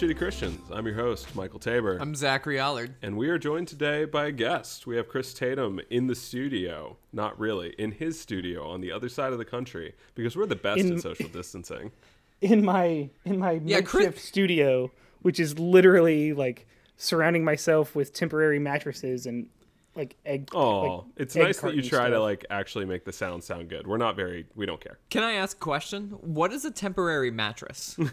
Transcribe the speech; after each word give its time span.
Welcome 0.00 0.14
to 0.14 0.14
Shitty 0.14 0.18
Christians. 0.18 0.70
I'm 0.72 0.86
your 0.86 0.94
host, 0.94 1.34
Michael 1.36 1.58
Tabor. 1.58 1.98
I'm 2.00 2.14
Zachary 2.14 2.58
Allard. 2.58 2.94
and 3.02 3.18
we 3.18 3.28
are 3.28 3.38
joined 3.38 3.68
today 3.68 4.06
by 4.06 4.26
a 4.26 4.32
guest. 4.32 4.86
We 4.86 4.96
have 4.96 5.08
Chris 5.08 5.34
Tatum 5.34 5.78
in 5.90 6.06
the 6.06 6.14
studio. 6.14 6.96
Not 7.12 7.38
really, 7.38 7.74
in 7.78 7.92
his 7.92 8.18
studio 8.18 8.66
on 8.66 8.80
the 8.80 8.92
other 8.92 9.10
side 9.10 9.32
of 9.32 9.38
the 9.38 9.44
country 9.44 9.94
because 10.14 10.36
we're 10.36 10.46
the 10.46 10.56
best 10.56 10.80
In- 10.80 10.94
at 10.94 11.00
social 11.02 11.28
distancing. 11.28 11.92
in 12.40 12.64
my 12.64 13.10
in 13.26 13.38
my 13.38 13.52
Yeah, 13.62 13.80
makeshift 13.80 13.86
Chris- 13.88 14.22
studio, 14.22 14.90
which 15.20 15.38
is 15.38 15.58
literally 15.58 16.32
like 16.32 16.66
surrounding 16.96 17.44
myself 17.44 17.94
with 17.94 18.14
temporary 18.14 18.58
mattresses 18.58 19.26
and 19.26 19.48
like 19.96 20.16
egg. 20.24 20.48
Oh, 20.54 20.80
like, 20.80 21.04
it's 21.16 21.36
egg 21.36 21.42
nice 21.42 21.60
that 21.60 21.74
you 21.74 21.82
carton 21.82 21.88
try 21.90 22.08
to 22.08 22.22
like 22.22 22.46
actually 22.48 22.86
make 22.86 23.04
the 23.04 23.12
sound 23.12 23.44
sound 23.44 23.68
good. 23.68 23.86
We're 23.86 23.98
not 23.98 24.16
very 24.16 24.46
we 24.54 24.64
don't 24.64 24.80
care. 24.80 24.98
Can 25.10 25.24
I 25.24 25.32
ask 25.32 25.58
a 25.58 25.60
question? 25.60 26.12
What 26.22 26.54
is 26.54 26.64
a 26.64 26.70
temporary 26.70 27.30
mattress? 27.30 27.98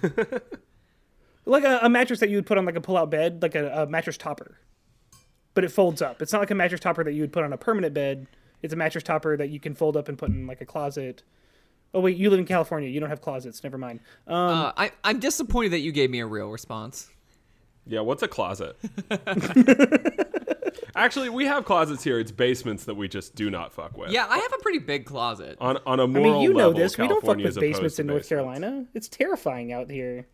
like 1.48 1.64
a, 1.64 1.80
a 1.82 1.90
mattress 1.90 2.20
that 2.20 2.30
you 2.30 2.38
would 2.38 2.46
put 2.46 2.58
on 2.58 2.66
like 2.66 2.76
a 2.76 2.82
pull-out 2.82 3.10
bed, 3.10 3.42
like 3.42 3.56
a, 3.56 3.84
a 3.84 3.88
mattress 3.88 4.18
topper, 4.18 4.58
but 5.54 5.64
it 5.64 5.70
folds 5.70 6.02
up. 6.02 6.22
It's 6.22 6.34
not 6.34 6.40
like 6.40 6.52
a 6.52 6.56
mattress 6.56 6.82
topper 6.82 7.04
that 7.04 7.14
you 7.14 7.22
would 7.22 7.34
put 7.34 7.44
on 7.44 7.54
a 7.54 7.58
permanent 7.58 7.94
bed. 7.94 8.28
It's 8.62 8.74
a 8.74 8.78
mattress 8.78 9.04
topper 9.04 9.38
that 9.38 9.50
you 9.50 9.60
can 9.60 9.76
fold 9.76 9.96
up 9.96 10.10
and 10.10 10.18
put 10.18 10.30
in 10.30 10.48
like 10.48 10.62
a 10.62 10.66
closet. 10.66 11.24
Oh 11.94 12.02
wait, 12.02 12.18
you 12.18 12.30
live 12.30 12.40
in 12.40 12.46
California. 12.46 12.90
You 12.90 13.00
don't 13.00 13.10
have 13.10 13.22
closets. 13.22 13.64
Never 13.64 13.78
mind. 13.78 14.02
Um, 14.28 14.36
uh, 14.36 14.72
I, 14.76 14.92
I'm 15.04 15.20
disappointed 15.20 15.72
that 15.72 15.80
you 15.80 15.92
gave 15.92 16.10
me 16.10 16.20
a 16.20 16.26
real 16.26 16.50
response. 16.50 17.10
Yeah, 17.86 18.02
what's 18.02 18.22
a 18.24 18.28
closet? 18.28 18.76
Actually, 20.96 21.30
we 21.30 21.46
have 21.46 21.64
closets 21.64 22.04
here. 22.04 22.20
It's 22.20 22.32
basements 22.32 22.86
that 22.86 22.96
we 22.96 23.08
just 23.08 23.36
do 23.36 23.50
not 23.50 23.72
fuck 23.72 23.96
with. 23.98 24.12
Yeah, 24.12 24.26
I 24.28 24.38
have 24.38 24.54
a 24.54 24.62
pretty 24.62 24.80
big 24.80 25.06
closet. 25.06 25.58
On 25.62 25.78
on 25.86 26.00
a 26.00 26.04
I 26.04 26.06
moral 26.08 26.30
I 26.30 26.34
mean, 26.34 26.42
you 26.42 26.50
know 26.50 26.70
level, 26.70 26.74
this. 26.74 26.98
We 26.98 27.08
don't 27.08 27.24
fuck 27.24 27.38
with 27.38 27.46
is 27.46 27.58
opposed 27.58 27.74
basements 27.74 28.00
in 28.00 28.08
North 28.08 28.24
basements. 28.24 28.30
Carolina. 28.30 28.86
It's 28.94 29.08
terrifying 29.08 29.72
out 29.72 29.90
here. 29.90 30.28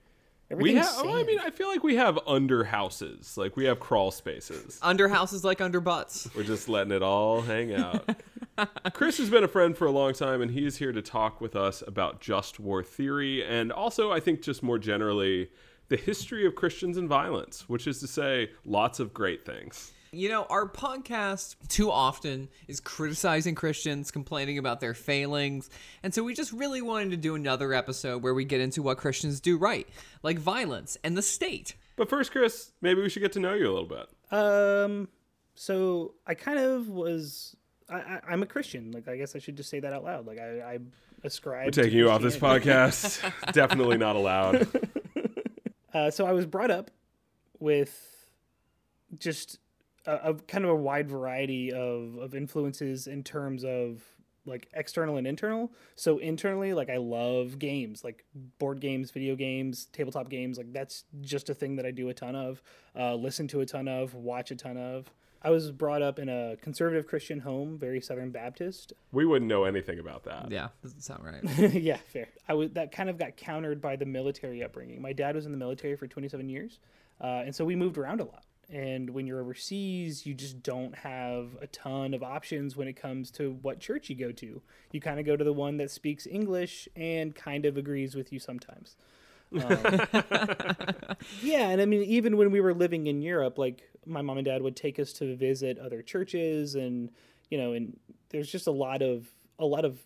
We 0.57 0.71
Everything's 0.71 0.95
have. 0.95 1.05
Oh, 1.05 1.17
I 1.17 1.23
mean, 1.23 1.39
I 1.39 1.49
feel 1.49 1.67
like 1.67 1.83
we 1.83 1.95
have 1.95 2.19
under 2.27 2.63
houses. 2.63 3.37
Like 3.37 3.55
we 3.55 3.65
have 3.65 3.79
crawl 3.79 4.11
spaces. 4.11 4.79
Under 4.81 5.07
houses 5.07 5.43
like 5.43 5.61
under 5.61 5.79
butts. 5.79 6.29
We're 6.35 6.43
just 6.43 6.69
letting 6.69 6.91
it 6.91 7.03
all 7.03 7.41
hang 7.41 7.73
out. 7.73 8.09
Chris 8.93 9.17
has 9.17 9.29
been 9.29 9.43
a 9.43 9.47
friend 9.47 9.75
for 9.75 9.85
a 9.85 9.91
long 9.91 10.13
time, 10.13 10.41
and 10.41 10.51
he 10.51 10.65
is 10.65 10.77
here 10.77 10.91
to 10.91 11.01
talk 11.01 11.41
with 11.41 11.55
us 11.55 11.83
about 11.85 12.21
just 12.21 12.59
war 12.59 12.83
theory 12.83 13.43
and 13.43 13.71
also, 13.71 14.11
I 14.11 14.19
think, 14.19 14.41
just 14.41 14.61
more 14.61 14.77
generally, 14.77 15.49
the 15.89 15.97
history 15.97 16.45
of 16.45 16.55
Christians 16.55 16.97
and 16.97 17.09
violence, 17.09 17.67
which 17.67 17.87
is 17.87 17.99
to 18.01 18.07
say, 18.07 18.51
lots 18.65 18.99
of 18.99 19.13
great 19.13 19.45
things. 19.45 19.92
You 20.13 20.29
know, 20.29 20.43
our 20.43 20.67
podcast 20.69 21.55
too 21.69 21.89
often 21.89 22.49
is 22.67 22.79
criticizing 22.79 23.55
Christians, 23.55 24.11
complaining 24.11 24.59
about 24.59 24.79
their 24.79 24.93
failings. 24.93 25.71
And 26.03 26.13
so 26.13 26.23
we 26.23 26.35
just 26.35 26.53
really 26.53 26.83
wanted 26.83 27.09
to 27.11 27.17
do 27.17 27.33
another 27.33 27.73
episode 27.73 28.21
where 28.21 28.35
we 28.35 28.45
get 28.45 28.61
into 28.61 28.83
what 28.83 28.99
Christians 28.99 29.39
do 29.39 29.57
right, 29.57 29.87
like 30.21 30.37
violence 30.37 30.97
and 31.03 31.17
the 31.17 31.23
state. 31.23 31.73
But 31.95 32.09
first, 32.09 32.31
Chris, 32.31 32.71
maybe 32.79 33.01
we 33.01 33.09
should 33.09 33.21
get 33.21 33.31
to 33.33 33.39
know 33.39 33.55
you 33.55 33.65
a 33.67 33.73
little 33.73 33.89
bit. 33.89 34.07
Um, 34.31 35.07
so 35.55 36.13
I 36.27 36.35
kind 36.35 36.59
of 36.59 36.89
was. 36.89 37.55
I, 37.89 37.95
I, 37.95 38.19
I'm 38.29 38.43
a 38.43 38.47
Christian. 38.47 38.91
Like, 38.91 39.07
I 39.07 39.17
guess 39.17 39.35
I 39.35 39.39
should 39.39 39.57
just 39.57 39.69
say 39.71 39.79
that 39.79 39.93
out 39.93 40.03
loud. 40.03 40.27
Like, 40.27 40.39
I, 40.39 40.73
I 40.73 40.79
ascribe. 41.23 41.65
We're 41.65 41.71
to 41.71 41.83
taking 41.83 41.97
you 41.97 42.11
off 42.11 42.21
this 42.21 42.37
podcast. 42.37 43.19
Definitely 43.51 43.97
not 43.97 44.15
allowed. 44.15 44.67
Uh, 45.93 46.09
so 46.09 46.25
I 46.25 46.31
was 46.31 46.47
brought 46.47 46.71
up 46.71 46.89
with 47.59 47.95
just 49.19 49.59
a, 50.05 50.31
a 50.31 50.33
kind 50.33 50.63
of 50.63 50.71
a 50.71 50.75
wide 50.75 51.09
variety 51.09 51.71
of 51.71 52.17
of 52.17 52.35
influences 52.35 53.07
in 53.07 53.23
terms 53.23 53.63
of 53.63 54.01
like 54.45 54.67
external 54.73 55.17
and 55.17 55.25
internal. 55.25 55.71
So 55.95 56.17
internally, 56.17 56.73
like 56.73 56.89
I 56.89 56.97
love 56.97 57.59
games, 57.59 58.03
like 58.03 58.25
board 58.59 58.79
games, 58.79 59.11
video 59.11 59.35
games, 59.35 59.85
tabletop 59.85 60.29
games. 60.29 60.57
Like 60.57 60.73
that's 60.73 61.05
just 61.21 61.49
a 61.49 61.53
thing 61.53 61.77
that 61.77 61.85
I 61.85 61.91
do 61.91 62.09
a 62.09 62.13
ton 62.13 62.35
of, 62.35 62.61
uh, 62.97 63.15
listen 63.15 63.47
to 63.49 63.61
a 63.61 63.65
ton 63.65 63.87
of, 63.87 64.13
watch 64.13 64.51
a 64.51 64.55
ton 64.55 64.77
of. 64.77 65.09
I 65.45 65.49
was 65.49 65.71
brought 65.71 66.01
up 66.01 66.19
in 66.19 66.29
a 66.29 66.55
conservative 66.61 67.05
Christian 67.05 67.39
home, 67.39 67.77
very 67.77 67.99
Southern 67.99 68.31
Baptist. 68.31 68.93
We 69.11 69.25
wouldn't 69.25 69.49
know 69.49 69.65
anything 69.65 69.99
about 69.99 70.23
that. 70.23 70.49
Yeah, 70.49 70.69
doesn't 70.81 71.01
sound 71.01 71.23
right. 71.25 71.73
yeah, 71.73 71.97
fair. 71.97 72.29
I 72.47 72.53
was 72.53 72.71
that 72.71 72.93
kind 72.93 73.09
of 73.09 73.17
got 73.17 73.35
countered 73.35 73.81
by 73.81 73.97
the 73.97 74.05
military 74.05 74.63
upbringing. 74.63 75.01
My 75.01 75.11
dad 75.11 75.35
was 75.35 75.45
in 75.45 75.51
the 75.51 75.57
military 75.57 75.97
for 75.97 76.07
27 76.07 76.47
years, 76.47 76.79
uh, 77.19 77.43
and 77.45 77.53
so 77.53 77.65
we 77.65 77.75
moved 77.75 77.97
around 77.97 78.21
a 78.21 78.23
lot. 78.23 78.45
And 78.69 79.09
when 79.11 79.27
you're 79.27 79.41
overseas, 79.41 80.25
you 80.25 80.33
just 80.33 80.63
don't 80.63 80.95
have 80.95 81.57
a 81.61 81.67
ton 81.67 82.13
of 82.13 82.23
options 82.23 82.75
when 82.75 82.87
it 82.87 82.93
comes 82.93 83.29
to 83.31 83.57
what 83.61 83.79
church 83.79 84.09
you 84.09 84.15
go 84.15 84.31
to. 84.31 84.61
You 84.91 85.01
kind 85.01 85.19
of 85.19 85.25
go 85.25 85.35
to 85.35 85.43
the 85.43 85.53
one 85.53 85.77
that 85.77 85.91
speaks 85.91 86.25
English 86.25 86.87
and 86.95 87.35
kind 87.35 87.65
of 87.65 87.77
agrees 87.77 88.15
with 88.15 88.31
you 88.31 88.39
sometimes. 88.39 88.95
Um, 89.53 89.69
yeah, 91.43 91.69
and 91.69 91.79
I 91.79 91.85
mean, 91.85 92.01
even 92.03 92.37
when 92.37 92.49
we 92.49 92.59
were 92.59 92.73
living 92.73 93.05
in 93.05 93.21
Europe, 93.21 93.59
like 93.59 93.83
my 94.03 94.23
mom 94.23 94.39
and 94.39 94.45
dad 94.45 94.63
would 94.63 94.75
take 94.75 94.97
us 94.97 95.13
to 95.13 95.35
visit 95.35 95.77
other 95.77 96.01
churches, 96.01 96.73
and 96.73 97.11
you 97.51 97.59
know, 97.59 97.73
and 97.73 97.99
there's 98.29 98.51
just 98.51 98.65
a 98.65 98.71
lot 98.71 99.03
of 99.03 99.27
a 99.59 99.65
lot 99.65 99.85
of 99.85 99.99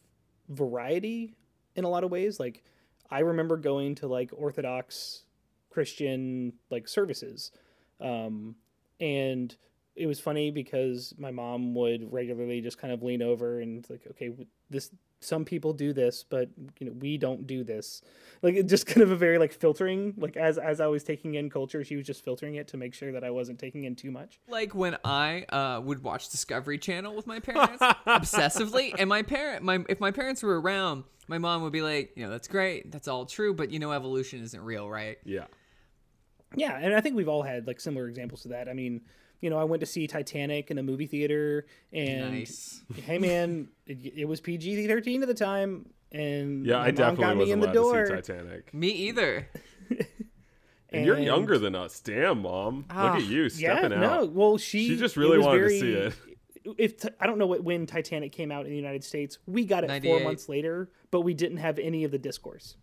variety 0.49 1.33
in 1.77 1.85
a 1.85 1.89
lot 1.89 2.03
of 2.03 2.11
ways. 2.11 2.41
Like 2.41 2.63
I 3.09 3.19
remember 3.19 3.55
going 3.55 3.95
to 3.95 4.07
like 4.07 4.31
Orthodox 4.33 5.23
Christian 5.69 6.53
like 6.69 6.87
services, 6.87 7.51
um, 7.99 8.55
and 8.99 9.55
it 9.95 10.05
was 10.05 10.19
funny 10.19 10.51
because 10.51 11.13
my 11.17 11.31
mom 11.31 11.73
would 11.75 12.11
regularly 12.11 12.61
just 12.61 12.77
kind 12.77 12.93
of 12.93 13.01
lean 13.01 13.21
over 13.21 13.59
and 13.59 13.85
like, 13.89 14.03
okay, 14.11 14.31
this 14.69 14.91
some 15.19 15.43
people 15.43 15.73
do 15.73 15.93
this, 15.93 16.23
but 16.23 16.49
you 16.79 16.85
know 16.85 16.93
we 16.99 17.17
don't 17.17 17.47
do 17.47 17.63
this. 17.63 18.01
Like 18.43 18.55
it 18.55 18.67
just 18.67 18.85
kind 18.87 19.01
of 19.01 19.11
a 19.11 19.15
very 19.15 19.37
like 19.37 19.51
filtering. 19.51 20.13
Like 20.17 20.37
as 20.37 20.57
as 20.57 20.79
I 20.79 20.87
was 20.87 21.03
taking 21.03 21.35
in 21.35 21.49
culture, 21.49 21.83
she 21.83 21.95
was 21.95 22.05
just 22.05 22.23
filtering 22.23 22.55
it 22.55 22.67
to 22.69 22.77
make 22.77 22.93
sure 22.93 23.11
that 23.11 23.23
I 23.23 23.31
wasn't 23.31 23.59
taking 23.59 23.85
in 23.85 23.95
too 23.95 24.11
much. 24.11 24.39
like 24.47 24.75
when 24.75 24.97
I 25.03 25.43
uh, 25.49 25.81
would 25.81 26.03
watch 26.03 26.29
Discovery 26.29 26.77
Channel 26.77 27.15
with 27.15 27.25
my 27.27 27.39
parents 27.39 27.81
obsessively, 28.07 28.93
and 28.97 29.09
my 29.09 29.23
parent, 29.23 29.63
my 29.63 29.83
if 29.89 29.99
my 29.99 30.11
parents 30.11 30.43
were 30.43 30.59
around, 30.59 31.03
my 31.27 31.39
mom 31.39 31.63
would 31.63 31.73
be 31.73 31.81
like, 31.81 32.11
you 32.15 32.23
know, 32.23 32.29
that's 32.29 32.47
great, 32.47 32.91
that's 32.91 33.07
all 33.07 33.25
true, 33.25 33.53
but 33.53 33.71
you 33.71 33.79
know, 33.79 33.91
evolution 33.91 34.43
isn't 34.43 34.61
real, 34.61 34.89
right? 34.89 35.17
Yeah. 35.25 35.45
Yeah, 36.55 36.77
and 36.77 36.93
I 36.95 37.01
think 37.01 37.15
we've 37.15 37.27
all 37.27 37.43
had 37.43 37.67
like 37.67 37.79
similar 37.79 38.07
examples 38.07 38.43
to 38.43 38.49
that. 38.49 38.69
I 38.69 38.73
mean, 38.73 39.01
you 39.41 39.49
know, 39.49 39.57
I 39.57 39.65
went 39.65 39.81
to 39.81 39.85
see 39.85 40.07
Titanic 40.07 40.71
in 40.71 40.77
a 40.77 40.83
movie 40.83 41.05
theater, 41.07 41.65
and 41.93 42.31
Nice. 42.31 42.83
hey, 43.05 43.17
man, 43.19 43.67
it, 43.85 44.13
it 44.19 44.25
was 44.27 44.39
PG 44.41 44.87
thirteen 44.87 45.21
at 45.21 45.27
the 45.27 45.33
time, 45.33 45.89
and 46.11 46.65
Yeah, 46.65 46.79
I 46.79 46.91
definitely 46.91 47.23
got 47.25 47.33
me 47.35 47.39
wasn't 47.41 47.51
in 47.53 47.59
the 47.59 47.65
allowed 47.67 47.73
door. 47.73 48.01
to 48.05 48.07
see 48.23 48.33
Titanic. 48.33 48.73
Me 48.73 48.87
either. 48.89 49.47
And, 50.89 51.05
you're 51.05 51.19
younger 51.19 51.57
than 51.57 51.75
us. 51.75 51.99
Damn, 51.99 52.43
mom. 52.43 52.77
Look 52.77 52.85
Ah, 52.91 53.17
at 53.17 53.23
you 53.25 53.49
stepping 53.49 53.65
Yeah, 53.75 53.79
stepping 53.79 53.99
no, 53.99 54.09
out. 54.09 54.31
well, 54.31 54.57
she 54.57 54.87
She 54.87 54.95
just 54.95 55.17
really 55.17 55.37
wanted 55.37 55.59
very, 55.59 55.73
to 55.73 55.79
see 55.81 55.93
it. 55.93 56.13
If 56.77 56.97
t- 57.01 57.09
I 57.19 57.27
don't 57.27 57.37
know 57.37 57.45
what, 57.45 57.61
when 57.61 57.85
Titanic 57.85 58.31
came 58.31 58.53
out 58.53 58.65
in 58.65 58.71
the 58.71 58.77
United 58.77 59.03
States, 59.03 59.37
we 59.45 59.65
got 59.65 59.83
it 59.83 60.01
four 60.03 60.21
months 60.21 60.47
later, 60.47 60.89
but 61.11 61.21
we 61.21 61.33
didn't 61.33 61.57
have 61.57 61.77
any 61.77 62.05
of 62.05 62.11
the 62.11 62.17
discourse. 62.17 62.77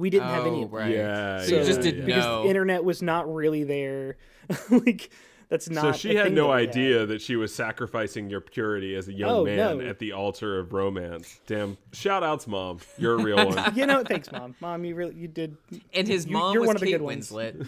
We 0.00 0.10
didn't 0.10 0.28
have 0.28 0.46
any 0.46 0.60
Oh, 0.60 0.64
of 0.64 0.70
that. 0.72 0.76
right. 0.76 0.90
Yeah. 0.94 1.42
So 1.42 1.56
you 1.58 1.64
just 1.64 1.80
didn't 1.82 2.00
yeah. 2.00 2.06
because 2.06 2.24
know. 2.24 2.42
the 2.42 2.48
internet 2.48 2.82
was 2.84 3.02
not 3.02 3.32
really 3.32 3.64
there. 3.64 4.16
like 4.70 5.10
that's 5.48 5.68
not. 5.68 5.82
So 5.82 5.92
she 5.92 6.14
a 6.14 6.18
had 6.18 6.24
thing 6.26 6.34
no 6.34 6.48
that 6.48 6.54
we 6.56 6.60
had. 6.62 6.68
idea 6.70 7.06
that 7.06 7.20
she 7.20 7.36
was 7.36 7.54
sacrificing 7.54 8.30
your 8.30 8.40
purity 8.40 8.94
as 8.94 9.08
a 9.08 9.12
young 9.12 9.30
Oh, 9.30 9.44
man 9.44 9.78
no. 9.78 9.80
at 9.84 9.98
the 9.98 10.12
altar 10.12 10.58
of 10.58 10.72
romance. 10.72 11.40
Damn. 11.46 11.76
Shout 11.92 12.22
outs, 12.22 12.46
mom. 12.46 12.78
You're 12.98 13.14
a 13.18 13.22
real 13.22 13.36
one. 13.48 13.74
You 13.76 13.86
know, 13.86 14.02
thanks, 14.04 14.30
mom. 14.32 14.54
Mom, 14.60 14.84
you 14.84 14.94
really 14.94 15.14
you 15.14 15.28
did. 15.28 15.56
And 15.92 16.06
his 16.08 16.26
You- 16.26 16.32
mom 16.32 16.52
you're 16.54 16.62
was 16.62 16.66
one 16.68 16.76
of 16.76 16.80
the 16.80 16.86
Kate 16.86 16.92
good 16.92 17.02
ones. 17.02 17.30
Winslet. 17.30 17.66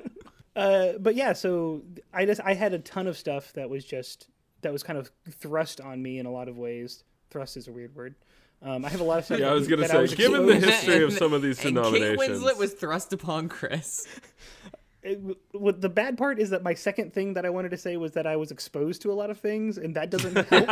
Uh, 0.53 0.93
but 0.99 1.15
yeah, 1.15 1.31
so 1.31 1.81
I 2.13 2.25
just 2.25 2.41
I 2.43 2.53
had 2.53 2.73
a 2.73 2.79
ton 2.79 3.07
of 3.07 3.17
stuff 3.17 3.53
that 3.53 3.69
was 3.69 3.85
just 3.85 4.27
that 4.61 4.71
was 4.73 4.83
kind 4.83 4.99
of 4.99 5.09
thrust 5.29 5.79
on 5.79 6.03
me 6.03 6.19
in 6.19 6.25
a 6.25 6.31
lot 6.31 6.49
of 6.49 6.57
ways. 6.57 7.03
Thrust 7.29 7.55
is 7.55 7.67
a 7.69 7.71
weird 7.71 7.95
word. 7.95 8.15
Um, 8.63 8.85
I 8.85 8.89
have 8.89 9.01
a 9.01 9.03
lot 9.03 9.19
of 9.19 9.25
stuff. 9.25 9.39
Yeah, 9.39 9.49
I 9.49 9.53
was 9.53 9.67
gonna 9.67 9.87
say, 9.87 9.99
was 9.99 10.13
given 10.13 10.45
the 10.45 10.53
exposed- 10.53 10.73
history 10.73 11.03
of 11.03 11.13
some 11.13 11.33
of 11.33 11.41
these 11.41 11.63
and 11.65 11.75
denominations. 11.75 12.19
Kate 12.19 12.31
Winslet 12.31 12.57
was 12.57 12.73
thrust 12.73 13.11
upon 13.11 13.49
Chris. 13.49 14.07
it, 15.01 15.19
what 15.53 15.81
the 15.81 15.89
bad 15.89 16.17
part 16.17 16.39
is 16.39 16.51
that 16.51 16.61
my 16.61 16.73
second 16.75 17.11
thing 17.13 17.33
that 17.33 17.45
I 17.45 17.49
wanted 17.49 17.71
to 17.71 17.77
say 17.77 17.97
was 17.97 18.11
that 18.11 18.27
I 18.27 18.35
was 18.35 18.51
exposed 18.51 19.01
to 19.01 19.11
a 19.11 19.15
lot 19.15 19.29
of 19.31 19.39
things, 19.39 19.77
and 19.77 19.95
that 19.95 20.11
doesn't 20.11 20.35
help. 20.47 20.69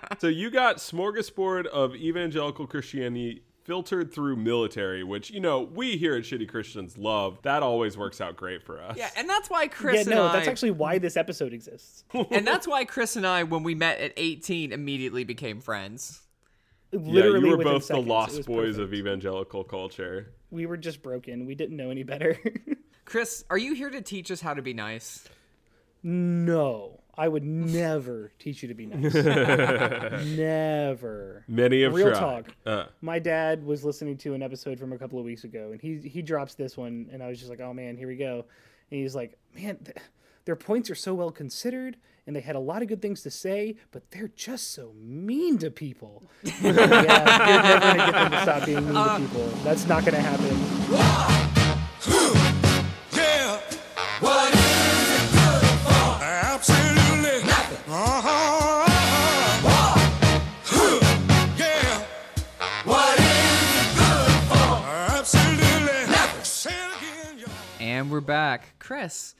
So 0.18 0.28
you 0.28 0.50
got 0.50 0.78
smorgasbord 0.78 1.66
of 1.66 1.94
evangelical 1.94 2.66
Christianity 2.66 3.42
filtered 3.64 4.12
through 4.14 4.36
military, 4.36 5.02
which 5.04 5.30
you 5.30 5.40
know 5.40 5.60
we 5.60 5.96
here 5.96 6.14
at 6.14 6.22
Shitty 6.22 6.48
Christians 6.48 6.96
love. 6.96 7.38
That 7.42 7.62
always 7.62 7.98
works 7.98 8.20
out 8.20 8.36
great 8.36 8.62
for 8.62 8.80
us. 8.80 8.96
Yeah, 8.96 9.10
and 9.16 9.28
that's 9.28 9.50
why 9.50 9.66
Chris 9.68 9.94
yeah, 9.94 10.00
and 10.02 10.10
no, 10.10 10.26
I, 10.26 10.32
that's 10.32 10.48
actually 10.48 10.70
why 10.70 10.98
this 10.98 11.16
episode 11.16 11.52
exists. 11.52 12.04
and 12.30 12.46
that's 12.46 12.66
why 12.66 12.84
Chris 12.84 13.16
and 13.16 13.26
I, 13.26 13.42
when 13.42 13.62
we 13.62 13.74
met 13.74 13.98
at 14.00 14.12
18, 14.16 14.72
immediately 14.72 15.24
became 15.24 15.60
friends. 15.60 16.22
Yeah, 17.04 17.24
you 17.38 17.46
were 17.48 17.56
both 17.58 17.84
seconds. 17.84 18.04
the 18.06 18.12
lost 18.12 18.46
boys 18.46 18.76
perfect. 18.76 18.78
of 18.80 18.94
evangelical 18.94 19.64
culture. 19.64 20.32
We 20.50 20.66
were 20.66 20.76
just 20.76 21.02
broken. 21.02 21.46
We 21.46 21.54
didn't 21.54 21.76
know 21.76 21.90
any 21.90 22.02
better. 22.04 22.38
Chris, 23.04 23.44
are 23.50 23.58
you 23.58 23.74
here 23.74 23.90
to 23.90 24.00
teach 24.00 24.30
us 24.30 24.40
how 24.40 24.54
to 24.54 24.62
be 24.62 24.72
nice? 24.74 25.28
no, 26.02 27.00
I 27.18 27.26
would 27.28 27.44
never 27.44 28.30
teach 28.38 28.62
you 28.62 28.68
to 28.68 28.74
be 28.74 28.86
nice. 28.86 29.14
never. 30.36 31.44
Many 31.48 31.82
have 31.82 31.94
Real 31.94 32.10
tried. 32.10 32.18
talk. 32.20 32.54
Uh, 32.64 32.84
My 33.00 33.18
dad 33.18 33.64
was 33.64 33.84
listening 33.84 34.16
to 34.18 34.34
an 34.34 34.42
episode 34.42 34.78
from 34.78 34.92
a 34.92 34.98
couple 34.98 35.18
of 35.18 35.24
weeks 35.24 35.44
ago, 35.44 35.70
and 35.72 35.80
he 35.80 35.98
he 36.08 36.22
drops 36.22 36.54
this 36.54 36.76
one, 36.76 37.08
and 37.12 37.22
I 37.22 37.28
was 37.28 37.38
just 37.38 37.50
like, 37.50 37.60
"Oh 37.60 37.72
man, 37.72 37.96
here 37.96 38.08
we 38.08 38.16
go." 38.16 38.44
And 38.90 39.00
he's 39.00 39.14
like, 39.14 39.36
"Man, 39.54 39.76
th- 39.78 39.96
their 40.44 40.56
points 40.56 40.90
are 40.90 40.94
so 40.94 41.14
well 41.14 41.30
considered, 41.30 41.96
and 42.26 42.34
they 42.36 42.40
had 42.40 42.56
a 42.56 42.60
lot 42.60 42.82
of 42.82 42.88
good 42.88 43.00
things 43.02 43.22
to 43.22 43.30
say, 43.30 43.76
but 43.92 44.10
they're 44.10 44.28
just 44.28 44.72
so 44.72 44.92
mean 45.00 45.58
to 45.58 45.70
people." 45.70 46.24
yeah, 46.42 46.50
you're 46.62 47.62
never 47.62 47.80
gonna 47.80 47.98
get 47.98 48.12
them 48.12 48.30
to 48.30 48.42
stop 48.42 48.64
being 48.66 48.84
mean 48.84 48.94
to 48.94 49.18
people. 49.18 49.46
That's 49.64 49.86
not 49.86 50.04
gonna 50.04 50.20
happen. 50.20 50.56
Yeah. 53.12 53.60
What 54.20 54.54
is 54.54 55.10
it 55.10 55.32
good 55.32 55.66
for? 55.84 56.24
Absolutely 56.24 57.46
nothing. 57.46 57.92
Uh-huh. 57.92 58.86
Yeah. 61.58 62.04
What 62.84 63.18
is 63.18 63.76
it 63.76 63.96
good 63.96 64.32
for? 64.48 64.86
Absolutely 65.16 66.06
nothing. 66.10 66.44
Say 66.44 66.70
it 66.70 66.96
again, 66.96 67.38
y'all. 67.40 67.50
And 67.80 68.10
we're 68.10 68.20
back. 68.20 68.74
Chris, 68.78 69.34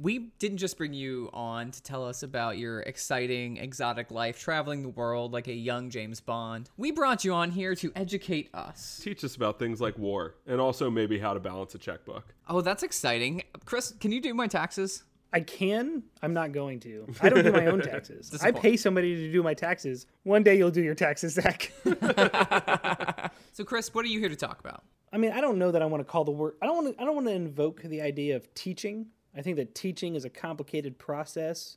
we 0.00 0.30
didn't 0.38 0.58
just 0.58 0.76
bring 0.76 0.92
you 0.92 1.30
on 1.32 1.70
to 1.70 1.82
tell 1.82 2.04
us 2.04 2.22
about 2.22 2.58
your 2.58 2.80
exciting, 2.80 3.56
exotic 3.56 4.10
life 4.10 4.38
traveling 4.38 4.82
the 4.82 4.88
world 4.90 5.32
like 5.32 5.48
a 5.48 5.54
young 5.54 5.90
James 5.90 6.20
Bond. 6.20 6.70
We 6.76 6.90
brought 6.90 7.24
you 7.24 7.32
on 7.32 7.50
here 7.50 7.74
to 7.76 7.92
educate 7.96 8.50
us. 8.54 9.00
teach 9.02 9.24
us 9.24 9.36
about 9.36 9.58
things 9.58 9.80
like 9.80 9.96
war 9.98 10.34
and 10.46 10.60
also 10.60 10.90
maybe 10.90 11.18
how 11.18 11.34
to 11.34 11.40
balance 11.40 11.74
a 11.74 11.78
checkbook. 11.78 12.34
Oh, 12.48 12.60
that's 12.60 12.82
exciting. 12.82 13.42
Chris, 13.64 13.94
can 14.00 14.12
you 14.12 14.20
do 14.20 14.34
my 14.34 14.46
taxes? 14.46 15.04
I 15.32 15.40
can. 15.40 16.02
I'm 16.22 16.32
not 16.32 16.52
going 16.52 16.80
to. 16.80 17.06
I 17.20 17.28
don't 17.28 17.44
do 17.44 17.52
my 17.52 17.66
own 17.66 17.80
taxes. 17.82 18.32
I 18.42 18.52
pay 18.52 18.76
somebody 18.76 19.16
to 19.16 19.32
do 19.32 19.42
my 19.42 19.54
taxes. 19.54 20.06
One 20.22 20.42
day 20.42 20.56
you'll 20.56 20.70
do 20.70 20.82
your 20.82 20.94
taxes, 20.94 21.34
Zach. 21.34 21.72
So, 23.52 23.64
Chris, 23.64 23.94
what 23.94 24.04
are 24.04 24.08
you 24.08 24.20
here 24.20 24.28
to 24.28 24.36
talk 24.36 24.60
about? 24.60 24.84
I 25.14 25.16
mean, 25.16 25.32
I 25.32 25.40
don't 25.40 25.56
know 25.58 25.70
that 25.70 25.80
I 25.80 25.86
want 25.86 26.02
to 26.02 26.04
call 26.04 26.24
the 26.24 26.30
word. 26.30 26.56
I 26.60 26.66
don't 26.66 26.76
want 26.84 26.94
to. 26.94 27.02
I 27.02 27.06
don't 27.06 27.14
want 27.14 27.26
to 27.28 27.32
invoke 27.32 27.80
the 27.80 28.02
idea 28.02 28.36
of 28.36 28.52
teaching. 28.52 29.06
I 29.36 29.42
think 29.42 29.56
that 29.56 29.74
teaching 29.74 30.14
is 30.14 30.24
a 30.24 30.30
complicated 30.30 30.98
process, 30.98 31.76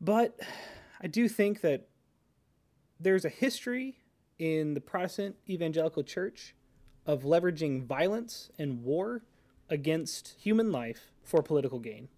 but 0.00 0.40
I 1.00 1.06
do 1.06 1.28
think 1.28 1.60
that 1.60 1.88
there's 2.98 3.24
a 3.24 3.28
history 3.28 3.98
in 4.38 4.74
the 4.74 4.80
Protestant 4.80 5.36
evangelical 5.48 6.02
church 6.02 6.54
of 7.06 7.22
leveraging 7.22 7.84
violence 7.84 8.50
and 8.58 8.82
war 8.82 9.22
against 9.70 10.34
human 10.40 10.72
life 10.72 11.12
for 11.22 11.42
political 11.42 11.78
gain, 11.78 12.08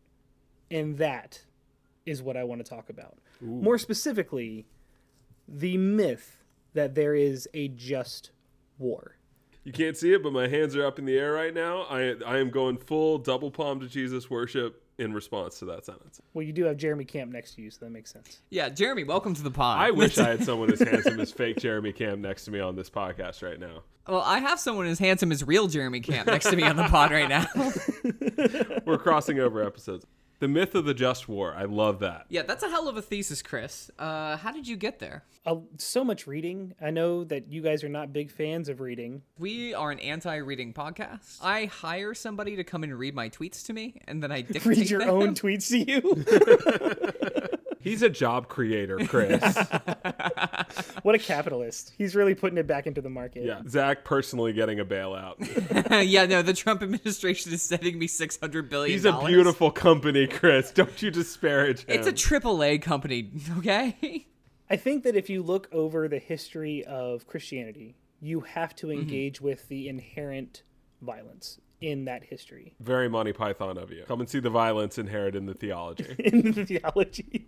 and 0.70 0.96
that 0.98 1.44
is 2.06 2.22
what 2.22 2.36
I 2.36 2.44
want 2.44 2.64
to 2.64 2.68
talk 2.68 2.88
about. 2.88 3.18
More 3.40 3.78
specifically, 3.78 4.66
the 5.46 5.76
myth 5.76 6.38
that 6.72 6.94
there 6.94 7.14
is 7.14 7.48
a 7.52 7.68
just 7.68 8.30
war. 8.78 9.17
You 9.68 9.72
can't 9.72 9.98
see 9.98 10.14
it, 10.14 10.22
but 10.22 10.32
my 10.32 10.48
hands 10.48 10.74
are 10.76 10.86
up 10.86 10.98
in 10.98 11.04
the 11.04 11.18
air 11.18 11.30
right 11.34 11.52
now. 11.52 11.82
I 11.90 12.14
I 12.24 12.38
am 12.38 12.48
going 12.48 12.78
full 12.78 13.18
double 13.18 13.50
palm 13.50 13.80
to 13.80 13.86
Jesus 13.86 14.30
worship 14.30 14.82
in 14.96 15.12
response 15.12 15.58
to 15.58 15.66
that 15.66 15.84
sentence. 15.84 16.22
Well, 16.32 16.42
you 16.42 16.54
do 16.54 16.64
have 16.64 16.78
Jeremy 16.78 17.04
Camp 17.04 17.30
next 17.30 17.56
to 17.56 17.60
you, 17.60 17.70
so 17.70 17.84
that 17.84 17.90
makes 17.90 18.10
sense. 18.10 18.40
Yeah, 18.48 18.70
Jeremy, 18.70 19.04
welcome 19.04 19.34
to 19.34 19.42
the 19.42 19.50
pod. 19.50 19.78
I 19.78 19.90
wish 19.90 20.16
I 20.16 20.26
had 20.30 20.44
someone 20.46 20.72
as 20.72 20.80
handsome 20.80 21.20
as 21.20 21.32
fake 21.32 21.58
Jeremy 21.58 21.92
Camp 21.92 22.22
next 22.22 22.46
to 22.46 22.50
me 22.50 22.60
on 22.60 22.76
this 22.76 22.88
podcast 22.88 23.42
right 23.42 23.60
now. 23.60 23.82
Well, 24.08 24.22
I 24.22 24.38
have 24.38 24.58
someone 24.58 24.86
as 24.86 24.98
handsome 24.98 25.30
as 25.32 25.44
real 25.44 25.68
Jeremy 25.68 26.00
Camp 26.00 26.28
next 26.28 26.48
to 26.48 26.56
me 26.56 26.62
on 26.62 26.76
the 26.76 26.84
pod 26.84 27.10
right 27.10 27.28
now. 27.28 27.46
We're 28.86 28.96
crossing 28.96 29.38
over 29.38 29.62
episodes. 29.62 30.06
The 30.40 30.46
myth 30.48 30.74
of 30.76 30.84
the 30.84 30.94
just 30.94 31.28
war. 31.28 31.52
I 31.56 31.64
love 31.64 31.98
that. 31.98 32.26
yeah, 32.28 32.42
that's 32.42 32.62
a 32.62 32.68
hell 32.68 32.88
of 32.88 32.96
a 32.96 33.02
thesis, 33.02 33.42
Chris. 33.42 33.90
Uh, 33.98 34.36
how 34.36 34.52
did 34.52 34.68
you 34.68 34.76
get 34.76 35.00
there? 35.00 35.24
Uh, 35.44 35.56
so 35.78 36.04
much 36.04 36.28
reading. 36.28 36.74
I 36.80 36.90
know 36.90 37.24
that 37.24 37.50
you 37.52 37.60
guys 37.60 37.82
are 37.82 37.88
not 37.88 38.12
big 38.12 38.30
fans 38.30 38.68
of 38.68 38.80
reading. 38.80 39.22
We 39.38 39.74
are 39.74 39.90
an 39.90 39.98
anti-reading 39.98 40.74
podcast. 40.74 41.38
I 41.42 41.64
hire 41.64 42.14
somebody 42.14 42.54
to 42.56 42.62
come 42.64 42.84
and 42.84 42.96
read 42.96 43.14
my 43.16 43.28
tweets 43.30 43.66
to 43.66 43.72
me, 43.72 44.00
and 44.06 44.22
then 44.22 44.30
I 44.30 44.40
dictate 44.42 44.64
Read 44.66 44.90
your 44.90 45.00
them. 45.00 45.08
own 45.10 45.34
tweets 45.34 45.68
to 45.70 45.78
you. 45.78 47.48
He's 47.88 48.02
a 48.02 48.10
job 48.10 48.48
creator, 48.48 48.98
Chris. 49.06 49.40
what 51.02 51.14
a 51.14 51.18
capitalist. 51.18 51.92
He's 51.96 52.14
really 52.14 52.34
putting 52.34 52.58
it 52.58 52.66
back 52.66 52.86
into 52.86 53.00
the 53.00 53.10
market. 53.10 53.44
yeah. 53.44 53.62
Zach 53.68 54.04
personally 54.04 54.52
getting 54.52 54.80
a 54.80 54.84
bailout. 54.84 55.36
yeah, 56.08 56.26
no, 56.26 56.42
the 56.42 56.52
Trump 56.52 56.82
administration 56.82 57.52
is 57.52 57.62
sending 57.62 57.98
me 57.98 58.06
six 58.06 58.38
hundred 58.38 58.68
billion. 58.68 58.92
He's 58.92 59.04
a 59.04 59.18
beautiful 59.24 59.70
company, 59.70 60.26
Chris. 60.26 60.70
Don't 60.70 61.00
you 61.00 61.10
disparage 61.10 61.84
him. 61.86 61.98
It's 61.98 62.06
a 62.06 62.12
triple 62.12 62.62
A 62.62 62.78
company, 62.78 63.30
okay? 63.58 64.26
I 64.70 64.76
think 64.76 65.04
that 65.04 65.16
if 65.16 65.30
you 65.30 65.42
look 65.42 65.68
over 65.72 66.08
the 66.08 66.18
history 66.18 66.84
of 66.84 67.26
Christianity, 67.26 67.96
you 68.20 68.40
have 68.40 68.74
to 68.76 68.88
mm-hmm. 68.88 69.00
engage 69.00 69.40
with 69.40 69.68
the 69.68 69.88
inherent 69.88 70.62
violence 71.00 71.58
in 71.80 72.06
that 72.06 72.24
history, 72.24 72.74
very 72.80 73.08
Monty 73.08 73.32
Python 73.32 73.78
of 73.78 73.92
you. 73.92 74.04
Come 74.06 74.20
and 74.20 74.28
see 74.28 74.40
the 74.40 74.50
violence 74.50 74.98
inherent 74.98 75.36
in 75.36 75.46
the 75.46 75.54
theology. 75.54 76.14
in 76.18 76.52
the 76.52 76.66
theology. 76.66 77.46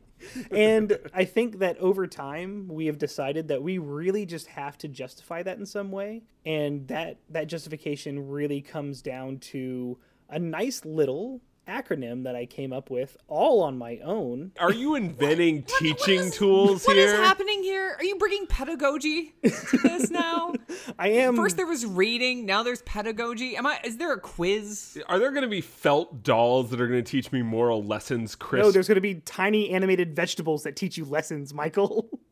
And 0.50 0.98
I 1.12 1.24
think 1.24 1.58
that 1.58 1.78
over 1.78 2.06
time 2.06 2.68
we 2.68 2.86
have 2.86 2.98
decided 2.98 3.48
that 3.48 3.62
we 3.62 3.78
really 3.78 4.26
just 4.26 4.46
have 4.48 4.76
to 4.78 4.88
justify 4.88 5.42
that 5.42 5.58
in 5.58 5.66
some 5.66 5.90
way, 5.90 6.22
and 6.44 6.86
that 6.88 7.18
that 7.30 7.46
justification 7.46 8.28
really 8.28 8.60
comes 8.60 9.02
down 9.02 9.38
to 9.38 9.98
a 10.28 10.38
nice 10.38 10.84
little 10.84 11.40
acronym 11.68 12.24
that 12.24 12.34
I 12.34 12.46
came 12.46 12.72
up 12.72 12.90
with 12.90 13.16
all 13.28 13.62
on 13.62 13.78
my 13.78 13.98
own. 14.04 14.52
Are 14.58 14.72
you 14.72 14.94
inventing 14.96 15.62
teaching 15.64 16.16
What 16.18 16.26
is- 16.26 16.34
tools 16.36 16.84
What 16.86 16.96
is 16.96 17.12
here? 17.12 17.20
happening 17.22 17.62
here? 17.62 17.94
Are 17.98 18.04
you 18.04 18.16
bringing 18.16 18.46
pedagogy 18.46 19.34
to 19.44 19.78
this 19.78 20.10
now? 20.10 20.54
I 20.98 21.08
am 21.08 21.36
First 21.36 21.56
there 21.56 21.66
was 21.66 21.86
reading, 21.86 22.44
now 22.46 22.62
there's 22.62 22.82
pedagogy. 22.82 23.56
Am 23.56 23.66
I? 23.66 23.78
Is 23.84 23.96
there 23.98 24.12
a 24.12 24.20
quiz? 24.20 25.00
Are 25.08 25.18
there 25.18 25.30
going 25.30 25.42
to 25.42 25.48
be 25.48 25.60
felt 25.60 26.22
dolls 26.22 26.70
that 26.70 26.80
are 26.80 26.88
going 26.88 27.02
to 27.02 27.08
teach 27.10 27.30
me 27.32 27.42
moral 27.42 27.82
lessons, 27.84 28.34
Chris? 28.34 28.62
No, 28.62 28.70
there's 28.70 28.88
going 28.88 28.96
to 28.96 29.00
be 29.00 29.14
tiny 29.16 29.70
animated 29.70 30.16
vegetables 30.16 30.64
that 30.64 30.76
teach 30.76 30.96
you 30.96 31.04
lessons, 31.04 31.54
Michael. 31.54 32.08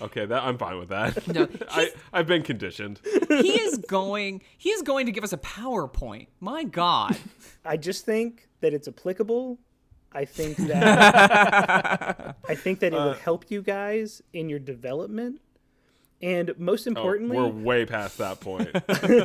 okay, 0.00 0.26
that 0.26 0.42
I'm 0.42 0.58
fine 0.58 0.78
with 0.78 0.88
that. 0.90 1.26
No, 1.28 1.48
I 1.70 1.90
I've 2.12 2.26
been 2.26 2.42
conditioned. 2.42 3.00
He 3.28 3.60
is 3.60 3.78
going. 3.78 4.42
He 4.58 4.70
is 4.70 4.82
going 4.82 5.06
to 5.06 5.12
give 5.12 5.24
us 5.24 5.32
a 5.32 5.38
PowerPoint. 5.38 6.28
My 6.40 6.64
God. 6.64 7.16
I 7.64 7.76
just 7.76 8.04
think 8.04 8.48
that 8.60 8.72
it's 8.74 8.88
applicable. 8.88 9.58
I 10.12 10.24
think 10.24 10.56
that 10.58 12.36
I 12.48 12.54
think 12.54 12.80
that 12.80 12.92
it 12.92 12.96
Uh, 12.98 13.08
would 13.08 13.18
help 13.18 13.50
you 13.50 13.62
guys 13.62 14.22
in 14.32 14.48
your 14.48 14.58
development. 14.60 15.40
And 16.22 16.58
most 16.58 16.86
Oh, 16.86 16.90
importantly, 16.90 17.36
we're 17.36 17.48
way 17.48 17.84
past 17.84 18.16
that 18.18 18.40
point. 18.40 18.72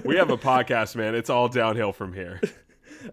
we 0.06 0.18
have 0.18 0.30
a 0.30 0.38
podcast, 0.38 0.96
man. 0.98 1.16
It's 1.16 1.30
all 1.30 1.48
downhill 1.48 1.94
from 1.94 2.12
here. 2.14 2.42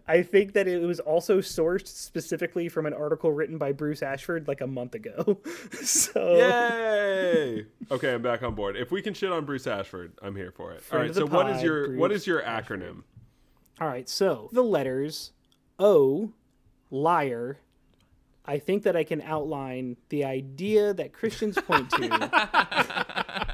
I 0.06 0.22
think 0.22 0.52
that 0.52 0.68
it 0.68 0.80
was 0.82 1.00
also 1.00 1.40
sourced 1.40 1.86
specifically 1.86 2.68
from 2.68 2.86
an 2.86 2.92
article 2.92 3.32
written 3.32 3.58
by 3.58 3.72
Bruce 3.72 4.02
Ashford 4.02 4.48
like 4.48 4.60
a 4.60 4.66
month 4.66 4.94
ago. 4.94 5.38
so 5.82 6.36
Yay! 6.36 7.66
Okay, 7.90 8.14
I'm 8.14 8.22
back 8.22 8.42
on 8.42 8.54
board. 8.54 8.76
If 8.76 8.90
we 8.90 9.02
can 9.02 9.14
shit 9.14 9.32
on 9.32 9.44
Bruce 9.44 9.66
Ashford, 9.66 10.12
I'm 10.22 10.36
here 10.36 10.52
for 10.52 10.72
it. 10.72 10.76
all 10.76 10.80
Friend 10.80 11.00
right. 11.02 11.10
of 11.10 11.14
the 11.14 11.20
So 11.20 11.26
what 11.26 11.48
is 11.50 11.62
your 11.62 11.96
what 11.96 12.08
Bruce 12.08 12.22
is 12.22 12.26
your 12.26 12.42
acronym? 12.42 13.02
all 13.80 13.88
right, 13.88 14.08
so 14.08 14.48
the 14.52 14.62
letters 14.62 15.32
O 15.78 16.32
liar 16.90 17.58
I 18.48 18.58
think 18.58 18.84
that 18.84 18.96
I 18.96 19.04
can 19.04 19.20
outline 19.20 19.98
the 20.08 20.24
idea 20.24 20.94
that 20.94 21.12
Christians 21.12 21.58
point 21.60 21.90
to 21.90 22.08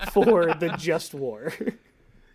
for 0.12 0.55
the 0.55 0.73
just 0.79 1.14
war. 1.14 1.53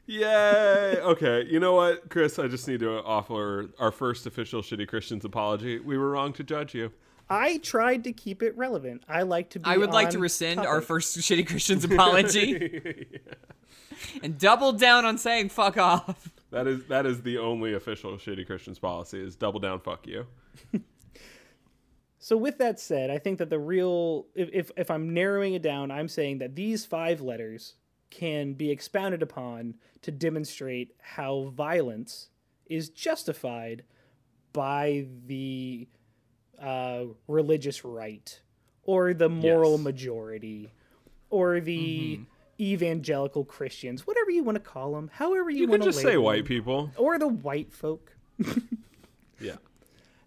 Yay! 0.10 0.98
Okay, 1.02 1.46
you 1.48 1.60
know 1.60 1.76
what, 1.76 2.10
Chris? 2.10 2.40
I 2.40 2.48
just 2.48 2.68
need 2.68 2.80
to 2.80 3.04
offer 3.04 3.70
our 3.78 3.92
first 3.92 4.26
official 4.26 4.64
shitty 4.64 4.88
Christians 4.88 5.24
apology. 5.24 5.78
We 5.78 6.00
were 6.00 6.10
wrong 6.10 6.34
to 6.34 6.44
judge 6.44 6.74
you. 6.74 6.92
I 7.30 7.60
tried 7.60 8.04
to 8.06 8.12
keep 8.12 8.42
it 8.42 8.58
relevant. 8.58 9.04
I 9.08 9.22
like 9.22 9.52
to 9.52 9.60
be 9.60 9.70
I 9.70 9.78
would 9.78 9.92
like 9.92 10.10
to 10.10 10.18
on 10.18 10.24
rescind 10.24 10.62
our 10.62 10.82
first 10.82 11.16
shitty 11.20 11.46
Christians 11.46 11.84
apology 11.92 13.20
and 14.24 14.36
double 14.40 14.74
down 14.74 15.06
on 15.06 15.20
saying 15.20 15.50
fuck 15.50 15.78
off. 15.78 16.32
That 16.50 16.66
is 16.66 16.86
that 16.86 17.06
is 17.06 17.22
the 17.22 17.38
only 17.38 17.76
official 17.76 18.14
shitty 18.14 18.48
Christians 18.48 18.80
policy 18.80 19.24
is 19.24 19.36
double 19.36 19.60
down, 19.60 19.80
fuck 19.80 20.08
you. 20.08 20.26
So 22.18 22.36
with 22.36 22.58
that 22.58 22.80
said, 22.80 23.12
I 23.12 23.20
think 23.20 23.38
that 23.38 23.52
the 23.52 23.60
real 23.60 24.26
if, 24.34 24.50
if 24.52 24.72
if 24.76 24.90
I'm 24.90 25.14
narrowing 25.14 25.54
it 25.54 25.62
down, 25.62 25.92
I'm 25.92 26.08
saying 26.08 26.40
that 26.40 26.56
these 26.56 26.84
five 26.84 27.22
letters 27.22 27.76
can 28.10 28.54
be 28.54 28.72
expounded 28.72 29.22
upon 29.22 29.76
to 30.02 30.12
demonstrate 30.12 30.94
how 31.02 31.52
violence 31.56 32.30
is 32.66 32.90
justified 32.90 33.84
by 34.54 35.06
the 35.26 35.88
uh, 36.60 37.06
religious 37.28 37.86
right 37.86 38.42
or 38.84 39.14
the 39.14 39.30
moral 39.30 39.74
Yes. 39.74 39.82
majority 39.82 40.72
or 41.30 41.60
the 41.60 42.20
evangelical 42.60 43.46
Christians, 43.46 44.06
whatever 44.08 44.32
you 44.32 44.44
want 44.44 44.56
to 44.56 44.60
call 44.60 44.94
them, 44.94 45.10
however 45.14 45.50
you, 45.50 45.60
You 45.62 45.68
want 45.68 45.82
can 45.84 45.92
to 45.92 45.94
just 45.94 46.04
say 46.04 46.18
white 46.18 46.46
people. 46.46 46.92
or 46.98 47.18
the 47.20 47.28
white 47.28 47.72
folk. 47.72 48.16
Yeah. 49.42 49.56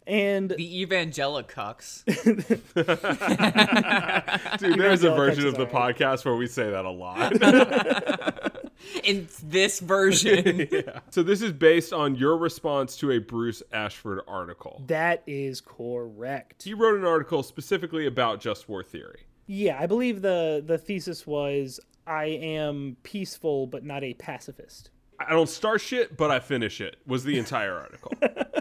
And 0.06 0.50
The 0.50 0.86
evangelicucks. 0.86 2.04
Dude, 4.58 4.78
there's 4.78 5.04
a 5.04 5.10
version 5.10 5.46
of 5.46 5.54
the 5.56 5.66
alright. 5.66 5.96
podcast 5.96 6.24
where 6.24 6.36
we 6.36 6.46
say 6.46 6.70
that 6.70 6.84
a 6.84 6.90
lot. 6.90 7.32
In 9.04 9.28
this 9.44 9.80
version. 9.80 10.68
so 11.10 11.22
this 11.22 11.40
is 11.40 11.52
based 11.52 11.92
on 11.92 12.16
your 12.16 12.36
response 12.36 12.96
to 12.96 13.12
a 13.12 13.18
Bruce 13.18 13.62
Ashford 13.72 14.20
article. 14.26 14.82
that 14.88 15.22
is 15.26 15.60
correct. 15.60 16.64
He 16.64 16.74
wrote 16.74 16.98
an 16.98 17.06
article 17.06 17.42
specifically 17.42 18.06
about 18.06 18.40
just 18.40 18.68
war 18.68 18.82
theory. 18.82 19.20
Yeah, 19.46 19.78
I 19.78 19.86
believe 19.86 20.22
the 20.22 20.62
the 20.64 20.78
thesis 20.78 21.26
was 21.26 21.78
I 22.06 22.24
am 22.26 22.96
peaceful 23.04 23.66
but 23.66 23.84
not 23.84 24.02
a 24.02 24.14
pacifist. 24.14 24.90
I 25.28 25.30
don't 25.30 25.48
start 25.48 25.80
shit, 25.80 26.16
but 26.16 26.30
I 26.30 26.40
finish 26.40 26.80
it. 26.80 26.96
Was 27.06 27.24
the 27.24 27.38
entire 27.38 27.74
article. 27.74 28.12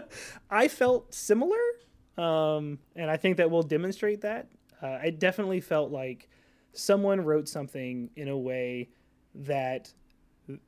I 0.50 0.68
felt 0.68 1.12
similar, 1.14 1.58
um, 2.18 2.78
and 2.96 3.10
I 3.10 3.16
think 3.16 3.36
that 3.38 3.50
we'll 3.50 3.62
demonstrate 3.62 4.20
that. 4.22 4.48
Uh, 4.82 4.98
I 5.02 5.10
definitely 5.10 5.60
felt 5.60 5.90
like 5.90 6.28
someone 6.72 7.20
wrote 7.20 7.48
something 7.48 8.10
in 8.16 8.28
a 8.28 8.36
way 8.36 8.90
that 9.34 9.92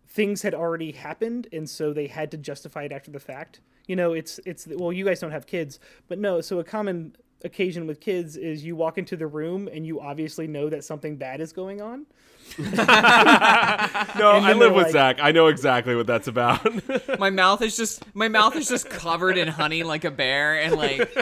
things 0.09 0.43
had 0.43 0.55
already 0.55 0.93
happened, 0.93 1.49
and 1.53 1.69
so 1.69 1.93
they 1.93 2.07
had 2.07 2.31
to 2.31 2.37
justify 2.37 2.85
it 2.85 2.93
after 2.93 3.11
the 3.11 3.21
fact. 3.21 3.61
You 3.87 3.97
know, 3.97 4.13
it's 4.13 4.41
it's 4.47 4.67
well, 4.67 4.93
you 4.93 5.05
guys 5.05 5.21
don't 5.21 5.33
have 5.33 5.47
kids, 5.47 5.81
but 6.09 6.19
no. 6.19 6.41
So 6.41 6.59
a 6.59 6.65
common 6.65 7.17
occasion 7.45 7.87
with 7.87 8.01
kids 8.01 8.37
is 8.37 8.65
you 8.65 8.75
walk 8.75 8.97
into 8.97 9.17
the 9.17 9.27
room 9.27 9.69
and 9.71 9.87
you 9.87 10.01
obviously 10.01 10.47
know 10.47 10.71
that 10.71 10.85
something 10.85 11.17
bad 11.17 11.41
is 11.41 11.53
going 11.53 11.83
on. 11.83 12.07
No, 12.59 14.31
I 14.31 14.53
live 14.53 14.75
with 14.75 14.85
like- 14.85 14.93
Zach. 14.93 15.19
I 15.21 15.33
know 15.33 15.49
exactly 15.49 15.95
what 15.97 16.07
that's 16.07 16.29
about. 16.29 16.67
my 17.19 17.31
mouth 17.31 17.63
is 17.63 17.77
just 17.77 18.03
my 18.15 18.29
mouth 18.29 18.55
is 18.57 18.69
just 18.69 18.89
covered 18.89 19.37
in 19.37 19.49
honey 19.49 19.83
like 19.83 20.05
a 20.05 20.11
bear 20.11 20.61
and 20.61 20.75
like 20.77 21.13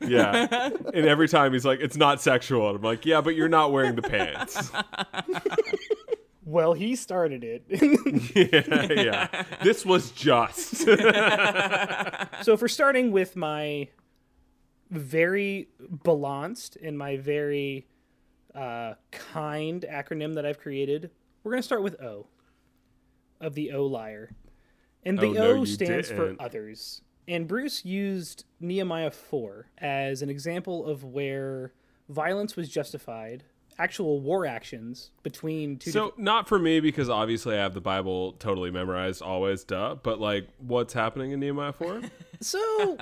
yeah. 0.00 0.70
And 0.92 1.06
every 1.06 1.28
time 1.28 1.52
he's 1.52 1.64
like, 1.64 1.80
it's 1.80 1.96
not 1.96 2.20
sexual. 2.20 2.68
And 2.68 2.76
I'm 2.78 2.82
like, 2.82 3.06
yeah, 3.06 3.20
but 3.20 3.36
you're 3.36 3.48
not 3.48 3.72
wearing 3.72 3.94
the 3.94 4.02
pants. 4.02 4.70
Well, 6.44 6.72
he 6.72 6.96
started 6.96 7.44
it. 7.44 7.64
yeah, 8.34 9.02
yeah. 9.02 9.44
This 9.62 9.86
was 9.86 10.10
just. 10.10 10.78
so 10.78 10.88
if 12.54 12.60
we're 12.60 12.66
starting 12.66 13.12
with 13.12 13.36
my 13.36 13.88
very 14.90 15.68
balanced 15.80 16.76
and 16.82 16.98
my 16.98 17.16
very 17.18 17.86
uh, 18.54 18.94
kind 19.10 19.84
acronym 19.90 20.34
that 20.34 20.44
I've 20.46 20.58
created, 20.58 21.10
we're 21.42 21.52
going 21.52 21.62
to 21.62 21.66
start 21.66 21.82
with 21.82 22.00
O 22.00 22.26
of 23.40 23.54
the 23.54 23.72
O 23.72 23.86
liar. 23.86 24.32
And 25.04 25.18
the 25.18 25.38
Oh, 25.38 25.60
O 25.60 25.64
stands 25.64 26.08
for 26.08 26.26
didn't. 26.28 26.40
others. 26.40 27.02
And 27.26 27.46
Bruce 27.48 27.84
used 27.84 28.44
Nehemiah 28.60 29.10
4 29.10 29.66
as 29.78 30.20
an 30.22 30.28
example 30.30 30.84
of 30.86 31.04
where 31.04 31.72
violence 32.08 32.56
was 32.56 32.68
justified, 32.68 33.44
actual 33.78 34.20
war 34.20 34.44
actions 34.44 35.10
between 35.22 35.78
two 35.78 35.90
So 35.90 36.12
not 36.18 36.48
for 36.48 36.58
me 36.58 36.80
because 36.80 37.08
obviously 37.08 37.54
I 37.56 37.62
have 37.62 37.72
the 37.72 37.80
Bible 37.80 38.32
totally 38.32 38.70
memorized 38.70 39.22
always, 39.22 39.64
duh. 39.64 39.94
But 40.02 40.20
like, 40.20 40.48
what's 40.58 40.92
happening 40.92 41.30
in 41.30 41.40
Nehemiah 41.40 41.72
four? 41.72 42.02
So 42.42 42.96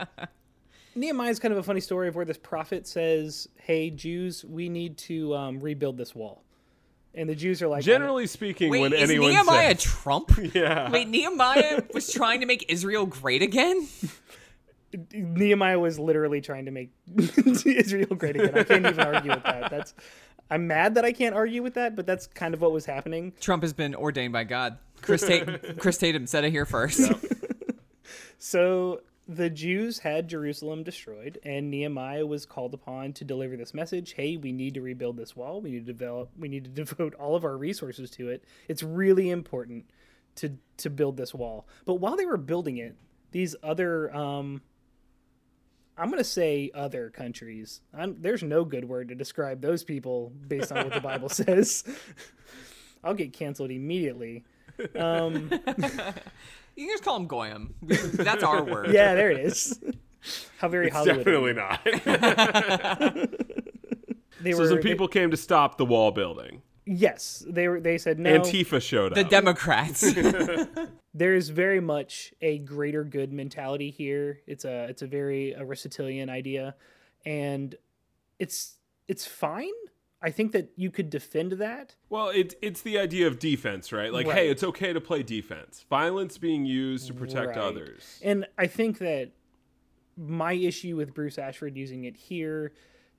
Nehemiah 1.01 1.31
is 1.31 1.39
kind 1.39 1.53
of 1.53 1.59
a 1.59 1.63
funny 1.63 1.81
story 1.81 2.09
of 2.09 2.17
where 2.17 2.25
this 2.25 2.39
prophet 2.39 2.87
says, 2.87 3.49
"Hey 3.57 3.91
Jews, 3.91 4.45
we 4.45 4.69
need 4.69 4.97
to 4.99 5.35
um, 5.35 5.61
rebuild 5.61 5.97
this 5.97 6.15
wall," 6.15 6.43
and 7.15 7.29
the 7.29 7.35
Jews 7.35 7.63
are 7.63 7.69
like, 7.69 7.85
Generally 7.85 8.27
speaking, 8.29 8.71
wait 8.71 8.81
when 8.81 8.93
is 8.93 9.09
anyone 9.11 9.31
nehemiah 9.31 9.75
says, 9.77 9.83
trump? 9.83 10.33
Yeah, 10.55 10.91
wait 10.91 11.09
nehemiah 11.09 11.83
was 11.95 12.13
trying 12.13 12.41
to 12.41 12.47
make 12.47 12.65
israel 12.69 13.07
great 13.07 13.43
again? 13.43 13.87
Nehemiah 15.13 15.79
was 15.79 15.99
literally 15.99 16.41
trying 16.41 16.65
to 16.65 16.71
make 16.71 16.91
Israel 17.67 18.15
great 18.17 18.37
again. 18.37 18.57
I 18.57 18.65
can't 18.65 18.87
even 18.87 18.99
argue 19.01 19.33
with 19.33 19.43
that. 19.45 19.71
That's 19.71 19.93
I'm 20.51 20.67
mad 20.67 20.95
that 20.95 21.05
I 21.05 21.13
can't 21.13 21.35
argue 21.35 21.63
with 21.63 21.75
that, 21.75 21.95
but 21.95 22.07
that's 22.07 22.27
kind 22.27 22.55
of 22.55 22.63
what 22.63 22.73
was 22.73 22.87
happening. 22.87 23.35
trump 23.39 23.63
has 23.63 23.75
been 23.75 23.95
ordained 23.95 24.33
by 24.33 24.45
god. 24.45 24.79
Chris, 25.03 25.27
Ta- 25.27 25.59
chris 25.79 25.99
tatum 25.99 26.27
said 26.27 26.45
it 26.45 26.51
here 26.53 26.65
first. 26.65 27.13
So 28.39 29.03
the 29.29 29.51
Jews 29.51 29.99
had 29.99 30.27
Jerusalem 30.27 30.83
destroyed, 30.83 31.39
and 31.45 31.71
Nehemiah 31.71 32.25
was 32.25 32.47
called 32.47 32.73
upon 32.73 33.13
to 33.13 33.25
deliver 33.25 33.59
this 33.59 33.75
message. 33.75 34.15
Hey, 34.15 34.39
we 34.39 34.53
need 34.53 34.73
to 34.75 34.81
rebuild 34.81 35.19
this 35.19 35.37
wall. 35.37 35.61
We 35.61 35.71
need 35.71 35.87
to 35.87 35.93
develop. 35.93 36.31
We 36.39 36.49
need 36.49 36.65
to 36.65 36.71
devote 36.85 37.15
all 37.15 37.37
of 37.37 37.45
our 37.45 37.57
resources 37.57 38.11
to 38.13 38.31
it. 38.31 38.45
It's 38.69 38.83
really 38.83 39.29
important 39.29 39.85
to 40.37 40.57
to 40.79 40.89
build 40.89 41.19
this 41.19 41.35
wall. 41.35 41.67
But 41.85 41.95
while 41.95 42.17
they 42.17 42.25
were 42.25 42.39
building 42.39 42.79
it, 42.79 42.97
these 43.33 43.55
other 43.63 44.15
um, 44.17 44.63
I'm 45.99 46.11
gonna 46.11 46.25
say 46.25 46.71
other 46.75 47.11
countries. 47.11 47.83
I'm, 47.93 48.17
there's 48.23 48.43
no 48.43 48.65
good 48.65 48.87
word 48.87 49.09
to 49.09 49.15
describe 49.15 49.61
those 49.61 49.85
people 49.85 50.33
based 50.47 50.73
on 50.73 50.85
what 50.85 50.95
the 50.95 51.01
Bible 51.01 51.29
says. 51.29 51.85
I'll 53.05 53.15
get 53.15 53.33
canceled 53.33 53.71
immediately. 53.71 54.45
Um, 54.97 55.51
you 56.77 56.87
can 56.87 56.89
just 56.89 57.05
call 57.05 57.17
him 57.17 57.27
goyim 57.27 57.75
that's 57.83 58.43
our 58.43 58.63
word 58.63 58.91
yeah, 58.93 59.15
there 59.15 59.31
it 59.31 59.41
is. 59.41 59.79
How 60.59 60.69
very 60.69 60.91
Hollywood. 60.91 61.25
definitely 61.25 61.53
not. 61.55 61.81
They 64.41 64.53
so 64.53 64.59
were 64.59 64.69
some 64.69 64.77
they- 64.77 64.83
people 64.83 65.09
came 65.09 65.31
to 65.33 65.37
stop 65.37 65.79
the 65.79 65.85
wall 65.85 66.13
building. 66.13 66.63
yes, 66.87 67.45
they 67.49 67.67
were. 67.67 67.81
They 67.81 67.99
said 67.99 68.19
no. 68.21 68.39
Antifa 68.39 68.81
showed 68.81 69.15
the 69.15 69.21
up. 69.23 69.27
The 69.27 69.31
Democrats 69.31 70.01
there 71.15 71.35
is 71.35 71.49
very 71.49 71.81
much 71.81 72.33
a 72.41 72.59
greater 72.59 73.03
good 73.03 73.33
mentality 73.33 73.91
here. 73.91 74.41
It's 74.47 74.65
a 74.65 74.85
it's 74.85 75.03
a 75.03 75.09
very 75.09 75.57
Aristotelian 75.57 76.31
idea, 76.31 76.77
and 77.27 77.75
it's 78.39 78.77
it's 79.09 79.27
fine. 79.27 79.73
I 80.21 80.31
think 80.31 80.53
that 80.53 80.71
you 80.77 80.91
could 80.91 81.11
defend 81.11 81.53
that. 81.53 81.95
well, 82.11 82.29
it's 82.31 82.55
it's 82.61 82.83
the 82.83 82.99
idea 82.99 83.27
of 83.27 83.39
defense, 83.39 83.93
right? 83.93 84.13
Like, 84.13 84.27
Right. 84.27 84.37
hey, 84.37 84.49
it's 84.51 84.65
okay 84.65 84.93
to 84.93 85.01
play 85.01 85.23
defense. 85.23 85.85
Violence 85.89 86.39
being 86.39 86.65
used 86.67 87.07
to 87.07 87.15
protect 87.15 87.49
Right. 87.51 87.59
others. 87.59 88.21
And 88.23 88.47
I 88.57 88.67
think 88.67 88.99
that 88.99 89.31
my 90.17 90.53
issue 90.55 90.97
with 90.97 91.15
Bruce 91.15 91.39
Ashford 91.39 91.77
using 91.77 92.05
it 92.05 92.17
here 92.17 92.73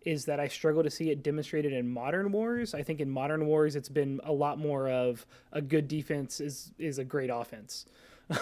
is 0.06 0.26
that 0.26 0.40
I 0.40 0.48
struggle 0.48 0.84
to 0.84 0.90
see 0.90 1.10
it 1.10 1.24
demonstrated 1.24 1.72
in 1.74 1.88
modern 1.90 2.32
wars. 2.32 2.74
I 2.74 2.84
think 2.84 3.00
in 3.00 3.10
modern 3.10 3.46
wars 3.48 3.76
it's 3.76 3.90
been 3.90 4.20
a 4.24 4.32
lot 4.34 4.58
more 4.60 4.90
of 4.90 5.26
a 5.54 5.62
good 5.62 5.88
defense 5.88 6.42
is 6.42 6.74
is 6.78 6.98
a 7.00 7.06
great 7.06 7.30
offense. 7.30 7.86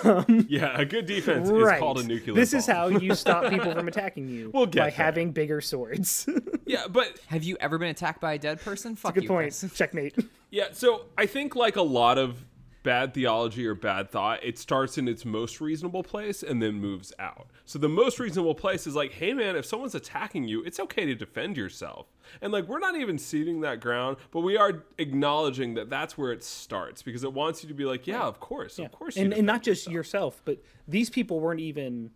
Um, 0.03 0.46
yeah, 0.50 0.79
a 0.79 0.86
good 0.86 1.06
defense 1.06 1.50
right. 1.50 1.75
is 1.75 1.79
called 1.79 2.00
a 2.00 2.03
nuclear. 2.03 2.36
this 2.36 2.53
is 2.53 2.65
how 2.65 2.88
you 2.88 3.15
stop 3.15 3.50
people 3.50 3.74
from 3.74 3.88
attacking 3.88 4.27
you 4.27 4.51
We'll 4.53 4.65
get 4.65 4.79
by 4.79 4.89
there. 4.89 4.91
having 4.91 5.32
bigger 5.32 5.62
swords. 5.62 6.27
Yeah, 6.67 6.88
but 6.89 7.17
have 7.27 7.44
you 7.46 7.56
ever 7.62 7.77
been 7.77 7.88
attacked 7.88 8.20
by 8.20 8.34
a 8.34 8.38
dead 8.38 8.60
person 8.60 8.98
fuck 8.98 9.13
Good 9.13 9.24
you 9.24 9.29
point. 9.29 9.58
Chris. 9.58 9.74
Checkmate. 9.74 10.17
Yeah, 10.51 10.65
so 10.74 11.06
I 11.17 11.25
think 11.25 11.56
like 11.56 11.77
a 11.77 11.82
lot 11.82 12.17
of 12.17 12.44
bad 12.88 13.13
theology 13.13 13.67
or 13.67 13.75
bad 13.75 14.10
thought, 14.10 14.41
it 14.41 14.58
starts 14.58 14.98
in 14.98 15.10
its 15.10 15.25
most 15.25 15.60
reasonable 15.60 16.03
place 16.03 16.41
and 16.41 16.62
then 16.62 16.75
moves 16.75 17.12
out. 17.20 17.48
So 17.65 17.77
the 17.77 17.89
most 17.89 18.17
reasonable 18.17 18.56
place 18.56 18.88
is 18.88 18.96
like, 18.96 19.12
hey 19.12 19.34
man, 19.34 19.58
if 19.58 19.65
someone's 19.65 19.94
attacking 19.94 20.46
you, 20.46 20.63
it's 20.63 20.79
okay 20.79 21.06
to 21.06 21.13
defend 21.13 21.58
yourself. 21.58 22.08
And 22.41 22.53
like 22.53 22.65
we're 22.70 22.79
not 22.79 22.96
even 22.96 23.17
ceding 23.17 23.60
that 23.60 23.82
ground, 23.82 24.15
but 24.32 24.39
we 24.39 24.56
are 24.56 24.86
acknowledging 25.00 25.74
that 25.74 25.89
that's 25.89 26.17
where 26.17 26.32
it 26.32 26.46
starts 26.46 27.01
because 27.01 27.25
it 27.25 27.34
wants 27.34 27.62
you 27.62 27.67
to 27.67 27.75
be 27.75 27.84
like, 27.84 28.08
yeah, 28.08 28.22
of 28.22 28.39
course, 28.39 28.79
of 28.79 28.89
course, 28.94 29.17
you 29.17 29.25
and, 29.25 29.34
and 29.34 29.46
not 29.46 29.63
just 29.63 29.91
yourself, 29.91 30.41
but 30.46 30.63
these 30.88 31.10
people 31.10 31.41
weren't 31.41 31.60
even 31.60 32.12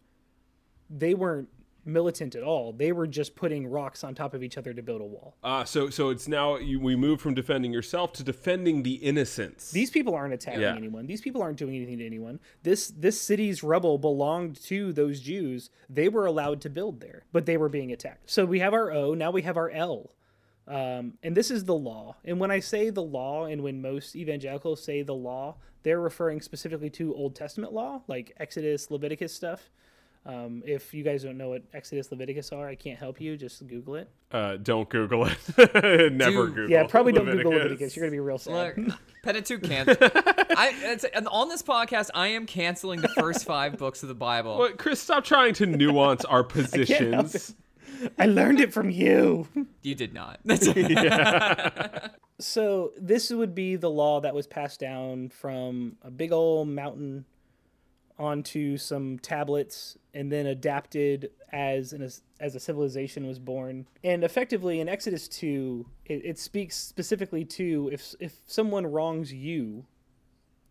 they 0.90 1.14
weren't 1.14 1.50
militant 1.86 2.36
at 2.36 2.44
all. 2.44 2.74
They 2.74 2.92
were 2.92 3.08
just 3.08 3.36
putting 3.36 3.68
rocks 3.68 4.04
on 4.04 4.14
top 4.16 4.34
of 4.34 4.44
each 4.44 4.58
other 4.58 4.74
to 4.74 4.82
build 4.82 5.02
a 5.02 5.06
wall. 5.06 5.36
Uh, 5.44 5.64
so 5.64 5.90
so 5.90 6.10
it's 6.10 6.28
now 6.28 6.58
you, 6.58 6.80
we 6.80 6.96
move 6.96 7.22
from 7.22 7.34
defending 7.34 7.74
yourself 7.74 8.14
to 8.14 8.24
defending 8.24 8.84
the 8.84 8.94
innocents. 8.96 9.72
These 9.72 9.90
people 9.90 10.14
aren't 10.16 10.34
attacking 10.34 10.62
Yeah. 10.62 10.76
anyone. 10.76 11.08
These 11.08 11.22
people 11.22 11.42
aren't 11.42 11.58
doing 11.58 11.76
anything 11.76 11.98
to 12.00 12.06
anyone. 12.06 12.40
This 12.64 12.88
this 12.90 13.20
city's 13.20 13.64
rubble 13.64 13.98
belonged 13.98 14.62
to 14.64 14.94
those 14.94 15.20
Jews. 15.20 15.70
They 15.90 16.08
were 16.10 16.26
allowed 16.26 16.62
to 16.62 16.70
build 16.70 17.00
there, 17.02 17.24
but 17.32 17.46
they 17.46 17.58
were 17.58 17.70
being 17.70 17.92
attacked. 17.92 18.30
So 18.30 18.46
we 18.46 18.60
have 18.60 18.74
our 18.74 18.92
O. 18.92 19.14
Now 19.14 19.32
we 19.32 19.42
have 19.42 19.58
our 19.58 19.70
L. 19.70 20.12
Um, 20.68 21.14
and 21.24 21.36
this 21.36 21.52
is 21.52 21.66
the 21.66 21.76
law. 21.76 22.16
And 22.24 22.40
when 22.40 22.52
I 22.52 22.60
say 22.60 22.92
the 22.92 23.02
law, 23.04 23.46
and 23.46 23.64
when 23.64 23.82
most 23.82 24.16
evangelicals 24.16 24.82
say 24.84 25.02
the 25.02 25.16
law, 25.16 25.56
they're 25.84 26.00
referring 26.00 26.40
specifically 26.42 26.90
to 26.92 27.14
Old 27.16 27.36
Testament 27.36 27.74
law, 27.74 28.04
like 28.08 28.32
Exodus, 28.40 28.92
Leviticus 28.92 29.34
stuff. 29.34 29.72
Um, 30.24 30.62
if 30.68 30.94
you 30.94 31.04
guys 31.04 31.24
don't 31.24 31.38
know 31.38 31.50
what 31.50 31.64
Exodus, 31.74 32.12
Leviticus 32.12 32.52
are, 32.52 32.68
I 32.68 32.76
can't 32.76 33.00
help 33.00 33.20
you. 33.20 33.36
Just 33.38 33.66
Google 33.66 33.96
it. 33.96 34.10
uh, 34.32 34.58
don't 34.58 34.88
Google 34.88 35.26
it. 35.28 35.38
Never 36.14 36.46
Dude. 36.46 36.56
Google. 36.56 36.70
Yeah, 36.70 36.86
probably 36.86 37.12
don't 37.12 37.26
Google 37.26 37.54
Leviticus. 37.54 37.96
You're 37.96 38.06
gonna 38.06 38.12
be 38.12 38.20
real 38.20 38.38
sad. 38.38 38.78
Look, 38.78 39.00
Pentateuch 39.24 39.64
can't. 39.64 39.90
I, 40.00 40.74
it's, 40.84 41.06
on 41.28 41.50
this 41.50 41.64
podcast, 41.64 42.10
I 42.14 42.28
am 42.28 42.46
canceling 42.46 43.02
the 43.02 43.10
first 43.10 43.46
five 43.46 43.78
books 43.78 44.04
of 44.04 44.10
the 44.10 44.16
Bible. 44.16 44.58
But 44.60 44.78
Chris, 44.78 45.00
stop 45.00 45.24
trying 45.24 45.56
to 45.56 45.66
nuance 45.66 46.24
our 46.26 46.44
help 46.44 46.44
positions. 46.44 47.56
I 48.20 48.28
learned 48.28 48.60
it 48.60 48.74
from 48.74 48.90
you. 48.90 49.48
You 49.82 49.96
did 49.96 50.14
not. 50.14 50.40
So 52.40 52.94
this 52.98 53.30
would 53.30 53.54
be 53.54 53.76
the 53.76 53.90
law 53.90 54.20
that 54.22 54.34
was 54.34 54.48
passed 54.48 54.80
down 54.80 55.30
from 55.30 55.98
a 56.02 56.10
big 56.10 56.32
old 56.32 56.68
mountain 56.70 57.26
onto 58.22 58.78
some 58.78 59.18
tablets 59.20 59.98
and 60.14 60.32
then 60.32 60.46
adapted 60.46 61.32
as 61.52 61.92
an, 61.92 62.08
as 62.40 62.56
a 62.56 62.60
civilization 62.60 63.26
was 63.26 63.40
born. 63.40 63.88
And 64.04 64.24
effectively 64.24 64.80
in 64.80 64.88
Exodus 64.88 65.28
2, 65.28 65.86
it, 66.06 66.22
it 66.24 66.40
speaks 66.40 66.78
specifically 66.78 67.44
to 67.46 67.90
if 67.92 68.14
if 68.20 68.36
someone 68.46 68.86
wrongs 68.86 69.34
you 69.34 69.86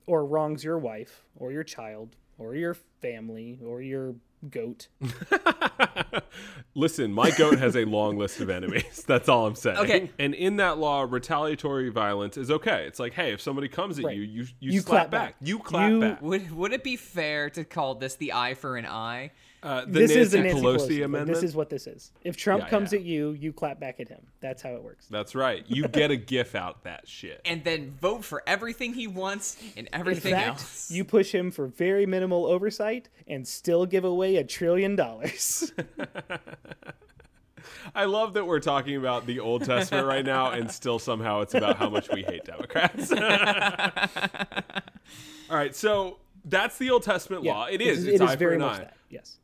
or 0.07 0.25
wrongs 0.25 0.62
your 0.62 0.78
wife 0.78 1.25
or 1.37 1.50
your 1.50 1.64
child 1.64 2.16
or 2.38 2.54
your 2.54 2.75
family 2.75 3.59
or 3.64 3.83
your 3.83 4.14
goat. 4.49 4.88
Listen, 6.75 7.12
my 7.12 7.30
goat 7.32 7.59
has 7.59 7.76
a 7.76 7.85
long 7.85 8.16
list 8.16 8.40
of 8.40 8.49
enemies. 8.49 9.02
That's 9.06 9.28
all 9.28 9.47
I'm 9.47 9.54
saying. 9.56 9.78
Okay. 9.78 10.11
And 10.18 10.35
in 10.35 10.56
that 10.56 10.78
law, 10.78 11.04
retaliatory 11.09 11.88
violence 11.90 12.37
is 12.37 12.50
okay. 12.50 12.85
It's 12.87 12.99
like, 13.00 13.12
hey, 13.12 13.32
if 13.32 13.40
somebody 13.40 13.68
comes 13.68 13.99
at 13.99 14.04
Right. 14.04 14.16
you, 14.16 14.23
you 14.23 14.42
you, 14.61 14.73
You 14.73 14.80
slap 14.80 15.11
clap 15.11 15.11
back. 15.11 15.35
You 15.40 15.59
clap 15.59 15.90
You- 15.90 16.00
back. 16.00 16.23
Would 16.23 16.50
would 16.52 16.73
it 16.73 16.85
be 16.85 16.97
fair 16.97 17.50
to 17.50 17.64
call 17.64 17.97
this 17.97 18.14
the 18.16 18.32
eye 18.32 18.54
for 18.54 18.76
an 18.76 18.87
eye? 18.87 19.32
Uh, 19.62 19.85
the 19.85 19.90
this 19.90 20.09
Nancy, 20.11 20.21
is 20.21 20.31
the 20.31 20.40
Nancy 20.40 20.62
Pelosi, 20.62 20.88
Pelosi, 20.88 21.05
amendment. 21.05 21.35
This 21.35 21.43
is 21.50 21.55
what 21.55 21.69
this 21.69 21.87
is. 21.87 22.12
If 22.25 22.35
Trump 22.37 22.62
Yeah, 22.64 22.71
comes 22.71 22.93
yeah. 22.95 23.00
at 23.00 23.05
you, 23.05 23.33
you 23.33 23.52
clap 23.52 23.79
back 23.79 24.00
at 24.00 24.09
him. 24.09 24.21
That's 24.40 24.62
how 24.62 24.71
it 24.71 24.83
works. 24.83 25.07
That's 25.11 25.35
right. 25.35 25.64
You 25.69 25.87
get 25.87 26.11
a 26.11 26.17
gif 26.17 26.55
out 26.55 26.85
that 26.85 27.07
shit. 27.07 27.43
And 27.45 27.62
then 27.62 27.93
vote 28.00 28.25
for 28.25 28.43
everything 28.47 28.95
he 28.95 29.07
wants 29.07 29.59
and 29.76 29.87
In 29.87 29.95
everything 29.95 30.33
fact, 30.33 30.61
else. 30.61 30.90
you 30.90 31.05
push 31.05 31.35
him 31.35 31.50
for 31.50 31.67
very 31.67 32.07
minimal 32.07 32.47
oversight 32.47 33.11
and 33.29 33.47
still 33.47 33.85
give 33.85 34.05
away 34.05 34.37
a 34.37 34.45
trillion 34.45 34.97
dollars. 34.97 35.73
I 37.95 38.05
love 38.07 38.33
that 38.35 38.47
we're 38.47 38.61
talking 38.61 38.97
about 38.97 39.26
the 39.26 39.40
Old 39.40 39.64
Testament 39.64 40.07
right 40.07 40.25
now, 40.25 40.50
and 40.52 40.71
still 40.71 40.99
somehow 40.99 41.40
it's 41.43 41.55
about 41.55 41.76
how 41.76 41.90
much 41.90 42.09
we 42.11 42.23
hate 42.23 42.45
Democrats. 42.45 43.12
All 45.50 45.57
right, 45.57 45.75
so 45.75 46.19
that's 46.45 46.79
the 46.79 46.90
Old 46.90 47.02
Testament 47.02 47.43
law. 47.43 47.67
It 47.67 47.81
is. 47.81 48.07
It 48.07 48.14
it's 48.14 48.23
is 48.23 48.31
eye 48.31 48.35
for 48.35 48.38
very 48.38 48.55
an 48.55 48.61
much 48.62 48.76
eye. 48.76 48.85
that. 48.85 48.97
Yes. 49.11 49.38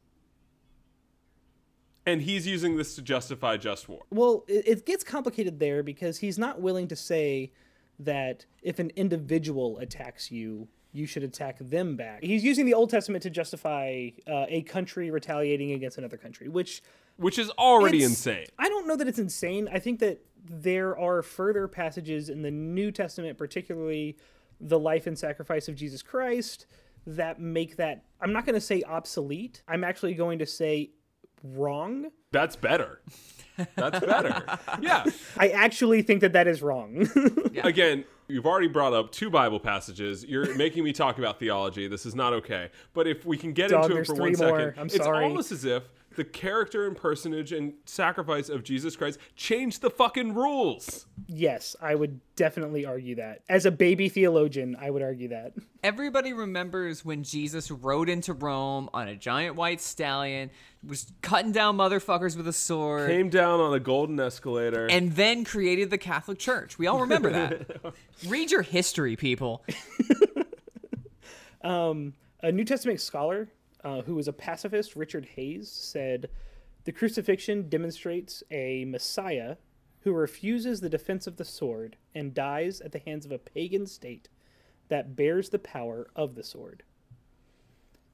And 2.07 2.23
he's 2.23 2.47
using 2.47 2.77
this 2.77 2.95
to 2.95 3.03
justify 3.03 3.57
just 3.57 3.89
war. 3.89 4.03
Well, 4.11 4.45
it, 4.47 4.67
it 4.67 4.87
gets 4.87 5.03
complicated 5.03 5.59
there 5.59 5.83
because 5.83 6.19
he's 6.19 6.39
not 6.39 6.61
willing 6.61 6.87
to 6.89 6.97
say 6.97 7.53
that 7.99 8.47
if 8.63 8.79
an 8.79 8.93
individual 8.95 9.79
attacks 9.79 10.31
you, 10.31 10.69
you 10.93 11.05
should 11.05 11.25
attack 11.25 11.59
them 11.59 11.97
back. 11.97 12.23
He's 12.23 12.45
using 12.45 12.65
the 12.65 12.75
Old 12.75 12.91
Testament 12.91 13.23
to 13.25 13.31
justify 13.31 14.11
uh, 14.27 14.47
a 14.49 14.63
country 14.63 15.11
retaliating 15.11 15.73
against 15.73 15.99
another 15.99 16.17
country, 16.17 16.49
which 16.49 16.83
Which 17.17 17.39
is 17.39 17.51
already 17.51 18.03
insane. 18.03 18.47
I 18.59 18.69
don't 18.69 18.87
know 18.87 18.97
that 18.97 19.09
it's 19.09 19.19
insane. 19.19 19.69
I 19.73 19.79
think 19.79 20.01
that 20.01 20.25
there 20.49 20.97
are 20.97 21.23
further 21.23 21.67
passages 21.67 22.29
in 22.29 22.43
the 22.43 22.51
New 22.51 22.93
Testament, 22.93 23.37
particularly 23.37 24.17
the 24.61 24.79
life 24.79 25.07
and 25.07 25.19
sacrifice 25.19 25.69
of 25.69 25.75
Jesus 25.75 26.03
Christ, 26.03 26.67
that 27.07 27.41
make 27.41 27.77
that. 27.77 28.05
I'm 28.21 28.33
not 28.33 28.47
going 28.47 28.55
to 28.55 28.61
say 28.61 28.83
obsolete. 28.85 29.63
I'm 29.67 29.85
actually 29.85 30.15
going 30.15 30.39
to 30.39 30.47
say 30.47 30.93
wrong. 31.43 32.07
That's 32.33 32.57
better. 32.57 33.01
That's 33.75 34.01
better. 34.01 34.43
yeah. 34.81 35.05
I 35.39 35.49
actually 35.49 36.03
think 36.03 36.21
that 36.21 36.33
that 36.35 36.47
is 36.47 36.63
wrong. 36.63 37.09
Again, 37.63 38.05
you've 38.29 38.47
already 38.47 38.69
brought 38.69 38.93
up 38.93 39.13
two 39.13 39.31
Bible 39.31 39.61
passages. 39.61 40.25
You're 40.25 40.55
making 40.57 40.85
me 40.85 40.93
talk 40.93 41.19
about 41.19 41.39
theology. 41.39 41.89
This 41.89 42.07
is 42.07 42.15
not 42.15 42.33
okay. 42.35 42.71
But 42.93 43.07
if 43.07 43.25
we 43.25 43.37
can 43.37 43.53
get 43.53 43.71
Dog, 43.71 43.91
into 43.91 43.97
it 44.01 44.07
for 44.07 44.15
three 44.15 44.31
one 44.31 44.35
second, 44.35 44.59
more. 44.59 44.75
I'm 44.79 44.87
it's 44.87 44.97
sorry. 44.97 45.25
almost 45.25 45.53
as 45.53 45.65
if 45.65 45.85
the 46.17 46.25
character 46.25 46.87
and 46.87 46.97
personage 46.97 47.53
and 47.53 47.75
sacrifice 47.85 48.49
of 48.49 48.65
Jesus 48.65 48.97
Christ 48.97 49.19
changed 49.37 49.83
the 49.83 49.91
fucking 49.91 50.35
rules. 50.35 51.07
yes, 51.29 51.77
I 51.81 51.95
would 51.95 52.21
definitely 52.37 52.85
argue 52.85 53.15
that. 53.17 53.43
As 53.49 53.67
a 53.67 53.71
baby 53.71 54.09
theologian, 54.09 54.77
I 54.81 54.91
would 54.91 55.03
argue 55.03 55.29
that. 55.29 55.53
Everybody 55.85 56.33
remembers 56.33 57.05
when 57.05 57.23
Jesus 57.23 57.71
rode 57.71 58.09
into 58.09 58.33
Rome 58.33 58.89
on 58.93 59.07
a 59.09 59.15
giant 59.17 59.55
white 59.55 59.81
stallion, 59.81 60.51
was 60.87 61.13
cutting 61.23 61.53
down 61.53 61.77
motherfuckers 61.77 62.37
with 62.37 62.49
a 62.49 62.53
sword, 62.53 63.09
Came 63.09 63.29
down 63.29 63.61
on 63.61 63.73
a 63.75 63.81
golden 63.81 64.19
escalator. 64.19 64.87
and 64.87 65.13
then 65.13 65.45
created 65.45 65.91
the 65.91 65.99
Catholic 65.99 66.39
Church. 66.39 66.79
We 66.79 66.87
all 66.89 67.01
remember 67.01 67.31
that. 67.31 67.95
Read 68.29 68.51
your 68.51 68.63
history, 68.63 69.15
people. 69.17 69.65
Um, 71.63 72.15
a 72.43 72.53
New 72.53 72.65
Testament 72.65 73.01
scholar 73.01 73.49
uh, 73.87 74.03
who 74.03 74.17
was 74.17 74.27
a 74.27 74.33
pacifist, 74.33 74.97
Richard 74.97 75.29
Hays, 75.37 75.71
said 75.71 76.29
the 76.85 76.91
crucifixion 76.91 77.69
demonstrates 77.69 78.43
a 78.51 78.85
Messiah 78.85 79.57
who 80.01 80.13
refuses 80.13 80.81
the 80.81 80.89
defense 80.89 81.29
of 81.29 81.37
the 81.37 81.45
sword 81.45 81.97
and 82.13 82.35
dies 82.35 82.81
at 82.81 82.91
the 82.91 82.99
hands 82.99 83.25
of 83.25 83.31
a 83.31 83.39
pagan 83.39 83.87
state 83.87 84.29
that 84.89 85.15
bears 85.15 85.51
the 85.51 85.61
power 85.61 86.09
of 86.17 86.35
the 86.35 86.43
sword. 86.43 86.83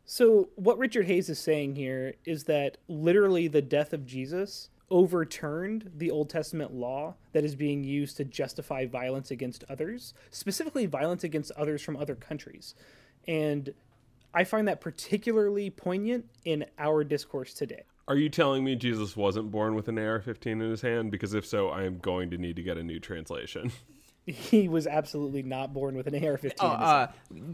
So, 0.05 0.51
what 0.57 0.77
Richard 0.77 1.07
Hays 1.07 1.31
is 1.31 1.39
saying 1.39 1.77
here 1.77 2.15
is 2.27 2.45
that 2.45 2.77
literally 2.87 3.49
the 3.49 3.63
death 3.63 3.95
of 3.95 4.05
Jesus 4.05 4.69
overturned 4.91 5.91
the 5.97 6.11
Old 6.11 6.29
Testament 6.29 6.75
law 6.75 7.15
that 7.33 7.45
is 7.45 7.57
being 7.57 7.83
used 7.83 8.19
to 8.19 8.27
justify 8.27 8.85
violence 8.85 9.31
against 9.31 9.65
others, 9.71 10.13
specifically 10.31 10.85
violence 10.85 11.25
against 11.25 11.51
others 11.53 11.81
from 11.81 11.97
other 11.97 12.15
countries. 12.15 12.75
And 13.27 13.73
I 14.35 14.45
find 14.45 14.69
that 14.69 14.81
particularly 14.81 15.71
poignant 15.71 16.27
in 16.45 16.65
our 16.79 17.05
discourse 17.05 17.55
today. 17.55 17.83
Are 18.09 18.17
you 18.17 18.29
telling 18.29 18.65
me 18.65 18.75
Jesus 18.77 19.17
wasn't 19.17 19.51
born 19.51 19.75
with 19.75 19.89
an 19.89 19.99
AR-15 19.99 20.47
in 20.47 20.61
his 20.61 20.83
hand? 20.83 21.11
Because 21.11 21.35
if 21.35 21.47
so, 21.47 21.69
I 21.69 21.85
am 21.85 21.99
going 21.99 22.31
to 22.31 22.39
need 22.39 22.57
to 22.57 22.63
get 22.63 22.77
a 22.77 22.83
new 22.83 22.99
translation. 23.01 23.73
He 24.25 24.69
was 24.69 24.87
absolutely 24.87 25.43
not 25.43 25.75
born 25.75 25.97
with 25.97 26.07
an 26.07 26.25
AR 26.25 26.39
15. 26.39 26.53
Oh, 26.61 26.69
uh, 26.69 27.09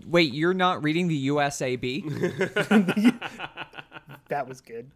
wait, 0.06 0.34
you're 0.34 0.52
not 0.52 0.84
reading 0.84 1.08
the 1.08 1.28
USAB? 1.28 2.04
that 4.28 4.46
was 4.46 4.60
good. 4.60 4.90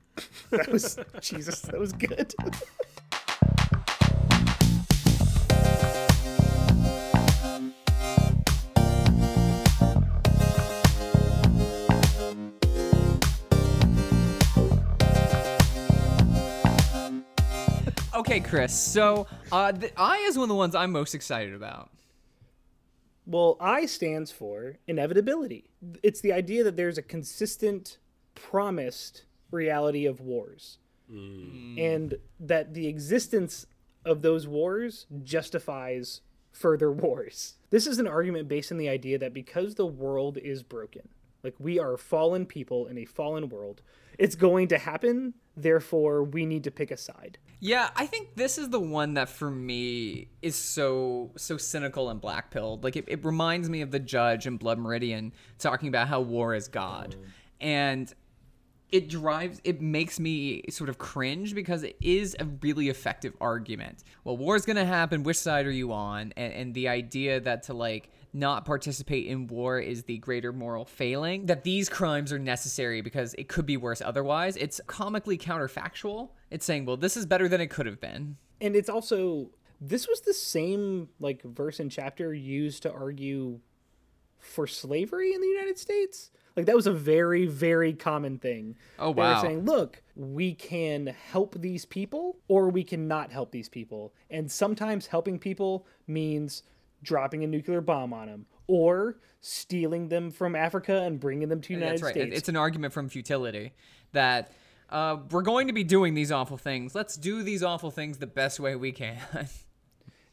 That 0.50 0.70
was, 0.70 0.98
Jesus, 1.22 1.62
that 1.62 1.80
was 1.80 1.94
good. 1.94 2.34
okay, 18.32 18.48
Chris. 18.48 18.78
So, 18.78 19.26
uh, 19.50 19.72
the 19.72 19.90
I 20.00 20.16
is 20.28 20.36
one 20.36 20.44
of 20.44 20.48
the 20.48 20.54
ones 20.54 20.74
I'm 20.74 20.92
most 20.92 21.14
excited 21.14 21.54
about. 21.54 21.90
Well, 23.26 23.56
I 23.60 23.86
stands 23.86 24.30
for 24.32 24.78
inevitability. 24.86 25.70
It's 26.02 26.20
the 26.20 26.32
idea 26.32 26.64
that 26.64 26.76
there's 26.76 26.98
a 26.98 27.02
consistent, 27.02 27.98
promised 28.34 29.24
reality 29.50 30.06
of 30.06 30.20
wars. 30.20 30.78
And 31.78 32.14
that 32.40 32.72
the 32.72 32.86
existence 32.86 33.66
of 34.04 34.22
those 34.22 34.46
wars 34.46 35.06
justifies 35.22 36.22
further 36.52 36.90
wars. 37.04 37.56
This 37.68 37.86
is 37.86 37.98
an 37.98 38.06
argument 38.06 38.48
based 38.48 38.72
on 38.72 38.78
the 38.78 38.88
idea 38.88 39.18
that 39.18 39.34
because 39.34 39.74
the 39.74 39.86
world 39.86 40.38
is 40.38 40.62
broken, 40.62 41.08
like 41.42 41.54
we 41.58 41.78
are 41.78 41.98
fallen 41.98 42.46
people 42.46 42.86
in 42.86 42.96
a 42.96 43.04
fallen 43.04 43.50
world, 43.50 43.82
it's 44.18 44.36
going 44.36 44.68
to 44.68 44.78
happen, 44.78 45.34
therefore 45.56 46.24
we 46.24 46.46
need 46.46 46.64
to 46.64 46.70
pick 46.70 46.90
a 46.90 46.96
side. 46.96 47.38
Yeah, 47.60 47.90
I 47.94 48.06
think 48.06 48.34
this 48.34 48.58
is 48.58 48.70
the 48.70 48.80
one 48.80 49.14
that 49.14 49.28
for 49.28 49.48
me 49.48 50.28
is 50.42 50.56
so 50.56 51.30
so 51.36 51.56
cynical 51.56 52.10
and 52.10 52.20
black 52.20 52.50
pilled. 52.50 52.82
Like 52.82 52.96
it, 52.96 53.04
it 53.06 53.24
reminds 53.24 53.70
me 53.70 53.82
of 53.82 53.92
the 53.92 54.00
judge 54.00 54.46
in 54.46 54.56
Blood 54.56 54.78
Meridian 54.78 55.32
talking 55.58 55.88
about 55.88 56.08
how 56.08 56.20
war 56.20 56.54
is 56.54 56.66
God. 56.66 57.14
And 57.60 58.12
it 58.90 59.08
drives 59.08 59.60
it 59.62 59.80
makes 59.80 60.18
me 60.18 60.62
sort 60.70 60.90
of 60.90 60.98
cringe 60.98 61.54
because 61.54 61.84
it 61.84 61.96
is 62.00 62.34
a 62.40 62.46
really 62.62 62.88
effective 62.88 63.32
argument. 63.40 64.02
Well, 64.24 64.36
war's 64.36 64.66
gonna 64.66 64.84
happen, 64.84 65.22
which 65.22 65.38
side 65.38 65.64
are 65.66 65.70
you 65.70 65.92
on? 65.92 66.32
And 66.36 66.52
and 66.52 66.74
the 66.74 66.88
idea 66.88 67.40
that 67.40 67.62
to 67.64 67.74
like 67.74 68.10
not 68.32 68.64
participate 68.64 69.26
in 69.26 69.46
war 69.46 69.78
is 69.78 70.04
the 70.04 70.18
greater 70.18 70.52
moral 70.52 70.84
failing, 70.84 71.46
that 71.46 71.64
these 71.64 71.88
crimes 71.88 72.32
are 72.32 72.38
necessary 72.38 73.02
because 73.02 73.34
it 73.34 73.48
could 73.48 73.66
be 73.66 73.76
worse 73.76 74.00
otherwise. 74.00 74.56
It's 74.56 74.80
comically 74.86 75.36
counterfactual. 75.36 76.30
It's 76.50 76.64
saying, 76.64 76.86
well, 76.86 76.96
this 76.96 77.16
is 77.16 77.26
better 77.26 77.48
than 77.48 77.60
it 77.60 77.68
could 77.68 77.86
have 77.86 78.00
been. 78.00 78.36
and 78.62 78.76
it's 78.76 78.88
also 78.88 79.50
this 79.80 80.06
was 80.08 80.20
the 80.20 80.32
same 80.32 81.08
like 81.18 81.42
verse 81.42 81.80
and 81.80 81.90
chapter 81.90 82.32
used 82.32 82.82
to 82.84 82.92
argue 82.92 83.58
for 84.38 84.66
slavery 84.66 85.34
in 85.34 85.40
the 85.40 85.48
United 85.48 85.78
States. 85.78 86.30
Like 86.56 86.66
that 86.66 86.76
was 86.76 86.86
a 86.86 86.92
very 86.92 87.46
very 87.46 87.92
common 87.92 88.38
thing. 88.38 88.76
Oh, 88.98 89.10
wow! 89.10 89.14
They 89.14 89.34
were 89.34 89.40
saying, 89.48 89.64
look, 89.64 90.02
we 90.14 90.54
can 90.54 91.06
help 91.06 91.56
these 91.58 91.84
people 91.84 92.38
or 92.48 92.68
we 92.68 92.84
cannot 92.84 93.32
help 93.32 93.50
these 93.50 93.68
people, 93.68 94.14
and 94.30 94.50
sometimes 94.50 95.06
helping 95.08 95.38
people 95.38 95.86
means 96.06 96.62
dropping 97.02 97.44
a 97.44 97.46
nuclear 97.46 97.80
bomb 97.80 98.12
on 98.12 98.28
them 98.28 98.46
or 98.66 99.18
stealing 99.40 100.08
them 100.08 100.30
from 100.30 100.54
Africa 100.54 101.02
and 101.02 101.18
bringing 101.18 101.48
them 101.48 101.60
to 101.60 101.68
the 101.68 101.74
United 101.74 101.92
That's 101.94 102.02
right. 102.02 102.14
States. 102.14 102.38
It's 102.38 102.48
an 102.48 102.56
argument 102.56 102.92
from 102.92 103.08
futility 103.08 103.72
that 104.12 104.52
uh, 104.90 105.18
we're 105.30 105.42
going 105.42 105.66
to 105.66 105.72
be 105.72 105.84
doing 105.84 106.14
these 106.14 106.30
awful 106.30 106.56
things. 106.56 106.94
Let's 106.94 107.16
do 107.16 107.42
these 107.42 107.62
awful 107.62 107.90
things 107.90 108.18
the 108.18 108.26
best 108.26 108.60
way 108.60 108.76
we 108.76 108.92
can. 108.92 109.18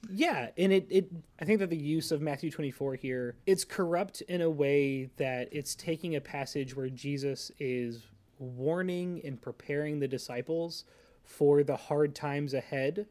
Yeah, 0.10 0.50
and 0.58 0.72
it, 0.72 0.88
it 0.90 1.12
I 1.42 1.46
think 1.46 1.60
that 1.60 1.70
the 1.70 1.78
use 1.78 2.12
of 2.12 2.22
Matthew 2.22 2.50
24 2.50 2.96
here, 2.96 3.36
it's 3.46 3.64
corrupt 3.64 4.22
in 4.22 4.42
a 4.42 4.50
way 4.50 5.10
that 5.18 5.50
it's 5.52 5.76
taking 5.76 6.16
a 6.16 6.22
passage 6.22 6.76
where 6.76 6.90
Jesus 6.90 7.52
is 7.60 8.08
warning 8.38 9.22
and 9.24 9.42
preparing 9.42 10.00
the 10.00 10.08
disciples 10.08 10.86
for 11.24 11.64
the 11.64 11.76
hard 11.76 12.16
times 12.16 12.54
ahead 12.54 13.08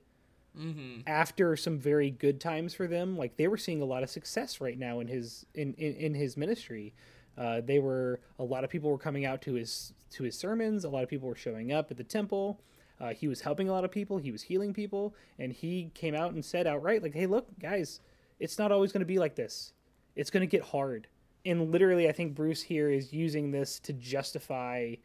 after 1.06 1.56
some 1.56 1.78
very 1.78 2.10
good 2.10 2.40
times 2.40 2.74
for 2.74 2.86
them. 2.86 3.16
Like 3.16 3.36
they 3.36 3.48
were 3.48 3.56
seeing 3.56 3.80
a 3.80 3.84
lot 3.84 4.02
of 4.02 4.10
success 4.10 4.60
right 4.60 4.78
now 4.78 5.00
in 5.00 5.08
his 5.08 5.46
in, 5.54 5.74
in, 5.74 5.94
in 5.94 6.14
his 6.14 6.36
ministry. 6.36 6.94
Uh, 7.36 7.60
they 7.60 7.78
were 7.78 8.20
a 8.38 8.44
lot 8.44 8.64
of 8.64 8.70
people 8.70 8.90
were 8.90 8.98
coming 8.98 9.24
out 9.24 9.40
to 9.42 9.54
his 9.54 9.92
to 10.10 10.24
his 10.24 10.36
sermons. 10.36 10.84
A 10.84 10.88
lot 10.88 11.02
of 11.02 11.08
people 11.08 11.28
were 11.28 11.36
showing 11.36 11.72
up 11.72 11.90
at 11.90 11.96
the 11.96 12.04
temple. 12.04 12.60
Uh, 13.00 13.10
he 13.14 13.28
was 13.28 13.40
helping 13.40 13.68
a 13.68 13.72
lot 13.72 13.84
of 13.84 13.92
people. 13.92 14.18
He 14.18 14.32
was 14.32 14.42
healing 14.42 14.74
people, 14.74 15.14
and 15.38 15.52
he 15.52 15.90
came 15.94 16.16
out 16.16 16.32
and 16.32 16.44
said 16.44 16.66
outright, 16.66 17.02
like, 17.02 17.14
"Hey, 17.14 17.26
look, 17.26 17.46
guys, 17.60 18.00
it's 18.40 18.58
not 18.58 18.72
always 18.72 18.90
going 18.92 19.00
to 19.00 19.06
be 19.06 19.18
like 19.20 19.36
this. 19.36 19.72
It's 20.16 20.30
going 20.30 20.40
to 20.40 20.48
get 20.48 20.62
hard." 20.64 21.06
And 21.44 21.70
literally, 21.70 22.08
I 22.08 22.12
think 22.12 22.34
Bruce 22.34 22.62
here 22.62 22.90
is 22.90 23.12
using 23.12 23.52
this 23.52 23.78
to 23.80 23.92
justify 23.92 24.96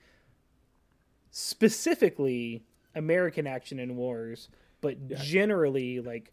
specifically 1.30 2.64
American 2.96 3.48
action 3.48 3.80
in 3.80 3.96
wars, 3.96 4.50
but 4.84 5.08
generally 5.18 6.00
like 6.00 6.32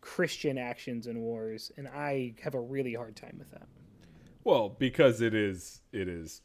Christian 0.00 0.56
actions 0.56 1.06
and 1.06 1.20
wars, 1.20 1.70
and 1.76 1.86
I 1.86 2.34
have 2.42 2.54
a 2.54 2.60
really 2.60 2.94
hard 2.94 3.16
time 3.16 3.36
with 3.38 3.50
that. 3.50 3.68
Well, 4.44 4.70
because 4.70 5.20
it 5.20 5.34
is 5.34 5.82
it 5.92 6.08
is 6.08 6.40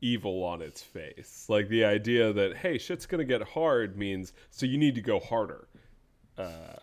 evil 0.00 0.44
on 0.44 0.62
its 0.62 0.80
face. 0.82 1.46
Like 1.48 1.68
the 1.68 1.84
idea 1.84 2.32
that 2.32 2.56
hey, 2.58 2.78
shit's 2.78 3.06
gonna 3.06 3.24
get 3.24 3.42
hard 3.42 3.98
means 3.98 4.32
so 4.50 4.64
you 4.66 4.78
need 4.78 4.94
to 4.94 5.02
go 5.02 5.18
harder. 5.18 5.66
Uh, 6.38 6.76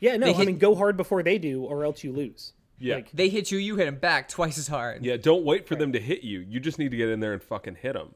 Yeah, 0.00 0.16
no, 0.16 0.26
They 0.26 0.32
I 0.32 0.36
hit- 0.38 0.46
mean 0.46 0.58
go 0.58 0.74
hard 0.74 0.96
before 0.96 1.22
they 1.22 1.36
do, 1.38 1.62
or 1.62 1.84
else 1.84 2.02
you 2.02 2.12
lose. 2.12 2.54
Yeah. 2.78 2.94
Like, 2.96 3.10
They 3.12 3.28
hit 3.28 3.50
you, 3.52 3.58
you 3.58 3.76
hit 3.76 3.84
them 3.84 3.96
back 3.98 4.26
twice 4.30 4.56
as 4.56 4.66
hard. 4.66 5.04
yeah, 5.04 5.18
don't 5.18 5.44
wait 5.44 5.68
for 5.68 5.76
them 5.76 5.92
to 5.92 6.00
hit 6.00 6.24
you. 6.24 6.40
You 6.40 6.58
just 6.60 6.78
need 6.78 6.90
to 6.92 6.96
get 6.96 7.10
in 7.10 7.20
there 7.20 7.34
and 7.34 7.42
fucking 7.42 7.74
hit 7.76 7.92
them. 7.92 8.14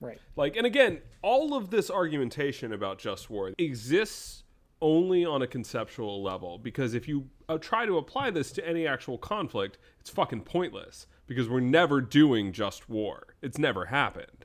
right. 0.00 0.20
Like, 0.36 0.54
and 0.56 0.64
again, 0.64 1.00
all 1.22 1.54
of 1.54 1.70
this 1.70 1.90
argumentation 1.90 2.72
about 2.72 2.98
just 3.00 3.28
war 3.28 3.50
exists 3.58 4.44
only 4.80 5.24
on 5.24 5.42
a 5.42 5.46
conceptual 5.46 6.22
level 6.22 6.58
because 6.58 6.94
if 6.94 7.08
you 7.08 7.28
uh, 7.48 7.58
try 7.58 7.86
to 7.86 7.98
apply 7.98 8.30
this 8.30 8.52
to 8.52 8.66
any 8.66 8.86
actual 8.86 9.18
conflict, 9.18 9.78
it's 10.00 10.10
fucking 10.10 10.42
pointless 10.42 11.06
because 11.26 11.48
we're 11.48 11.60
never 11.60 12.00
doing 12.00 12.52
just 12.52 12.88
war. 12.88 13.34
It's 13.42 13.58
never 13.58 13.86
happened. 13.86 14.44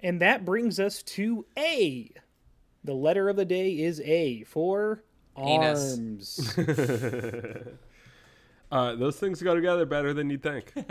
And 0.00 0.20
that 0.20 0.44
brings 0.44 0.78
us 0.78 1.02
to 1.02 1.46
A. 1.58 2.10
The 2.82 2.94
letter 2.94 3.28
of 3.28 3.36
the 3.36 3.46
day 3.46 3.80
is 3.80 4.00
A 4.00 4.44
for 4.44 5.02
Anus. 5.36 5.98
arms. 5.98 6.54
Uh, 8.74 8.94
those 8.96 9.16
things 9.16 9.40
go 9.40 9.54
together 9.54 9.86
better 9.86 10.12
than 10.12 10.28
you'd 10.28 10.42
think. 10.42 10.72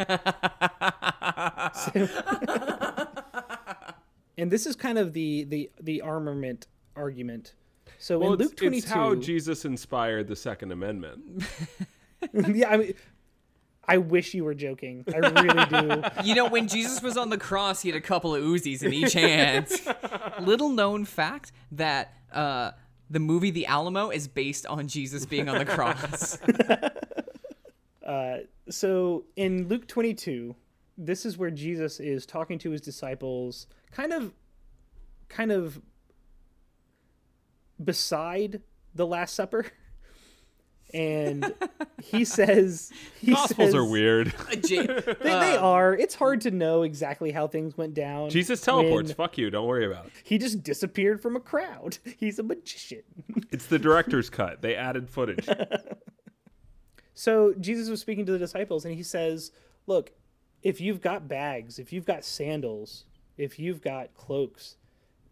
and 4.37 4.49
this 4.49 4.65
is 4.65 4.77
kind 4.77 4.97
of 4.97 5.11
the 5.11 5.43
the 5.43 5.69
the 5.81 6.01
armament 6.01 6.67
argument. 6.95 7.55
So 8.03 8.19
Well, 8.19 8.33
in 8.33 8.39
Luke 8.39 8.57
22, 8.57 8.77
it's 8.83 8.91
how 8.91 9.15
Jesus 9.15 9.63
inspired 9.63 10.27
the 10.27 10.35
Second 10.35 10.73
Amendment. 10.73 11.45
yeah, 12.33 12.69
I 12.69 12.75
mean, 12.75 12.93
I 13.87 13.97
wish 13.97 14.33
you 14.33 14.43
were 14.43 14.53
joking. 14.53 15.05
I 15.07 15.19
really 15.19 15.65
do. 15.67 16.03
You 16.25 16.35
know, 16.35 16.49
when 16.49 16.67
Jesus 16.67 17.01
was 17.01 17.15
on 17.15 17.29
the 17.29 17.37
cross, 17.37 17.81
he 17.81 17.87
had 17.87 17.95
a 17.95 18.01
couple 18.01 18.35
of 18.35 18.43
Uzis 18.43 18.83
in 18.83 18.91
each 18.91 19.13
hand. 19.13 19.69
Little 20.41 20.67
known 20.67 21.05
fact 21.05 21.53
that 21.71 22.13
uh, 22.33 22.71
the 23.09 23.21
movie 23.21 23.51
The 23.51 23.67
Alamo 23.67 24.09
is 24.09 24.27
based 24.27 24.65
on 24.65 24.89
Jesus 24.89 25.25
being 25.25 25.47
on 25.47 25.57
the 25.57 25.65
cross. 25.65 26.37
so 28.69 29.23
in 29.37 29.69
Luke 29.69 29.87
22, 29.87 30.53
this 30.97 31.25
is 31.25 31.37
where 31.37 31.51
Jesus 31.51 32.01
is 32.01 32.25
talking 32.25 32.59
to 32.59 32.71
his 32.71 32.81
disciples, 32.81 33.67
kind 33.93 34.11
of, 34.11 34.33
kind 35.29 35.53
of 35.53 35.81
beside 37.83 38.61
the 38.95 39.05
Last 39.05 39.33
Supper, 39.35 39.65
and 40.93 41.53
he 42.01 42.23
says, 42.25 42.91
he 43.19 43.31
Gospels 43.31 43.69
says, 43.69 43.75
are 43.75 43.85
weird. 43.85 44.33
Uh, 44.43 44.55
they, 44.55 44.85
they 45.29 45.57
um, 45.57 45.63
are. 45.63 45.93
It's 45.95 46.15
hard 46.15 46.41
to 46.41 46.51
know 46.51 46.83
exactly 46.83 47.31
how 47.31 47.47
things 47.47 47.77
went 47.77 47.93
down. 47.93 48.29
Jesus 48.29 48.61
teleports. 48.61 49.09
when 49.09 49.15
Fuck 49.15 49.37
you. 49.37 49.49
Don't 49.49 49.67
worry 49.67 49.85
about 49.85 50.05
it. 50.05 50.11
He 50.23 50.37
just 50.37 50.63
disappeared 50.63 51.21
from 51.21 51.35
a 51.35 51.39
crowd. 51.39 51.97
He's 52.17 52.39
a 52.39 52.43
magician. 52.43 53.03
It's 53.51 53.65
the 53.65 53.79
director's 53.79 54.29
cut. 54.29 54.61
They 54.61 54.75
added 54.75 55.09
footage. 55.09 55.47
So 57.13 57.53
Jesus 57.59 57.89
was 57.89 58.01
speaking 58.01 58.25
to 58.25 58.31
the 58.31 58.39
disciples 58.39 58.85
and 58.85 58.95
he 58.95 59.03
says, 59.03 59.51
Look, 59.87 60.11
if 60.61 60.79
you've 60.79 61.01
got 61.01 61.27
bags, 61.27 61.79
if 61.79 61.93
you've 61.93 62.05
got 62.05 62.23
sandals, 62.23 63.05
if 63.37 63.59
you've 63.59 63.81
got 63.81 64.13
cloaks, 64.15 64.77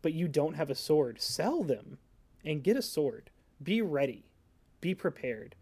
but 0.02 0.14
you 0.14 0.28
don't 0.28 0.56
have 0.56 0.70
a 0.70 0.76
sword, 0.76 1.22
sell 1.22 1.64
them 1.64 1.98
and 2.46 2.64
get 2.64 2.76
a 2.78 2.82
sword. 2.82 3.30
Be 3.62 3.82
ready. 3.82 4.26
Be 4.82 4.96
prepared. 4.96 5.56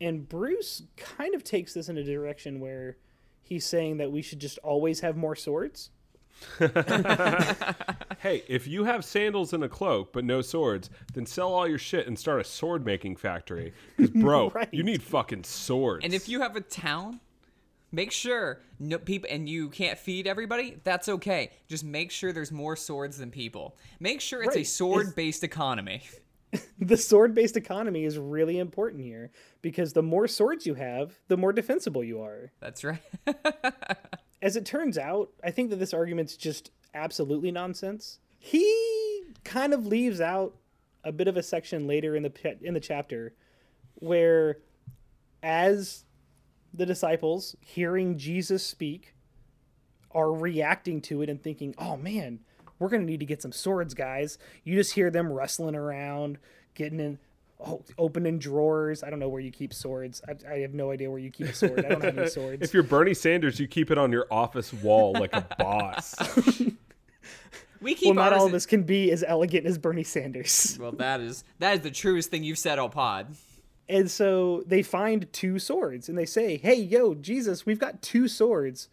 And 0.00 0.28
Bruce 0.28 0.82
kind 0.96 1.34
of 1.34 1.42
takes 1.44 1.72
this 1.74 1.88
in 1.88 1.96
a 1.96 2.04
direction 2.04 2.60
where 2.60 2.96
he's 3.42 3.64
saying 3.64 3.96
that 3.98 4.10
we 4.12 4.20
should 4.22 4.40
just 4.40 4.58
always 4.58 5.00
have 5.00 5.16
more 5.16 5.36
swords. 5.36 5.90
Hey, 8.20 8.42
if 8.48 8.66
you 8.66 8.84
have 8.84 9.04
sandals 9.04 9.52
and 9.52 9.62
a 9.62 9.68
cloak 9.68 10.12
but 10.12 10.24
no 10.24 10.40
swords, 10.42 10.90
then 11.14 11.26
sell 11.26 11.52
all 11.52 11.68
your 11.68 11.78
shit 11.78 12.06
and 12.08 12.18
start 12.18 12.40
a 12.40 12.44
sword 12.44 12.84
making 12.84 13.16
factory. 13.16 13.72
Because, 13.96 14.10
bro, 14.10 14.50
Right. 14.54 14.68
you 14.72 14.82
need 14.82 15.02
fucking 15.02 15.44
swords. 15.44 16.04
and 16.04 16.12
if 16.14 16.28
you 16.28 16.40
have 16.40 16.56
a 16.56 16.60
town, 16.60 17.20
make 17.92 18.12
sure 18.12 18.60
no 18.78 18.98
people 18.98 19.28
and 19.30 19.48
you 19.48 19.68
can't 19.68 19.98
feed 19.98 20.26
everybody. 20.26 20.78
That's 20.84 21.08
okay. 21.08 21.50
Just 21.68 21.84
make 21.84 22.10
sure 22.10 22.32
there's 22.32 22.52
more 22.52 22.76
swords 22.76 23.18
than 23.18 23.30
people. 23.30 23.76
Make 24.00 24.20
sure 24.20 24.42
it's 24.42 24.56
a 24.56 24.64
sword-based 24.64 25.44
economy. 25.44 26.02
the 26.78 26.96
sword 26.96 27.34
based 27.34 27.56
economy 27.56 28.04
is 28.04 28.18
really 28.18 28.58
important 28.58 29.02
here 29.02 29.30
because 29.62 29.92
the 29.92 30.02
more 30.02 30.28
swords 30.28 30.66
you 30.66 30.74
have, 30.74 31.18
the 31.28 31.36
more 31.36 31.52
defensible 31.52 32.04
you 32.04 32.20
are. 32.22 32.52
That's 32.60 32.84
right. 32.84 33.02
As 34.42 34.56
it 34.56 34.64
turns 34.64 34.98
out, 34.98 35.30
I 35.42 35.50
think 35.50 35.70
that 35.70 35.76
this 35.76 35.94
argument's 35.94 36.36
just 36.36 36.70
absolutely 36.94 37.50
nonsense. 37.50 38.18
He 38.38 39.22
kind 39.44 39.74
of 39.74 39.86
leaves 39.86 40.20
out 40.20 40.56
a 41.04 41.12
bit 41.12 41.28
of 41.28 41.36
a 41.36 41.42
section 41.42 41.86
later 41.86 42.16
in 42.16 42.22
the 42.22 42.56
in 42.62 42.74
the 42.74 42.80
chapter 42.80 43.34
where 43.94 44.58
as 45.42 46.04
the 46.72 46.86
disciples 46.86 47.56
hearing 47.60 48.18
Jesus 48.18 48.64
speak 48.64 49.14
are 50.12 50.32
reacting 50.32 51.00
to 51.02 51.22
it 51.22 51.28
and 51.28 51.42
thinking, 51.42 51.74
"Oh 51.78 51.96
man, 51.96 52.40
we're 52.78 52.88
going 52.88 53.02
to 53.02 53.06
need 53.06 53.20
to 53.20 53.26
get 53.26 53.42
some 53.42 53.52
swords, 53.52 53.94
guys." 53.94 54.38
You 54.64 54.74
just 54.74 54.94
hear 54.94 55.10
them 55.10 55.32
rustling 55.32 55.74
around, 55.74 56.38
getting 56.74 57.00
in 57.00 57.18
oh, 57.60 57.82
opening 57.98 58.38
drawers. 58.38 59.02
I 59.02 59.10
don't 59.10 59.18
know 59.18 59.28
where 59.28 59.40
you 59.40 59.50
keep 59.50 59.74
swords. 59.74 60.22
I, 60.28 60.52
I 60.52 60.58
have 60.58 60.74
no 60.74 60.90
idea 60.90 61.10
where 61.10 61.20
you 61.20 61.30
keep 61.30 61.48
a 61.48 61.54
sword. 61.54 61.84
I 61.84 61.88
don't 61.88 62.02
have 62.02 62.18
any 62.18 62.28
swords. 62.30 62.62
if 62.62 62.74
you're 62.74 62.82
Bernie 62.82 63.14
Sanders, 63.14 63.60
you 63.60 63.68
keep 63.68 63.90
it 63.90 63.98
on 63.98 64.12
your 64.12 64.26
office 64.30 64.72
wall 64.72 65.12
like 65.12 65.34
a 65.34 65.46
boss. 65.58 66.14
We 67.80 67.94
keep 67.94 68.14
well, 68.16 68.24
not 68.24 68.32
all 68.32 68.46
of 68.46 68.54
us 68.54 68.66
can 68.66 68.82
be 68.82 69.10
as 69.12 69.22
elegant 69.22 69.66
as 69.66 69.78
Bernie 69.78 70.02
Sanders. 70.02 70.78
Well, 70.80 70.92
that 70.92 71.20
is 71.20 71.44
that 71.58 71.74
is 71.74 71.80
the 71.80 71.90
truest 71.90 72.30
thing 72.30 72.42
you've 72.42 72.58
said 72.58 72.78
all 72.78 72.88
pod. 72.88 73.36
And 73.88 74.10
so 74.10 74.64
they 74.66 74.82
find 74.82 75.32
two 75.32 75.58
swords 75.58 76.08
and 76.08 76.18
they 76.18 76.26
say, 76.26 76.56
Hey, 76.56 76.74
yo, 76.74 77.14
Jesus, 77.14 77.64
we've 77.64 77.78
got 77.78 78.02
two 78.02 78.28
swords. 78.28 78.88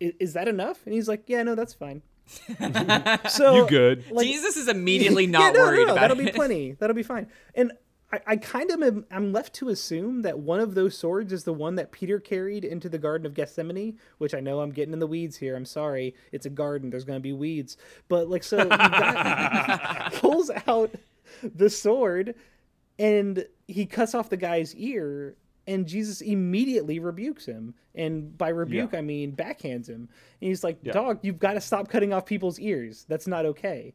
Is, 0.00 0.12
is 0.20 0.32
that 0.34 0.48
enough? 0.48 0.84
And 0.84 0.94
he's 0.94 1.08
like, 1.08 1.24
Yeah, 1.26 1.42
no, 1.42 1.54
that's 1.54 1.74
fine. 1.74 2.02
so 3.30 3.56
you 3.56 3.68
good? 3.68 4.10
Like, 4.10 4.26
Jesus 4.26 4.56
is 4.56 4.68
immediately 4.68 5.24
yeah, 5.26 5.30
not 5.30 5.54
no, 5.54 5.60
no, 5.60 5.66
worried 5.66 5.86
no, 5.86 5.92
about 5.94 6.00
that'll 6.08 6.20
it. 6.20 6.26
be 6.26 6.32
plenty. 6.32 6.72
That'll 6.72 6.96
be 6.96 7.02
fine. 7.02 7.28
And 7.54 7.72
I, 8.12 8.20
I 8.26 8.36
kind 8.36 8.70
of 8.70 8.82
am 8.82 9.06
I'm 9.10 9.32
left 9.32 9.54
to 9.54 9.68
assume 9.68 10.22
that 10.22 10.38
one 10.38 10.60
of 10.60 10.74
those 10.74 10.96
swords 10.96 11.32
is 11.32 11.44
the 11.44 11.52
one 11.52 11.76
that 11.76 11.92
Peter 11.92 12.18
carried 12.20 12.64
into 12.64 12.88
the 12.88 12.98
Garden 12.98 13.26
of 13.26 13.34
Gethsemane, 13.34 13.98
which 14.18 14.34
I 14.34 14.40
know 14.40 14.60
I'm 14.60 14.70
getting 14.72 14.92
in 14.92 14.98
the 14.98 15.06
weeds 15.06 15.36
here. 15.36 15.56
I'm 15.56 15.64
sorry. 15.64 16.14
It's 16.32 16.46
a 16.46 16.50
garden. 16.50 16.90
There's 16.90 17.04
going 17.04 17.18
to 17.18 17.22
be 17.22 17.32
weeds. 17.32 17.76
But 18.08 18.28
like, 18.28 18.42
so 18.42 18.58
he 18.58 18.68
got- 18.68 20.12
pulls 20.14 20.50
out 20.66 20.94
the 21.42 21.70
sword 21.70 22.34
and 22.98 23.46
he 23.66 23.86
cuts 23.86 24.14
off 24.14 24.28
the 24.30 24.36
guy's 24.36 24.74
ear 24.76 25.36
and 25.66 25.86
jesus 25.86 26.20
immediately 26.20 26.98
rebukes 26.98 27.44
him. 27.46 27.74
And 27.94 28.36
by 28.38 28.48
rebuke 28.48 28.92
Yeah. 28.92 28.98
i 28.98 29.02
mean 29.02 29.32
backhands 29.32 29.88
him. 29.88 30.08
And 30.40 30.48
he's 30.48 30.64
like 30.64 30.82
dog 30.82 31.18
you've 31.22 31.38
got 31.38 31.54
to 31.54 31.60
stop 31.60 31.88
cutting 31.88 32.12
off 32.12 32.26
people's 32.26 32.58
ears. 32.58 33.04
That's 33.08 33.26
not 33.26 33.44
okay. 33.46 33.94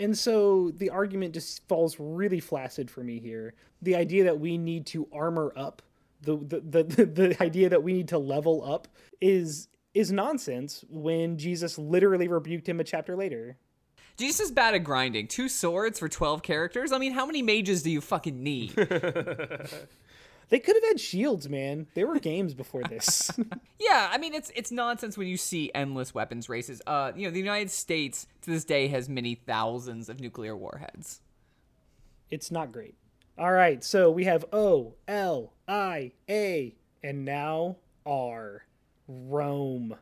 And 0.00 0.16
so 0.16 0.70
the 0.76 0.90
argument 0.90 1.34
just 1.34 1.66
falls 1.68 1.96
really 1.98 2.38
flaccid 2.40 2.90
for 2.90 3.02
me 3.02 3.18
here. 3.18 3.54
The 3.82 3.96
idea 3.96 4.24
that 4.24 4.38
we 4.38 4.56
need 4.56 4.86
to 4.86 5.08
armor 5.12 5.52
up 5.56 5.82
the 6.22 6.36
the, 6.36 6.60
the, 6.60 6.82
the, 6.84 7.04
the 7.28 7.42
idea 7.42 7.68
that 7.68 7.82
we 7.82 7.92
need 7.92 8.08
to 8.08 8.18
level 8.18 8.62
up 8.64 8.88
is 9.20 9.68
is 9.94 10.12
nonsense 10.12 10.84
when 10.90 11.38
jesus 11.38 11.78
literally 11.78 12.28
rebuked 12.28 12.68
him 12.68 12.78
a 12.80 12.84
chapter 12.84 13.16
later 13.16 13.56
Jesus 14.18 14.46
is 14.46 14.50
bad 14.52 14.74
at 14.74 14.84
grinding. 14.84 15.28
Two 15.28 15.48
swords 15.48 15.98
for 15.98 16.08
12 16.08 16.42
characters? 16.42 16.92
I 16.92 16.98
mean, 16.98 17.12
how 17.12 17.24
many 17.24 17.40
mages 17.40 17.82
do 17.82 17.90
you 17.90 18.00
fucking 18.00 18.42
need? 18.42 18.74
They 20.50 20.58
could 20.60 20.76
have 20.76 20.84
had 20.84 20.98
shields, 20.98 21.46
man. 21.46 21.88
There 21.92 22.06
were 22.06 22.18
games 22.18 22.54
before 22.54 22.82
this. 22.84 23.30
yeah, 23.78 24.08
I 24.10 24.16
mean, 24.16 24.32
it's 24.32 24.50
it's 24.56 24.70
nonsense 24.72 25.18
when 25.18 25.28
you 25.28 25.36
see 25.36 25.70
endless 25.74 26.14
weapons 26.14 26.48
races. 26.48 26.80
Uh, 26.86 27.12
you 27.14 27.26
know, 27.26 27.30
the 27.30 27.38
United 27.38 27.70
States 27.70 28.26
to 28.42 28.50
this 28.50 28.64
day 28.64 28.88
has 28.88 29.10
many 29.10 29.34
thousands 29.34 30.08
of 30.08 30.20
nuclear 30.20 30.56
warheads. 30.56 31.20
it's 32.30 32.50
not 32.50 32.72
great. 32.72 32.94
All 33.36 33.52
right, 33.52 33.84
so 33.84 34.10
we 34.10 34.24
have 34.24 34.46
O 34.50 34.94
L 35.06 35.52
I 35.68 36.12
A 36.30 36.74
and 37.02 37.26
now 37.26 37.76
R 38.06 38.64
Rome. 39.06 39.96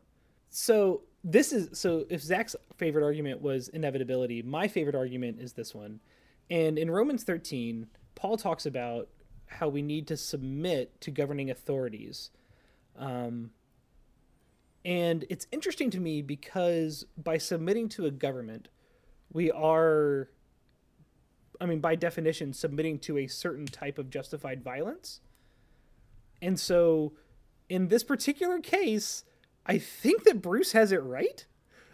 So 0.48 1.02
this 1.28 1.52
is 1.52 1.76
so 1.76 2.06
if 2.08 2.22
Zach's 2.22 2.54
favorite 2.76 3.02
argument 3.02 3.42
was 3.42 3.66
inevitability, 3.68 4.42
my 4.42 4.68
favorite 4.68 4.94
argument 4.94 5.40
is 5.40 5.54
this 5.54 5.74
one. 5.74 5.98
And 6.48 6.78
in 6.78 6.88
Romans 6.88 7.24
13, 7.24 7.88
Paul 8.14 8.36
talks 8.36 8.64
about 8.64 9.08
how 9.46 9.68
we 9.68 9.82
need 9.82 10.06
to 10.06 10.16
submit 10.16 11.00
to 11.00 11.10
governing 11.10 11.50
authorities. 11.50 12.30
Um, 12.96 13.50
and 14.84 15.24
it's 15.28 15.48
interesting 15.50 15.90
to 15.90 16.00
me 16.00 16.22
because 16.22 17.04
by 17.18 17.38
submitting 17.38 17.88
to 17.90 18.06
a 18.06 18.12
government, 18.12 18.68
we 19.32 19.50
are 19.50 20.28
I 21.60 21.66
mean, 21.66 21.80
by 21.80 21.96
definition, 21.96 22.52
submitting 22.52 23.00
to 23.00 23.18
a 23.18 23.26
certain 23.26 23.66
type 23.66 23.98
of 23.98 24.10
justified 24.10 24.62
violence. 24.62 25.20
And 26.40 26.60
so, 26.60 27.14
in 27.68 27.88
this 27.88 28.04
particular 28.04 28.60
case, 28.60 29.24
I 29.66 29.78
think 29.78 30.24
that 30.24 30.40
Bruce 30.40 30.72
has 30.72 30.92
it 30.92 31.02
right. 31.02 31.44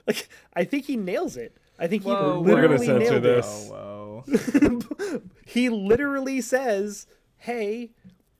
Like, 0.06 0.28
I 0.54 0.64
think 0.64 0.86
he 0.86 0.96
nails 0.96 1.36
it. 1.36 1.56
I 1.78 1.86
think 1.86 2.02
he 2.02 2.08
Whoa, 2.08 2.40
We're 2.40 2.56
gonna 2.62 2.76
literally 2.76 2.86
censor 2.86 2.98
nailed 2.98 3.16
it. 3.16 3.20
this. 3.22 3.68
whoa. 3.70 4.24
He 5.46 5.68
literally 5.68 6.40
says, 6.40 7.06
"Hey, 7.36 7.90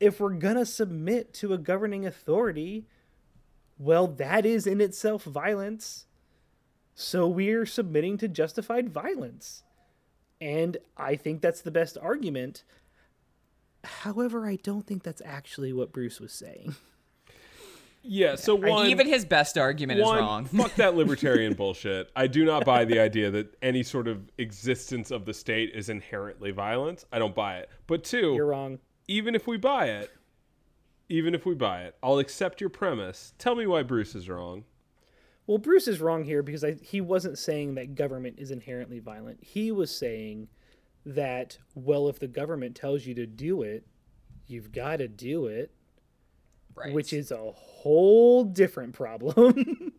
if 0.00 0.18
we're 0.20 0.34
gonna 0.34 0.64
submit 0.66 1.32
to 1.34 1.52
a 1.52 1.58
governing 1.58 2.06
authority, 2.06 2.86
well, 3.78 4.06
that 4.06 4.44
is 4.46 4.66
in 4.66 4.80
itself 4.80 5.24
violence. 5.24 6.06
So 6.94 7.26
we're 7.28 7.66
submitting 7.66 8.18
to 8.18 8.28
justified 8.28 8.88
violence." 8.90 9.62
And 10.40 10.78
I 10.96 11.14
think 11.16 11.40
that's 11.42 11.60
the 11.60 11.70
best 11.70 11.96
argument. 12.00 12.64
However, 13.84 14.46
I 14.46 14.56
don't 14.56 14.86
think 14.86 15.02
that's 15.04 15.22
actually 15.24 15.72
what 15.72 15.92
Bruce 15.92 16.18
was 16.20 16.32
saying. 16.32 16.74
Yeah, 18.04 18.34
so 18.34 18.54
one 18.56 18.88
Even 18.88 19.06
his 19.06 19.24
best 19.24 19.56
argument 19.56 20.00
is 20.00 20.06
wrong. 20.06 20.44
fuck 20.46 20.74
that 20.74 20.94
libertarian 20.96 21.54
bullshit. 21.54 22.10
I 22.16 22.26
do 22.26 22.44
not 22.44 22.64
buy 22.64 22.84
the 22.84 22.98
idea 22.98 23.30
that 23.30 23.54
any 23.62 23.82
sort 23.82 24.08
of 24.08 24.28
existence 24.38 25.10
of 25.10 25.24
the 25.24 25.32
state 25.32 25.70
is 25.74 25.88
inherently 25.88 26.50
violence. 26.50 27.04
I 27.12 27.18
don't 27.18 27.34
buy 27.34 27.58
it. 27.58 27.70
But 27.86 28.02
2 28.04 28.34
You're 28.34 28.46
wrong. 28.46 28.80
even 29.06 29.34
if 29.34 29.46
we 29.46 29.56
buy 29.56 29.86
it, 29.86 30.10
even 31.08 31.34
if 31.34 31.46
we 31.46 31.54
buy 31.54 31.82
it, 31.82 31.94
I'll 32.02 32.18
accept 32.18 32.60
your 32.60 32.70
premise. 32.70 33.34
Tell 33.38 33.54
me 33.54 33.66
why 33.66 33.82
Bruce 33.82 34.14
is 34.14 34.28
wrong. 34.28 34.64
Well, 35.46 35.58
Bruce 35.58 35.86
is 35.88 36.00
wrong 36.00 36.24
here 36.24 36.42
because 36.42 36.64
I, 36.64 36.76
he 36.80 37.00
wasn't 37.00 37.38
saying 37.38 37.74
that 37.74 37.94
government 37.94 38.36
is 38.38 38.50
inherently 38.50 38.98
violent. 39.00 39.38
He 39.42 39.70
was 39.72 39.94
saying 39.94 40.48
that, 41.04 41.58
well, 41.74 42.08
if 42.08 42.18
the 42.18 42.28
government 42.28 42.76
tells 42.76 43.06
you 43.06 43.14
to 43.14 43.26
do 43.26 43.62
it, 43.62 43.86
you've 44.46 44.72
got 44.72 44.96
to 44.96 45.08
do 45.08 45.46
it, 45.46 45.72
right. 46.74 46.92
which 46.92 47.12
is 47.12 47.30
a 47.30 47.52
whole 47.52 48.44
different 48.44 48.94
problem. 48.94 49.92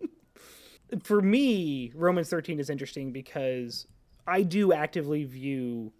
For 1.03 1.21
me, 1.21 1.91
Romans 1.95 2.29
13 2.29 2.59
is 2.59 2.69
interesting 2.69 3.11
because 3.11 3.87
I 4.27 4.43
do 4.43 4.73
actively 4.73 5.23
view, 5.23 5.91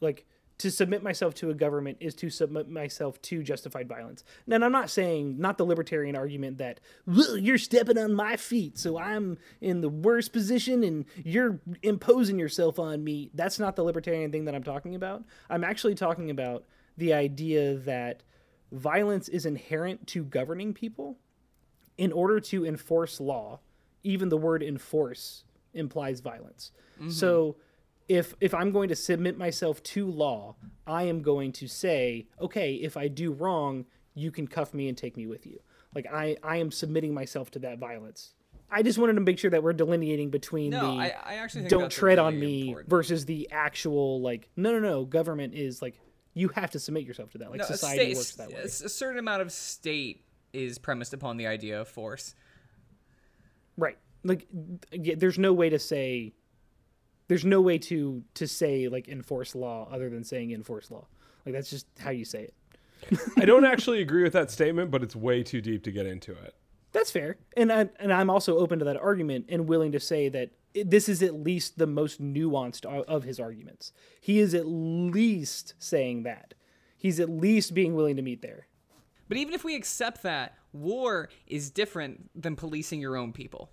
like, 0.00 0.24
to 0.62 0.70
submit 0.70 1.02
myself 1.02 1.34
to 1.34 1.50
a 1.50 1.54
government 1.54 1.96
is 1.98 2.14
to 2.14 2.30
submit 2.30 2.70
myself 2.70 3.20
to 3.20 3.42
justified 3.42 3.88
violence. 3.88 4.22
And 4.48 4.64
I'm 4.64 4.70
not 4.70 4.90
saying, 4.90 5.36
not 5.38 5.58
the 5.58 5.66
libertarian 5.66 6.14
argument 6.14 6.58
that, 6.58 6.78
you're 7.06 7.58
stepping 7.58 7.98
on 7.98 8.14
my 8.14 8.36
feet, 8.36 8.78
so 8.78 8.96
I'm 8.96 9.38
in 9.60 9.80
the 9.80 9.88
worst 9.88 10.32
position 10.32 10.84
and 10.84 11.04
you're 11.16 11.58
imposing 11.82 12.38
yourself 12.38 12.78
on 12.78 13.02
me. 13.02 13.30
That's 13.34 13.58
not 13.58 13.74
the 13.74 13.82
libertarian 13.82 14.30
thing 14.30 14.44
that 14.44 14.54
I'm 14.54 14.62
talking 14.62 14.94
about. 14.94 15.24
I'm 15.50 15.64
actually 15.64 15.96
talking 15.96 16.30
about 16.30 16.64
the 16.96 17.12
idea 17.12 17.74
that 17.78 18.22
violence 18.72 19.28
is 19.28 19.46
inherent 19.46 20.06
to 20.08 20.24
governing 20.24 20.72
people 20.72 21.18
in 21.98 22.10
order 22.10 22.40
to 22.40 22.64
enforce 22.64 23.20
law. 23.20 23.60
Even 24.02 24.30
the 24.30 24.36
word 24.36 24.62
enforce 24.62 25.44
implies 25.74 26.20
violence. 26.20 26.72
Mm-hmm. 26.98 27.10
So 27.10 27.56
if 28.08 28.34
if 28.40 28.52
I'm 28.54 28.72
going 28.72 28.88
to 28.88 28.96
submit 28.96 29.38
myself 29.38 29.82
to 29.84 30.10
law, 30.10 30.56
I 30.86 31.04
am 31.04 31.22
going 31.22 31.52
to 31.52 31.68
say, 31.68 32.26
okay, 32.40 32.74
if 32.74 32.96
I 32.96 33.08
do 33.08 33.32
wrong, 33.32 33.84
you 34.14 34.30
can 34.30 34.48
cuff 34.48 34.74
me 34.74 34.88
and 34.88 34.96
take 34.96 35.16
me 35.16 35.26
with 35.26 35.46
you. 35.46 35.60
Like 35.94 36.06
I 36.12 36.36
I 36.42 36.56
am 36.56 36.72
submitting 36.72 37.14
myself 37.14 37.50
to 37.52 37.58
that 37.60 37.78
violence. 37.78 38.34
I 38.74 38.82
just 38.82 38.98
wanted 38.98 39.14
to 39.14 39.20
make 39.20 39.38
sure 39.38 39.50
that 39.50 39.62
we're 39.62 39.74
delineating 39.74 40.30
between 40.30 40.70
no, 40.70 40.80
the 40.80 41.02
I, 41.02 41.14
I 41.24 41.34
actually 41.34 41.62
think 41.62 41.70
don't 41.70 41.92
tread 41.92 42.18
on 42.18 42.40
me 42.40 42.68
important. 42.68 42.88
versus 42.88 43.26
the 43.26 43.48
actual 43.52 44.22
like 44.22 44.48
no 44.56 44.72
no 44.72 44.78
no 44.78 45.04
government 45.04 45.54
is 45.54 45.82
like 45.82 46.00
you 46.34 46.48
have 46.48 46.70
to 46.70 46.78
submit 46.78 47.04
yourself 47.04 47.30
to 47.32 47.38
that. 47.38 47.50
Like 47.50 47.58
No, 47.60 47.64
society 47.66 48.14
state- 48.14 48.16
works 48.16 48.32
that 48.36 48.48
way. 48.50 48.62
A 48.62 48.68
certain 48.68 49.18
amount 49.18 49.42
of 49.42 49.52
state 49.52 50.24
is 50.52 50.78
premised 50.78 51.12
upon 51.14 51.36
the 51.36 51.46
idea 51.46 51.80
of 51.80 51.88
force. 51.88 52.34
right. 53.76 53.98
Like 54.24 54.46
yeah, 54.92 55.14
there's 55.16 55.38
no 55.38 55.52
way 55.52 55.68
to 55.70 55.78
say 55.78 56.32
there's 57.28 57.44
no 57.44 57.60
way 57.60 57.78
to 57.78 58.22
to 58.34 58.46
say 58.46 58.88
like 58.88 59.08
enforce 59.08 59.54
law 59.54 59.88
other 59.90 60.08
than 60.10 60.22
saying 60.24 60.52
enforce 60.52 60.90
law. 60.90 61.06
Like 61.44 61.54
that's 61.54 61.70
just 61.70 61.86
how 61.98 62.10
you 62.10 62.24
say 62.24 62.44
it. 62.44 62.54
I 63.36 63.44
don't 63.46 63.64
actually 63.64 64.00
agree 64.00 64.22
with 64.22 64.32
that 64.34 64.50
statement, 64.52 64.92
but 64.92 65.02
it's 65.02 65.16
way 65.16 65.42
too 65.42 65.60
deep 65.60 65.82
to 65.84 65.90
get 65.90 66.06
into 66.06 66.30
it. 66.32 66.54
That's 66.92 67.10
fair. 67.10 67.36
And 67.56 67.72
I, 67.72 67.88
and 67.98 68.12
I'm 68.12 68.30
also 68.30 68.58
open 68.58 68.78
to 68.78 68.84
that 68.84 68.96
argument 68.96 69.46
and 69.48 69.68
willing 69.68 69.92
to 69.92 70.00
say 70.00 70.28
that 70.28 70.50
this 70.74 71.08
is 71.08 71.22
at 71.22 71.34
least 71.34 71.78
the 71.78 71.86
most 71.86 72.22
nuanced 72.22 72.84
of 72.84 73.24
his 73.24 73.40
arguments. 73.40 73.92
He 74.20 74.38
is 74.38 74.54
at 74.54 74.66
least 74.66 75.74
saying 75.78 76.22
that. 76.22 76.54
He's 76.96 77.20
at 77.20 77.28
least 77.28 77.74
being 77.74 77.94
willing 77.94 78.16
to 78.16 78.22
meet 78.22 78.42
there. 78.42 78.68
But 79.28 79.36
even 79.36 79.54
if 79.54 79.64
we 79.64 79.74
accept 79.74 80.22
that, 80.22 80.54
war 80.72 81.28
is 81.46 81.70
different 81.70 82.30
than 82.34 82.56
policing 82.56 83.00
your 83.00 83.16
own 83.16 83.32
people. 83.32 83.70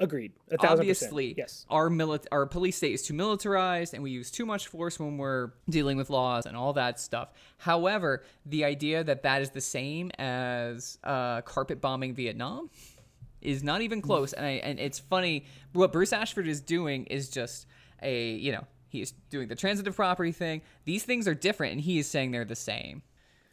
Agreed 0.00 0.32
a 0.50 0.58
thousand 0.58 0.80
Obviously, 0.80 1.34
percent 1.34 1.38
yes 1.38 1.66
our 1.70 1.88
mili- 1.88 2.26
our 2.32 2.46
police 2.46 2.76
state 2.76 2.92
is 2.92 3.02
too 3.02 3.14
militarized, 3.14 3.94
and 3.94 4.02
we 4.02 4.10
use 4.10 4.30
too 4.30 4.44
much 4.44 4.66
force 4.68 4.98
when 4.98 5.18
we're 5.18 5.52
dealing 5.70 5.96
with 5.96 6.10
laws 6.10 6.46
and 6.46 6.56
all 6.56 6.72
that 6.72 6.98
stuff. 6.98 7.28
However, 7.58 8.24
the 8.44 8.64
idea 8.64 9.04
that 9.04 9.22
that 9.22 9.42
is 9.42 9.50
the 9.50 9.60
same 9.60 10.10
as 10.18 10.98
uh, 11.04 11.42
carpet 11.42 11.80
bombing 11.80 12.14
Vietnam 12.14 12.70
is 13.40 13.62
not 13.62 13.82
even 13.82 14.00
close. 14.00 14.32
And 14.32 14.44
I, 14.44 14.50
and 14.50 14.80
it's 14.80 14.98
funny 14.98 15.44
what 15.72 15.92
Bruce 15.92 16.12
Ashford 16.12 16.48
is 16.48 16.60
doing 16.60 17.04
is 17.06 17.28
just 17.28 17.66
a 18.02 18.32
you 18.32 18.52
know 18.52 18.66
he 18.88 19.00
is 19.00 19.12
doing 19.30 19.48
the 19.48 19.56
transitive 19.56 19.94
property 19.94 20.32
thing. 20.32 20.62
These 20.84 21.04
things 21.04 21.28
are 21.28 21.34
different, 21.34 21.72
and 21.72 21.80
he 21.80 21.98
is 21.98 22.06
saying 22.06 22.30
they're 22.32 22.44
the 22.44 22.56
same. 22.56 23.02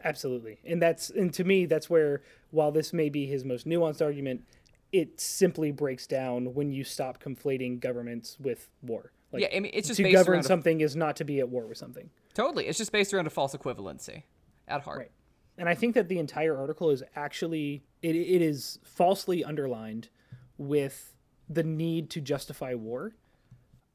Absolutely. 0.03 0.59
And 0.65 0.81
that's 0.81 1.09
and 1.09 1.33
to 1.33 1.43
me 1.43 1.65
that's 1.65 1.89
where 1.89 2.21
while 2.49 2.71
this 2.71 2.93
may 2.93 3.09
be 3.09 3.25
his 3.25 3.45
most 3.45 3.67
nuanced 3.67 4.01
argument, 4.01 4.43
it 4.91 5.19
simply 5.19 5.71
breaks 5.71 6.07
down 6.07 6.53
when 6.53 6.71
you 6.71 6.83
stop 6.83 7.21
conflating 7.21 7.79
governments 7.79 8.37
with 8.39 8.69
war. 8.81 9.11
Like 9.31 9.43
Yeah, 9.43 9.49
I 9.55 9.59
mean, 9.59 9.71
it's 9.73 9.87
just 9.87 9.97
to 9.97 10.03
based 10.03 10.15
govern 10.15 10.33
around 10.33 10.45
a- 10.45 10.47
something 10.47 10.81
is 10.81 10.95
not 10.95 11.15
to 11.17 11.23
be 11.23 11.39
at 11.39 11.49
war 11.49 11.65
with 11.65 11.77
something. 11.77 12.09
Totally, 12.33 12.67
it's 12.67 12.77
just 12.77 12.91
based 12.91 13.13
around 13.13 13.27
a 13.27 13.29
false 13.29 13.55
equivalency 13.55 14.23
at 14.67 14.81
heart. 14.81 14.99
Right. 14.99 15.11
And 15.57 15.69
I 15.69 15.75
think 15.75 15.95
that 15.95 16.07
the 16.07 16.17
entire 16.17 16.57
article 16.57 16.89
is 16.89 17.03
actually 17.15 17.83
it, 18.01 18.15
it 18.15 18.41
is 18.41 18.79
falsely 18.83 19.43
underlined 19.43 20.09
with 20.57 21.15
the 21.49 21.63
need 21.63 22.09
to 22.11 22.21
justify 22.21 22.73
war. 22.73 23.13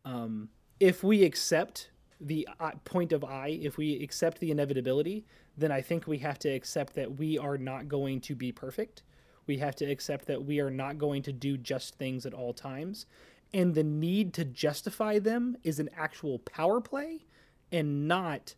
Um, 0.05 0.51
if 0.79 1.03
we 1.03 1.25
accept 1.25 1.91
the 2.21 2.49
uh, 2.61 2.73
point 2.85 3.13
of 3.13 3.25
I, 3.25 3.59
if 3.61 3.77
we 3.77 4.03
accept 4.03 4.39
the 4.39 4.51
inevitability, 4.51 5.27
then 5.57 5.73
I 5.73 5.81
think 5.81 6.07
we 6.07 6.19
have 6.19 6.39
to 6.41 6.49
accept 6.49 6.95
that 6.95 7.19
we 7.19 7.39
are 7.39 7.59
not 7.59 7.89
going 7.89 8.21
to 8.23 8.35
be 8.35 8.53
perfect. 8.53 9.03
We 9.47 9.59
have 9.59 9.77
to 9.77 9.85
accept 9.85 10.27
that 10.27 10.45
we 10.45 10.61
are 10.61 10.71
not 10.71 10.99
going 10.99 11.23
to 11.23 11.33
do 11.33 11.57
just 11.57 11.97
things 11.97 12.27
at 12.27 12.35
all 12.35 12.53
times. 12.53 13.07
And 13.55 13.75
the 13.75 13.85
need 13.85 14.35
to 14.35 14.45
justify 14.45 15.19
them 15.19 15.57
is 15.63 15.79
an 15.79 15.89
actual 15.97 16.39
power 16.41 16.81
play 16.81 17.25
and 17.71 18.09
not 18.09 18.55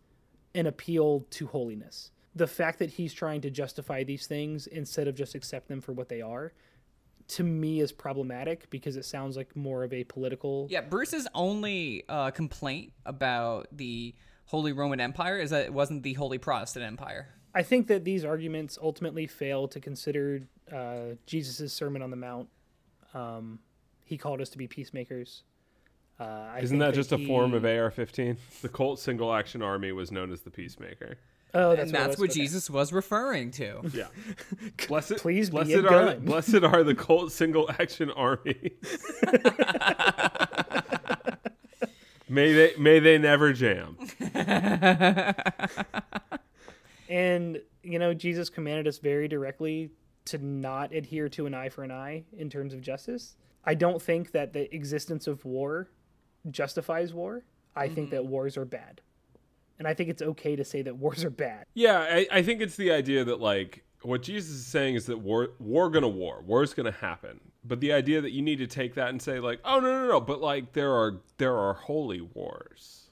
an 0.55 0.66
appeal 0.66 1.27
to 1.31 1.46
holiness. 1.46 2.11
The 2.35 2.46
fact 2.46 2.79
that 2.79 2.90
he's 2.90 3.12
trying 3.12 3.40
to 3.42 3.51
justify 3.51 4.05
these 4.05 4.27
things 4.27 4.66
instead 4.66 5.09
of 5.09 5.14
just 5.14 5.35
accept 5.35 5.68
them 5.68 5.81
for 5.81 5.92
what 5.92 6.09
they 6.09 6.22
are, 6.22 6.53
to 7.29 7.42
me, 7.42 7.81
is 7.81 7.92
problematic 7.92 8.70
because 8.70 8.96
it 8.96 9.05
sounds 9.05 9.37
like 9.37 9.55
more 9.55 9.85
of 9.85 9.92
a 9.92 10.05
political. 10.05 10.66
Yeah, 10.70 10.81
Bruce's 10.81 11.29
only 11.35 12.05
uh, 12.09 12.31
complaint 12.31 12.92
about 13.05 13.66
the 13.72 14.14
Holy 14.46 14.72
Roman 14.72 15.01
Empire 15.01 15.38
is 15.38 15.51
that 15.51 15.66
it 15.66 15.72
wasn't 15.72 16.03
the 16.03 16.14
Holy 16.14 16.38
Protestant 16.38 16.85
Empire. 16.85 17.29
I 17.55 17.62
think 17.62 17.87
that 17.88 18.05
these 18.05 18.24
arguments 18.24 18.79
ultimately 18.81 19.27
fail 19.27 19.68
to 19.68 19.81
consider 19.81 20.42
uh, 20.72 21.14
Jesus' 21.26 21.72
Sermon 21.72 22.02
on 22.02 22.11
the 22.11 22.16
Mount. 22.16 22.48
Um, 23.14 23.59
he 24.04 24.18
called 24.18 24.40
us 24.40 24.48
to 24.50 24.59
be 24.59 24.66
peacemakers. 24.66 25.42
Uh, 26.20 26.24
I 26.24 26.61
Isn't 26.61 26.78
think 26.78 26.90
that 26.90 26.94
just 26.94 27.12
a 27.12 27.26
form 27.26 27.54
of 27.54 27.64
AR-15? 27.64 28.37
The 28.62 28.68
Colt 28.68 28.98
Single 28.98 29.33
Action 29.33 29.62
Army 29.62 29.92
was 29.92 30.11
known 30.11 30.33
as 30.33 30.40
the 30.40 30.50
Peacemaker. 30.50 31.16
Oh, 31.54 31.70
that's 31.70 31.83
and 31.83 31.94
that's 31.94 32.18
what? 32.18 32.31
Okay. 32.31 32.40
Jesus 32.40 32.68
was 32.68 32.92
referring 32.92 33.52
to. 33.52 33.81
Yeah. 33.94 34.09
Blessed, 34.88 35.16
Please 35.16 35.48
be 35.48 35.54
blessed 35.54 35.70
a 35.70 35.87
are 35.87 36.04
gun. 36.14 36.24
blessed 36.24 36.62
are 36.62 36.85
the 36.85 36.94
Colt 36.94 37.33
Single 37.33 37.70
Action 37.70 38.11
Army. 38.11 38.72
may 42.28 42.52
they 42.52 42.72
may 42.78 42.98
they 42.98 43.16
never 43.16 43.54
jam. 43.54 43.96
And 47.09 47.61
you 47.83 47.98
know, 47.98 48.12
Jesus 48.12 48.50
commanded 48.50 48.87
us 48.87 48.98
very 48.98 49.28
directly 49.28 49.90
to 50.28 50.38
not 50.38 50.92
adhere 50.92 51.28
to 51.30 51.46
an 51.46 51.54
eye 51.54 51.68
for 51.68 51.84
an 51.84 51.90
eye 51.90 52.24
in 52.36 52.50
terms 52.50 52.74
of 52.74 52.80
justice. 52.80 53.36
I 53.64 53.74
don't 53.74 54.00
think 54.00 54.32
that 54.32 54.52
the 54.52 54.74
existence 54.74 55.26
of 55.26 55.44
war 55.44 55.90
justifies 56.50 57.12
war. 57.12 57.44
I 57.76 57.88
think 57.88 58.10
that 58.10 58.22
mm-hmm. 58.22 58.30
wars 58.30 58.56
are 58.56 58.64
bad. 58.64 59.00
And 59.78 59.86
I 59.86 59.94
think 59.94 60.10
it's 60.10 60.22
okay 60.22 60.56
to 60.56 60.64
say 60.64 60.82
that 60.82 60.96
wars 60.98 61.24
are 61.24 61.30
bad. 61.30 61.64
Yeah, 61.74 61.98
I, 61.98 62.26
I 62.30 62.42
think 62.42 62.60
it's 62.60 62.76
the 62.76 62.90
idea 62.90 63.24
that 63.24 63.40
like 63.40 63.84
what 64.02 64.22
Jesus 64.22 64.54
is 64.54 64.66
saying 64.66 64.94
is 64.94 65.06
that 65.06 65.18
war 65.18 65.50
war 65.58 65.90
gonna 65.90 66.08
war, 66.08 66.42
war's 66.44 66.74
gonna 66.74 66.90
happen. 66.92 67.40
But 67.64 67.80
the 67.80 67.92
idea 67.92 68.20
that 68.20 68.32
you 68.32 68.42
need 68.42 68.58
to 68.58 68.66
take 68.66 68.94
that 68.94 69.08
and 69.08 69.20
say 69.20 69.40
like, 69.40 69.60
oh 69.64 69.80
no 69.80 70.02
no 70.02 70.08
no, 70.08 70.20
but 70.20 70.40
like 70.40 70.72
there 70.72 70.92
are 70.92 71.20
there 71.38 71.56
are 71.56 71.74
holy 71.74 72.20
wars, 72.20 73.08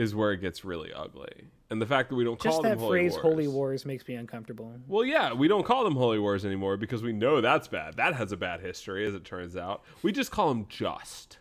is 0.00 0.14
where 0.14 0.32
it 0.32 0.40
gets 0.40 0.64
really 0.64 0.92
ugly. 0.94 1.48
And 1.68 1.80
the 1.80 1.86
fact 1.86 2.08
that 2.08 2.16
we 2.16 2.24
don't 2.24 2.38
call 2.40 2.52
Just 2.52 2.62
them 2.62 2.70
that 2.70 2.78
holy 2.78 2.98
phrase 3.00 3.12
wars. 3.12 3.22
holy 3.22 3.48
wars 3.48 3.84
makes 3.86 4.08
me 4.08 4.14
uncomfortable. 4.14 4.74
Well, 4.88 5.04
yeah, 5.04 5.32
we 5.34 5.46
don't 5.46 5.64
call 5.64 5.84
them 5.84 5.94
holy 5.94 6.18
wars 6.18 6.44
anymore 6.44 6.76
because 6.78 7.02
we 7.02 7.12
know 7.12 7.40
that's 7.40 7.68
bad. 7.68 7.96
That 7.96 8.14
has 8.14 8.32
a 8.32 8.36
bad 8.36 8.60
history, 8.60 9.06
as 9.06 9.14
it 9.14 9.24
turns 9.24 9.56
out. 9.56 9.82
We 10.02 10.10
just 10.10 10.30
call 10.30 10.48
them 10.48 10.66
just. 10.68 11.36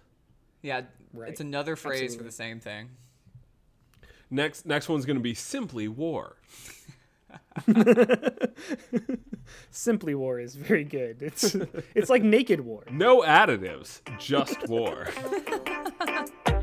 Yeah, 0.61 0.81
Right. 1.13 1.29
it's 1.29 1.39
another 1.39 1.75
phrase 1.77 2.01
Absolutely. 2.01 2.17
for 2.17 2.23
the 2.25 2.31
same 2.31 2.59
thing. 2.59 2.89
Next, 4.29 4.65
next 4.65 4.89
one's 4.89 5.05
going 5.05 5.17
to 5.17 5.23
be 5.23 5.33
simply 5.33 5.87
war. 5.87 6.35
Simply 9.71 10.15
war 10.15 10.39
is 10.39 10.55
very 10.55 10.83
good. 10.83 11.21
It's 11.21 11.55
it's 11.95 12.09
like 12.09 12.23
naked 12.23 12.59
war. 12.61 12.83
No 12.91 13.21
additives, 13.21 14.01
just 14.19 14.67
war. 14.67 15.07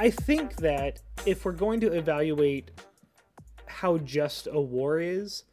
I 0.00 0.08
think 0.08 0.56
that 0.56 1.02
if 1.26 1.44
we're 1.44 1.52
going 1.52 1.80
to 1.80 1.92
evaluate 1.92 2.70
how 3.66 3.98
just 3.98 4.48
a 4.50 4.58
war 4.58 4.98
is, 4.98 5.44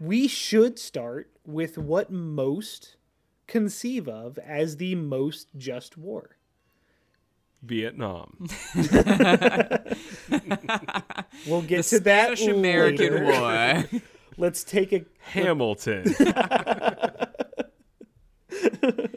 we 0.00 0.26
should 0.26 0.80
start 0.80 1.30
with 1.46 1.78
what 1.78 2.10
most 2.10 2.96
conceive 3.46 4.08
of 4.08 4.36
as 4.38 4.78
the 4.78 4.96
most 4.96 5.46
just 5.56 5.96
war. 5.96 6.36
Vietnam. 7.62 8.48
We'll 11.46 11.62
get 11.62 11.84
to 11.86 12.00
that 12.00 12.38
Spanish 12.38 12.46
American 12.46 13.14
later. 13.14 13.84
War. 13.90 14.00
Let's 14.36 14.64
take 14.64 14.92
a 14.92 15.04
Hamilton. 15.20 16.14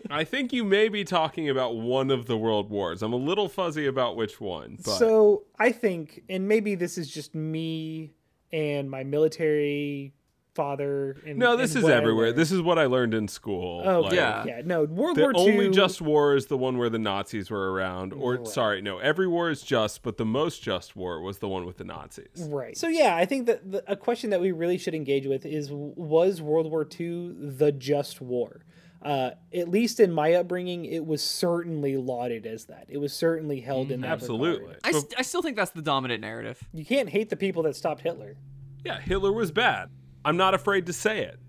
I 0.10 0.24
think 0.24 0.54
you 0.54 0.64
may 0.64 0.90
be 0.90 1.04
talking 1.04 1.50
about 1.50 1.76
one 1.76 2.12
of 2.12 2.26
the 2.26 2.38
world 2.38 2.70
wars. 2.70 3.02
I'm 3.02 3.14
a 3.14 3.18
little 3.18 3.50
fuzzy 3.50 3.86
about 3.88 4.16
which 4.16 4.40
one, 4.40 4.78
but 4.84 4.98
So 4.98 5.44
I 5.60 5.72
think, 5.72 6.24
and 6.30 6.48
maybe 6.48 6.76
this 6.76 6.98
is 6.98 7.10
just 7.10 7.36
me 7.36 8.14
and 8.52 8.90
my 8.90 9.04
military 9.04 10.14
father. 10.58 11.16
And, 11.26 11.38
no, 11.38 11.56
this 11.56 11.76
and 11.76 11.84
is 11.84 11.90
everywhere. 11.90 12.34
This 12.34 12.52
is 12.52 12.62
what 12.62 12.80
I 12.80 12.86
learned 12.88 13.14
in 13.14 13.28
school. 13.28 13.84
Oh 13.86 14.02
Like, 14.02 14.14
yeah, 14.14 14.44
yeah. 14.46 14.62
No, 14.66 14.84
World 14.86 15.16
The 15.16 15.22
War 15.22 15.34
II. 15.36 15.52
only 15.52 15.70
just 15.70 16.02
war 16.02 16.36
is 16.36 16.48
the 16.48 16.58
one 16.58 16.78
where 16.80 16.90
the 16.90 17.00
Nazis 17.00 17.50
were 17.52 17.72
around. 17.72 18.12
Or 18.12 18.44
sorry, 18.46 18.82
no, 18.82 18.98
every 18.98 19.28
war 19.28 19.50
is 19.50 19.62
just, 19.62 20.02
but 20.02 20.18
the 20.18 20.26
most 20.26 20.64
just 20.64 20.96
war 20.96 21.22
was 21.22 21.38
the 21.38 21.48
one 21.48 21.66
with 21.66 21.78
the 21.78 21.84
Nazis. 21.84 22.48
Right. 22.50 22.76
So 22.76 22.88
yeah, 22.88 23.16
I 23.16 23.26
think 23.26 23.46
that 23.46 23.72
the, 23.72 23.84
a 23.90 23.96
question 23.96 24.32
that 24.32 24.42
we 24.42 24.52
really 24.52 24.80
should 24.80 24.96
engage 24.96 25.28
with 25.28 25.46
is: 25.46 25.70
Was 25.72 26.42
World 26.42 26.70
War 26.72 26.88
II 27.00 27.36
the 27.38 27.72
just 27.72 28.20
war? 28.20 28.66
Uh, 29.02 29.32
at 29.54 29.70
least 29.70 30.00
in 30.00 30.12
my 30.12 30.34
upbringing, 30.34 30.86
it 30.86 31.06
was 31.06 31.22
certainly 31.24 31.98
lauded 31.98 32.46
as 32.48 32.66
that. 32.66 32.86
It 32.90 32.98
was 32.98 33.14
certainly 33.14 33.62
held 33.62 33.92
in 33.92 34.02
that 34.02 34.12
Absolutely. 34.12 34.62
regard. 34.62 34.80
I, 34.84 34.92
st- 34.92 35.14
I 35.18 35.22
still 35.22 35.42
think 35.42 35.56
that's 35.56 35.72
the 35.72 35.82
dominant 35.84 36.22
narrative. 36.22 36.60
You 36.74 36.84
can't 36.84 37.08
hate 37.10 37.30
the 37.30 37.36
people 37.36 37.64
that 37.64 37.76
stopped 37.76 38.02
Hitler. 38.02 38.36
Yeah, 38.84 39.00
Hitler 39.00 39.32
was 39.32 39.52
bad. 39.52 39.90
I'm 40.26 40.36
not 40.38 40.54
afraid 40.54 40.88
to 40.88 40.94
say 40.94 41.22
it. 41.24 41.40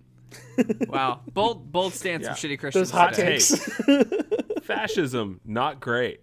Wow, 0.89 1.21
bold 1.33 1.73
bold 1.73 1.95
stance 1.95 2.25
Yeah. 2.25 2.35
from 2.35 2.51
shitty 2.51 2.59
Christians. 2.59 2.91
Those 2.91 2.99
hot 2.99 3.15
today. 3.15 3.39
takes. 3.39 4.63
Fascism, 4.63 5.41
not 5.45 5.81
great. 5.81 6.21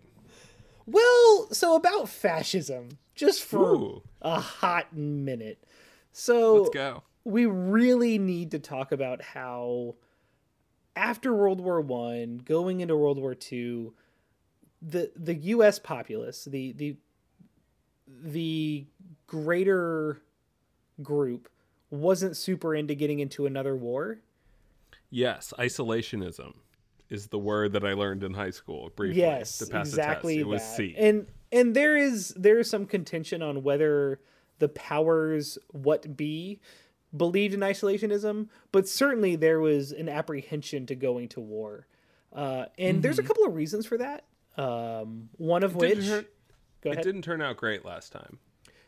well, 0.85 1.47
so 1.51 1.75
about 1.75 2.07
fascism, 2.09 2.89
just 3.15 3.43
for 3.43 3.73
Ooh. 3.75 4.03
a 4.21 4.39
hot 4.39 4.95
minute. 4.95 5.63
So 6.11 6.55
Let's 6.57 6.69
go. 6.69 7.03
we 7.23 7.45
really 7.47 8.19
need 8.19 8.51
to 8.51 8.59
talk 8.59 8.91
about 8.91 9.21
how 9.21 9.95
after 10.95 11.33
World 11.33 11.61
War 11.61 11.81
One, 11.81 12.37
going 12.37 12.79
into 12.79 12.95
World 12.95 13.19
War 13.19 13.35
Two, 13.35 13.93
the 14.81 15.11
the 15.15 15.35
U.S. 15.35 15.79
populace, 15.79 16.45
the 16.45 16.71
the 16.73 16.97
the 18.07 18.85
greater 19.27 20.21
group, 21.01 21.49
wasn't 21.89 22.37
super 22.37 22.75
into 22.75 22.95
getting 22.95 23.19
into 23.19 23.45
another 23.45 23.75
war. 23.75 24.19
Yes, 25.09 25.53
isolationism 25.57 26.53
is 27.09 27.27
the 27.27 27.37
word 27.37 27.73
that 27.73 27.85
I 27.85 27.93
learned 27.93 28.23
in 28.23 28.33
high 28.33 28.49
school 28.49 28.91
briefly 28.95 29.21
Yes, 29.21 29.59
to 29.59 29.67
pass 29.67 29.87
exactly. 29.89 30.39
It 30.39 30.47
was 30.47 30.61
that. 30.61 30.77
C. 30.77 30.95
And 30.97 31.27
and 31.51 31.75
there 31.75 31.95
is 31.95 32.29
there 32.29 32.59
is 32.59 32.69
some 32.69 32.85
contention 32.85 33.41
on 33.41 33.63
whether 33.63 34.19
the 34.59 34.69
powers 34.69 35.57
what 35.71 36.15
be 36.15 36.59
believed 37.15 37.53
in 37.53 37.59
isolationism, 37.61 38.47
but 38.71 38.87
certainly 38.87 39.35
there 39.35 39.59
was 39.59 39.91
an 39.91 40.09
apprehension 40.09 40.85
to 40.87 40.95
going 40.95 41.29
to 41.29 41.39
war. 41.39 41.87
Uh, 42.33 42.65
and 42.77 43.01
there's 43.01 43.19
a 43.19 43.23
couple 43.23 43.45
of 43.45 43.55
reasons 43.55 43.85
for 43.85 43.97
that. 43.97 44.25
Um, 44.57 45.29
one 45.37 45.63
of 45.63 45.71
Mm-hmm. 45.71 45.79
didn't 45.79 45.97
which, 45.99 46.07
hurt- 46.07 46.33
go 46.81 46.91
it 46.91 47.01
didn't 47.03 47.21
turn 47.23 47.41
out 47.41 47.57
great 47.57 47.83
last 47.85 48.11
time. 48.11 48.39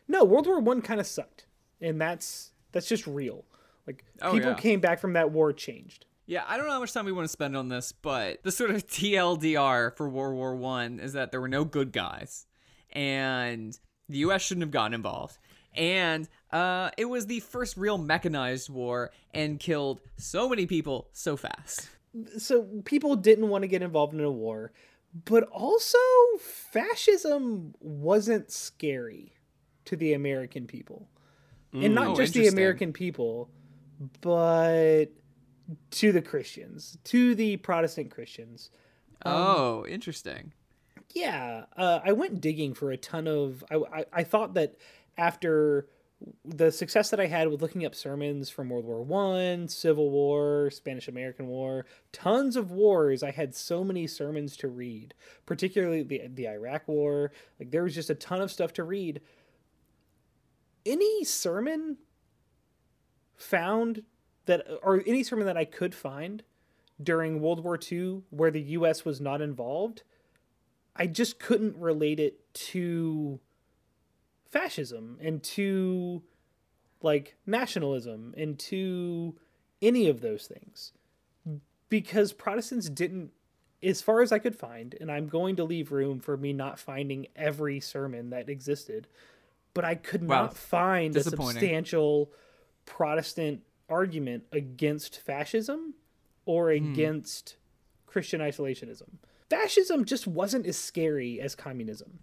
No, 0.06 0.24
World 0.24 0.46
War 0.46 0.60
One 0.60 0.80
kind 0.82 1.00
of 1.00 1.06
sucked, 1.06 1.46
and 1.80 2.00
that's 2.00 2.52
that's 2.72 2.88
just 2.88 3.06
real. 3.06 3.44
Like 3.86 4.04
Oh, 4.22 4.32
people 4.32 4.50
yeah. 4.50 4.56
came 4.56 4.80
back 4.80 4.98
from 5.00 5.12
that 5.14 5.30
war 5.30 5.52
changed. 5.52 6.04
Yeah, 6.26 6.44
I 6.46 6.56
don't 6.58 6.66
know 6.66 6.72
how 6.72 6.80
much 6.80 6.92
time 6.92 7.06
we 7.06 7.12
want 7.12 7.24
to 7.24 7.32
spend 7.32 7.56
on 7.56 7.68
this, 7.68 7.92
but 7.92 8.42
the 8.42 8.52
sort 8.52 8.70
of 8.70 8.86
TLDR 8.88 9.96
for 9.96 10.08
World 10.08 10.34
War 10.34 10.54
One 10.56 11.00
is 11.00 11.12
that 11.14 11.30
there 11.30 11.40
were 11.40 11.48
no 11.48 11.64
good 11.64 11.92
guys, 11.92 12.46
and 12.92 13.78
the 14.08 14.18
U.S. 14.18 14.42
shouldn't 14.42 14.62
have 14.62 14.70
gotten 14.70 14.94
involved. 14.94 15.38
And 15.74 16.28
uh, 16.52 16.90
it 16.96 17.04
was 17.06 17.26
the 17.26 17.40
first 17.40 17.76
real 17.76 17.98
mechanized 17.98 18.70
war 18.70 19.10
and 19.34 19.58
killed 19.60 20.00
so 20.16 20.48
many 20.48 20.66
people 20.66 21.08
so 21.12 21.36
fast. 21.36 21.88
so 22.38 22.62
people 22.84 23.16
didn't 23.16 23.48
want 23.48 23.62
to 23.62 23.68
get 23.68 23.82
involved 23.82 24.14
in 24.14 24.20
a 24.20 24.30
war, 24.30 24.72
but 25.24 25.44
also 25.44 25.98
fascism 26.40 27.74
wasn't 27.80 28.50
scary 28.50 29.32
to 29.84 29.96
the 29.96 30.12
American 30.12 30.66
people. 30.66 31.08
And 31.72 31.94
not 31.94 32.08
Oh, 32.08 32.16
just 32.16 32.32
the. 32.34 32.46
American 32.46 32.92
people, 32.94 33.50
but 34.22 35.06
to 35.90 36.12
the 36.12 36.22
Christians, 36.22 36.96
to 37.04 37.34
the 37.34 37.58
Protestant 37.58 38.10
Christians. 38.10 38.70
oh, 39.26 39.84
interesting. 39.86 40.52
Yeah, 41.14 41.64
uh, 41.76 42.00
I 42.04 42.12
went 42.12 42.40
digging 42.40 42.72
for 42.74 42.90
a 42.90 42.96
ton 42.96 43.26
of. 43.28 43.62
I, 43.70 43.76
I, 43.76 44.04
I 44.12 44.24
thought 44.24 44.54
that 44.54 44.76
after 45.18 45.88
the 46.44 46.72
success 46.72 47.10
that 47.10 47.20
I 47.20 47.26
had 47.26 47.48
with 47.48 47.62
looking 47.62 47.84
up 47.84 47.94
sermons 47.94 48.50
from 48.50 48.70
World 48.70 48.84
War 48.84 49.02
One, 49.02 49.68
Civil 49.68 50.10
War, 50.10 50.70
Spanish 50.70 51.08
American 51.08 51.46
War, 51.46 51.86
tons 52.12 52.56
of 52.56 52.72
wars, 52.72 53.22
I 53.22 53.30
had 53.30 53.54
so 53.54 53.84
many 53.84 54.06
sermons 54.06 54.56
to 54.58 54.68
read. 54.68 55.14
Particularly 55.46 56.02
the 56.02 56.22
the 56.28 56.48
Iraq 56.48 56.88
War. 56.88 57.32
Like 57.58 57.70
there 57.70 57.84
was 57.84 57.94
just 57.94 58.10
a 58.10 58.14
ton 58.14 58.40
of 58.40 58.50
stuff 58.50 58.72
to 58.74 58.84
read. 58.84 59.20
Any 60.84 61.24
sermon 61.24 61.98
found 63.36 64.02
that, 64.46 64.66
or 64.82 65.02
any 65.06 65.22
sermon 65.22 65.46
that 65.46 65.56
I 65.56 65.64
could 65.64 65.94
find 65.94 66.42
during 67.00 67.40
World 67.40 67.62
War 67.62 67.78
II 67.80 68.22
where 68.30 68.50
the 68.50 68.60
U.S. 68.60 69.04
was 69.04 69.20
not 69.20 69.40
involved. 69.40 70.02
I 70.96 71.06
just 71.06 71.38
couldn't 71.38 71.76
relate 71.76 72.18
it 72.18 72.52
to 72.54 73.38
fascism 74.50 75.18
and 75.20 75.42
to 75.42 76.22
like 77.02 77.36
nationalism 77.46 78.34
and 78.36 78.58
to 78.58 79.36
any 79.80 80.08
of 80.08 80.20
those 80.20 80.46
things 80.46 80.92
because 81.88 82.32
Protestants 82.32 82.88
didn't 82.90 83.30
as 83.82 84.02
far 84.02 84.22
as 84.22 84.32
I 84.32 84.40
could 84.40 84.56
find, 84.56 84.96
and 85.00 85.10
I'm 85.10 85.28
going 85.28 85.54
to 85.56 85.64
leave 85.64 85.92
room 85.92 86.18
for 86.18 86.36
me 86.36 86.52
not 86.52 86.80
finding 86.80 87.28
every 87.36 87.78
sermon 87.78 88.30
that 88.30 88.48
existed, 88.48 89.06
but 89.72 89.84
I 89.84 89.94
could 89.94 90.22
Wow. 90.28 90.42
not 90.46 90.56
find 90.56 91.14
a 91.16 91.22
substantial 91.22 92.32
Protestant 92.86 93.62
argument 93.88 94.44
against 94.50 95.20
fascism 95.20 95.94
or 96.44 96.70
Hmm. 96.72 96.90
against 96.92 97.56
Christian 98.06 98.40
isolationism. 98.40 99.18
Fascism 99.48 100.04
just 100.04 100.26
wasn't 100.26 100.66
as 100.66 100.76
scary 100.76 101.40
as 101.40 101.54
communism. 101.54 102.18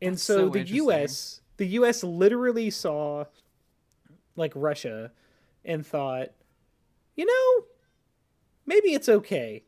And 0.00 0.18
so, 0.18 0.36
so 0.36 0.48
the. 0.50 0.62
US 0.62 1.40
the 1.56 1.66
US 1.68 2.04
literally 2.04 2.70
saw 2.70 3.24
like 4.36 4.52
Russia 4.54 5.12
and 5.64 5.86
thought, 5.86 6.28
you 7.14 7.24
know, 7.24 7.66
maybe 8.66 8.92
it's 8.92 9.08
okay 9.08 9.64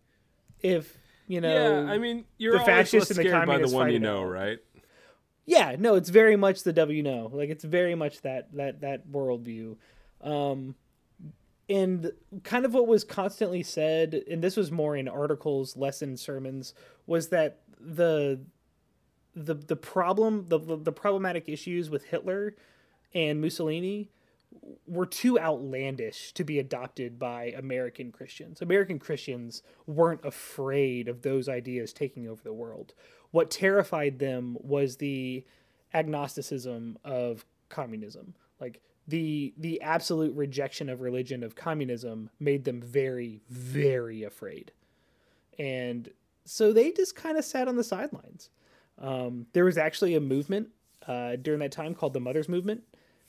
if, 0.61 0.99
you 1.27 1.41
know, 1.41 1.85
yeah, 1.85 1.91
I 1.91 1.99
mean, 1.99 2.25
you're 2.37 2.59
the 2.59 2.65
fascists 2.65 3.11
and 3.11 3.19
the 3.19 3.23
scared 3.23 3.35
by 3.35 3.41
the 3.41 3.47
communists 3.47 3.75
one 3.75 3.91
you 3.91 3.99
know, 3.99 4.23
out. 4.23 4.31
right? 4.31 4.59
yeah 5.49 5.75
no 5.79 5.95
it's 5.95 6.11
very 6.11 6.37
much 6.37 6.63
the 6.63 6.75
w 6.75 7.03
no 7.03 7.31
like 7.33 7.49
it's 7.49 7.65
very 7.65 7.95
much 7.95 8.21
that 8.21 8.53
that 8.53 8.83
that 8.83 9.09
worldview 9.09 9.77
um 10.21 10.75
and 11.71 12.13
kind 12.45 12.67
of 12.67 12.75
what 12.75 12.87
was 12.87 13.03
constantly 13.03 13.63
said 13.63 14.23
and 14.31 14.45
this 14.45 14.59
was 14.59 14.71
more 14.71 14.95
in 14.95 15.09
articles 15.09 15.75
less 15.75 16.03
in 16.03 16.19
sermons 16.19 16.75
was 17.07 17.29
that 17.31 17.61
the 17.81 18.39
the 19.45 19.55
the 19.55 19.77
problem 19.77 20.47
the 20.49 20.59
the, 20.59 20.93
problematic 20.93 21.49
issues 21.49 21.91
with 21.91 22.05
hitler 22.05 22.55
and 23.15 23.41
mussolini 23.41 24.11
were 24.87 25.07
too 25.07 25.39
outlandish 25.39 26.33
to 26.33 26.45
be 26.45 26.59
adopted 26.59 27.19
by 27.19 27.53
American 27.57 28.11
Christians. 28.11 28.63
American 28.63 28.99
Christians 28.99 29.63
weren't 29.87 30.25
afraid 30.25 31.09
of 31.09 31.23
those 31.23 31.49
ideas 31.49 31.93
taking 31.93 32.27
over 32.27 32.43
the 32.43 32.53
world. 32.53 32.95
What 33.31 33.51
terrified 33.51 34.19
them 34.19 34.57
was 34.61 34.97
the 34.97 35.45
agnosticism 35.93 36.99
of 37.05 37.45
communism. 37.69 38.35
Like 38.61 38.81
the 39.07 39.55
the 39.59 39.81
absolute 39.83 40.35
rejection 40.35 40.89
of 40.89 41.01
religion 41.01 41.43
of 41.43 41.55
communism 41.55 42.31
made 42.41 42.65
them 42.65 42.81
very 42.81 43.43
very 43.49 44.23
afraid. 44.23 44.73
And 45.59 46.11
so 46.45 46.73
they 46.73 46.93
just 46.93 47.15
kind 47.15 47.37
of 47.37 47.45
sat 47.45 47.69
on 47.69 47.77
the 47.77 47.85
sidelines. 47.85 48.49
Um, 49.01 49.47
there 49.53 49.65
was 49.65 49.79
actually 49.79 50.15
a 50.15 50.21
movement 50.21 50.69
uh, 51.07 51.37
during 51.37 51.61
that 51.61 51.73
time 51.73 51.95
called 51.95 52.13
the 52.13 52.21
Mothers 52.21 52.49
Movement, 52.49 52.83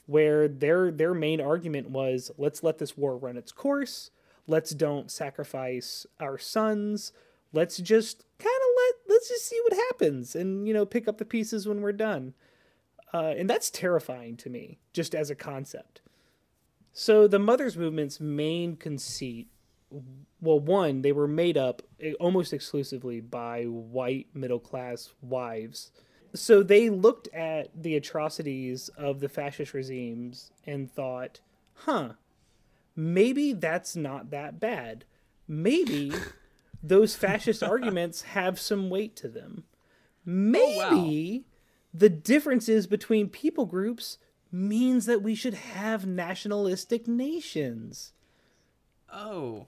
where 0.05 0.47
their 0.47 0.91
their 0.91 1.13
main 1.13 1.39
argument 1.39 1.89
was 1.89 2.31
let's 2.37 2.63
let 2.63 2.77
this 2.77 2.97
war 2.97 3.17
run 3.17 3.37
its 3.37 3.51
course. 3.51 4.11
Let's 4.47 4.71
don't 4.71 5.11
sacrifice 5.11 6.07
our 6.19 6.37
sons. 6.37 7.13
Let's 7.53 7.77
just 7.77 8.25
kind 8.39 8.49
of 8.61 8.69
let 8.77 9.15
let's 9.15 9.29
just 9.29 9.47
see 9.47 9.59
what 9.63 9.79
happens 9.89 10.35
and 10.35 10.67
you 10.67 10.73
know 10.73 10.85
pick 10.85 11.07
up 11.07 11.17
the 11.17 11.25
pieces 11.25 11.67
when 11.67 11.81
we're 11.81 11.91
done. 11.91 12.33
Uh, 13.13 13.33
and 13.37 13.49
that's 13.49 13.69
terrifying 13.69 14.37
to 14.37 14.49
me 14.49 14.79
just 14.93 15.15
as 15.15 15.29
a 15.29 15.35
concept. 15.35 16.01
So 16.91 17.27
the 17.27 17.39
mothers 17.39 17.77
movement's 17.77 18.19
main 18.19 18.75
conceit 18.75 19.47
well 20.41 20.59
one 20.59 21.01
they 21.01 21.11
were 21.11 21.27
made 21.27 21.57
up 21.57 21.81
eh, 22.01 22.13
almost 22.19 22.53
exclusively 22.53 23.19
by 23.19 23.63
white 23.63 24.27
middle 24.33 24.59
class 24.59 25.13
wives 25.21 25.91
so 26.33 26.61
they 26.61 26.89
looked 26.89 27.27
at 27.33 27.69
the 27.75 27.95
atrocities 27.95 28.89
of 28.89 29.19
the 29.19 29.29
fascist 29.29 29.73
regimes 29.73 30.51
and 30.65 30.91
thought, 30.91 31.39
huh, 31.73 32.13
maybe 32.95 33.53
that's 33.53 33.95
not 33.95 34.29
that 34.29 34.59
bad. 34.59 35.05
Maybe 35.47 36.13
those 36.83 37.15
fascist 37.15 37.63
arguments 37.63 38.21
have 38.21 38.59
some 38.59 38.89
weight 38.89 39.15
to 39.17 39.27
them. 39.27 39.63
Maybe 40.23 41.45
the 41.93 42.09
differences 42.09 42.85
between 42.85 43.29
people 43.29 43.65
groups 43.65 44.19
means 44.51 45.05
that 45.07 45.23
we 45.23 45.33
should 45.33 45.55
have 45.55 46.05
nationalistic 46.05 47.07
nations. 47.07 48.13
Oh. 49.11 49.67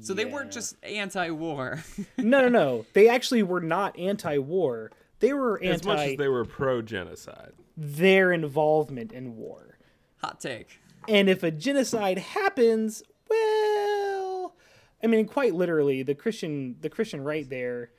So 0.00 0.12
they 0.14 0.24
weren't 0.24 0.50
just 0.52 0.76
anti-war. 0.82 1.82
No, 2.18 2.40
no, 2.42 2.48
no. 2.48 2.86
They 2.94 3.08
actually 3.08 3.42
were 3.42 3.60
not 3.60 3.98
anti 3.98 4.38
war. 4.38 4.90
They 5.20 5.32
were 5.32 5.60
As 5.62 5.84
much 5.84 5.98
as 6.00 6.16
they 6.16 6.28
were 6.28 6.44
pro 6.44 6.82
genocide. 6.82 7.52
their 7.76 8.32
involvement 8.32 9.12
in 9.12 9.36
war. 9.36 9.78
Hot 10.18 10.40
take. 10.40 10.80
And 11.08 11.28
if 11.28 11.42
a 11.42 11.50
genocide 11.50 12.18
happens, 12.18 13.02
well, 13.28 14.54
I 15.02 15.06
mean, 15.06 15.26
quite 15.26 15.54
literally, 15.54 16.02
the 16.02 16.14
Christian 16.14 16.76
the 16.80 16.88
Christian 16.90 17.22
right 17.22 17.48
there 17.48 17.90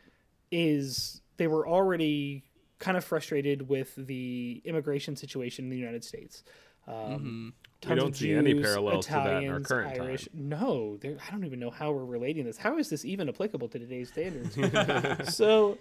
is 0.52 1.22
they 1.38 1.48
were 1.48 1.68
already 1.68 2.44
kind 2.80 2.98
of 2.98 3.04
frustrated 3.04 3.68
with 3.70 3.94
the 3.96 4.62
immigration 4.66 5.16
situation 5.16 5.66
in 5.66 5.70
the 5.70 5.78
United 5.78 6.04
States. 6.04 6.44
Um, 6.88 7.54
We 7.90 7.96
don't 7.96 8.10
of 8.10 8.18
see 8.18 8.34
any 8.34 8.54
Jews, 8.54 8.64
parallels 8.66 9.06
to 9.08 9.12
that 9.14 9.28
in 9.44 9.50
our 9.50 9.58
Italians, 9.60 9.68
current 9.68 9.96
time. 9.98 10.18
No, 10.34 10.98
there- 10.98 11.18
I 11.28 11.32
don't 11.32 11.46
even 11.46 11.60
know 11.60 11.70
how 11.72 11.92
we're 11.92 12.06
relating 12.06 12.46
this. 12.46 12.58
How 12.58 12.78
is 12.78 12.90
this 12.90 13.06
even 13.06 13.30
applicable 13.30 13.68
to 13.70 13.80
today's 13.80 14.10
standards? 14.10 14.56
so 15.36 15.78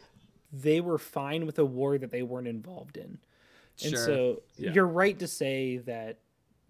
they 0.52 0.80
were 0.80 0.98
fine 0.98 1.46
with 1.46 1.58
a 1.58 1.64
war 1.64 1.98
that 1.98 2.10
they 2.10 2.22
weren't 2.22 2.48
involved 2.48 2.96
in. 2.96 3.18
And 3.82 3.90
Sure. 3.92 4.06
so 4.06 4.42
Yeah. 4.56 4.72
you're 4.72 4.86
right 4.86 5.18
to 5.18 5.26
say 5.26 5.78
that 5.78 6.18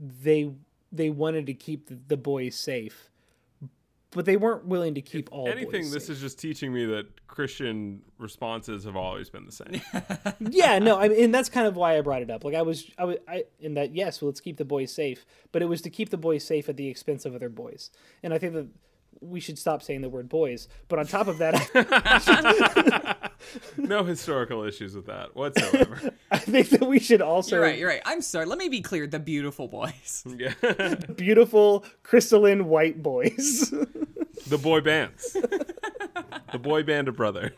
they 0.01 0.51
they 0.93 1.11
wanted 1.11 1.47
to 1.47 1.55
keep 1.55 1.87
the, 1.89 1.99
the 2.09 2.16
boys 2.16 2.55
safe, 2.55 3.11
but 4.14 4.24
they 4.24 4.36
weren't 4.36 4.64
willing 4.64 4.94
to 4.94 5.02
keep 5.02 5.28
all 5.32 5.48
Anything, 5.48 5.82
boys 5.82 5.92
this 5.92 6.06
safe. 6.06 6.16
is 6.16 6.20
just 6.22 6.38
teaching 6.38 6.72
me 6.72 6.86
that 6.86 7.26
Christian 7.26 8.00
responses 8.18 8.84
have 8.84 8.96
always 8.96 9.28
been 9.28 9.44
the 9.44 9.52
same. 9.52 9.80
yeah, 10.50 10.78
no, 10.78 10.98
I 10.98 11.08
mean, 11.08 11.24
and 11.24 11.34
that's 11.34 11.48
kind 11.48 11.66
of 11.66 11.76
why 11.76 11.98
I 11.98 12.00
brought 12.00 12.22
it 12.22 12.30
up. 12.30 12.44
Like 12.44 12.54
I 12.54 12.62
was, 12.62 12.90
I 12.96 13.04
was, 13.04 13.16
I 13.28 13.44
in 13.60 13.74
that 13.74 13.94
yes, 13.94 14.22
well, 14.22 14.28
let's 14.28 14.40
keep 14.40 14.56
the 14.56 14.64
boys 14.64 14.92
safe, 14.92 15.26
but 15.52 15.60
it 15.60 15.66
was 15.66 15.82
to 15.82 15.90
keep 15.90 16.10
the 16.10 16.16
boys 16.16 16.44
safe 16.44 16.68
at 16.68 16.76
the 16.76 16.88
expense 16.88 17.26
of 17.26 17.34
other 17.34 17.48
boys, 17.48 17.90
and 18.22 18.32
I 18.32 18.38
think 18.38 18.54
that 18.54 18.68
we 19.20 19.40
should 19.40 19.58
stop 19.58 19.82
saying 19.82 20.00
the 20.00 20.08
word 20.08 20.28
boys. 20.28 20.68
But 20.88 20.98
on 20.98 21.06
top 21.06 21.28
of 21.28 21.38
that, 21.38 23.32
no 23.76 24.04
historical 24.04 24.64
issues 24.64 24.94
with 24.94 25.06
that 25.06 25.34
whatsoever. 25.34 26.12
I 26.30 26.38
think 26.38 26.70
that 26.70 26.86
we 26.86 26.98
should 26.98 27.22
also 27.22 27.56
You're 27.56 27.64
right, 27.64 27.78
you're 27.78 27.88
right. 27.88 28.02
I'm 28.04 28.20
sorry. 28.20 28.46
Let 28.46 28.58
me 28.58 28.68
be 28.68 28.80
clear. 28.80 29.06
The 29.06 29.18
beautiful 29.18 29.68
boys. 29.68 30.24
yeah. 30.38 30.94
beautiful 31.16 31.84
crystalline 32.02 32.66
white 32.66 33.02
boys. 33.02 33.72
The 34.46 34.58
boy 34.58 34.80
bands. 34.80 35.32
the 35.32 36.58
boy 36.58 36.82
band 36.82 37.08
of 37.08 37.16
brothers. 37.16 37.52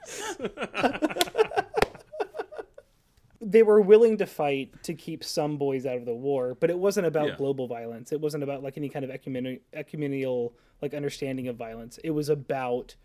They 3.49 3.63
were 3.63 3.81
willing 3.81 4.17
to 4.17 4.27
fight 4.27 4.83
to 4.83 4.93
keep 4.93 5.23
some 5.23 5.57
boys 5.57 5.87
out 5.87 5.97
of 5.99 6.05
the 6.05 6.15
war, 6.15 6.57
but 6.59 6.69
it 6.69 6.79
wasn't 6.79 7.07
about 7.07 7.29
Yeah. 7.29 7.37
global 7.37 7.69
violence. 7.69 8.11
It 8.11 8.21
wasn't 8.21 8.43
about 8.43 8.63
like 8.65 8.77
any 8.77 8.89
kind 8.89 9.05
of 9.05 9.11
ecumeni- 9.13 9.61
ecumenical 9.73 10.53
like 10.83 10.93
understanding 10.95 11.47
of 11.49 11.57
violence. 11.57 11.99
It 12.03 12.11
was 12.11 12.29
about 12.29 12.97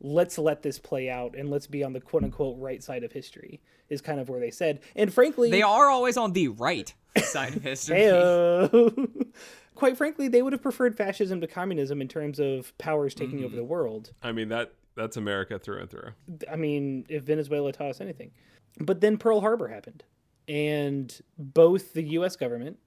let's 0.00 0.38
let 0.38 0.62
this 0.62 0.78
play 0.78 1.08
out 1.10 1.36
and 1.36 1.48
let's 1.50 1.66
be 1.66 1.84
on 1.84 1.92
the 1.92 2.00
quote 2.00 2.24
unquote 2.24 2.58
right 2.58 2.82
side 2.82 3.04
of 3.04 3.12
history 3.12 3.60
is 3.90 4.00
kind 4.00 4.18
of 4.18 4.28
where 4.30 4.40
they 4.40 4.50
said. 4.50 4.80
And 4.96 5.12
frankly, 5.12 5.50
They 5.50 5.62
are 5.62 5.90
always 5.90 6.16
on 6.16 6.32
the 6.32 6.48
right 6.48 6.92
side 7.22 7.54
of 7.56 7.62
history. 7.70 7.98
Heyo. 7.98 9.26
quite 9.74 9.96
frankly, 9.98 10.28
they 10.28 10.42
would 10.42 10.52
have 10.54 10.62
preferred 10.62 10.96
fascism 10.96 11.40
to 11.42 11.46
communism 11.46 12.00
in 12.00 12.08
terms 12.08 12.38
of 12.40 12.76
powers 12.78 13.14
taking 13.14 13.36
Mm-hmm. 13.38 13.44
over 13.46 13.56
the 13.56 13.64
world. 13.64 14.12
I 14.22 14.32
mean 14.32 14.48
that 14.48 14.72
that's 14.94 15.16
America 15.16 15.58
through 15.58 15.80
and 15.80 15.90
through. 15.90 16.10
I 16.50 16.56
mean, 16.56 17.04
if 17.08 17.22
Venezuela 17.24 17.72
taught 17.72 17.90
us 17.90 18.00
anything. 18.00 18.30
But 18.78 19.00
then 19.00 19.18
Pearl 19.18 19.40
Harbor 19.40 19.68
happened. 19.68 20.04
And 20.48 21.20
both 21.38 21.92
the 21.92 22.02
US 22.02 22.36
government 22.36 22.78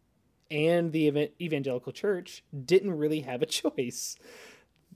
and 0.52 0.92
the 0.92 1.08
evan- 1.08 1.30
evangelical 1.40 1.92
church 1.92 2.44
didn't 2.66 2.98
really 2.98 3.22
have 3.22 3.42
a 3.42 3.46
choice. 3.62 4.16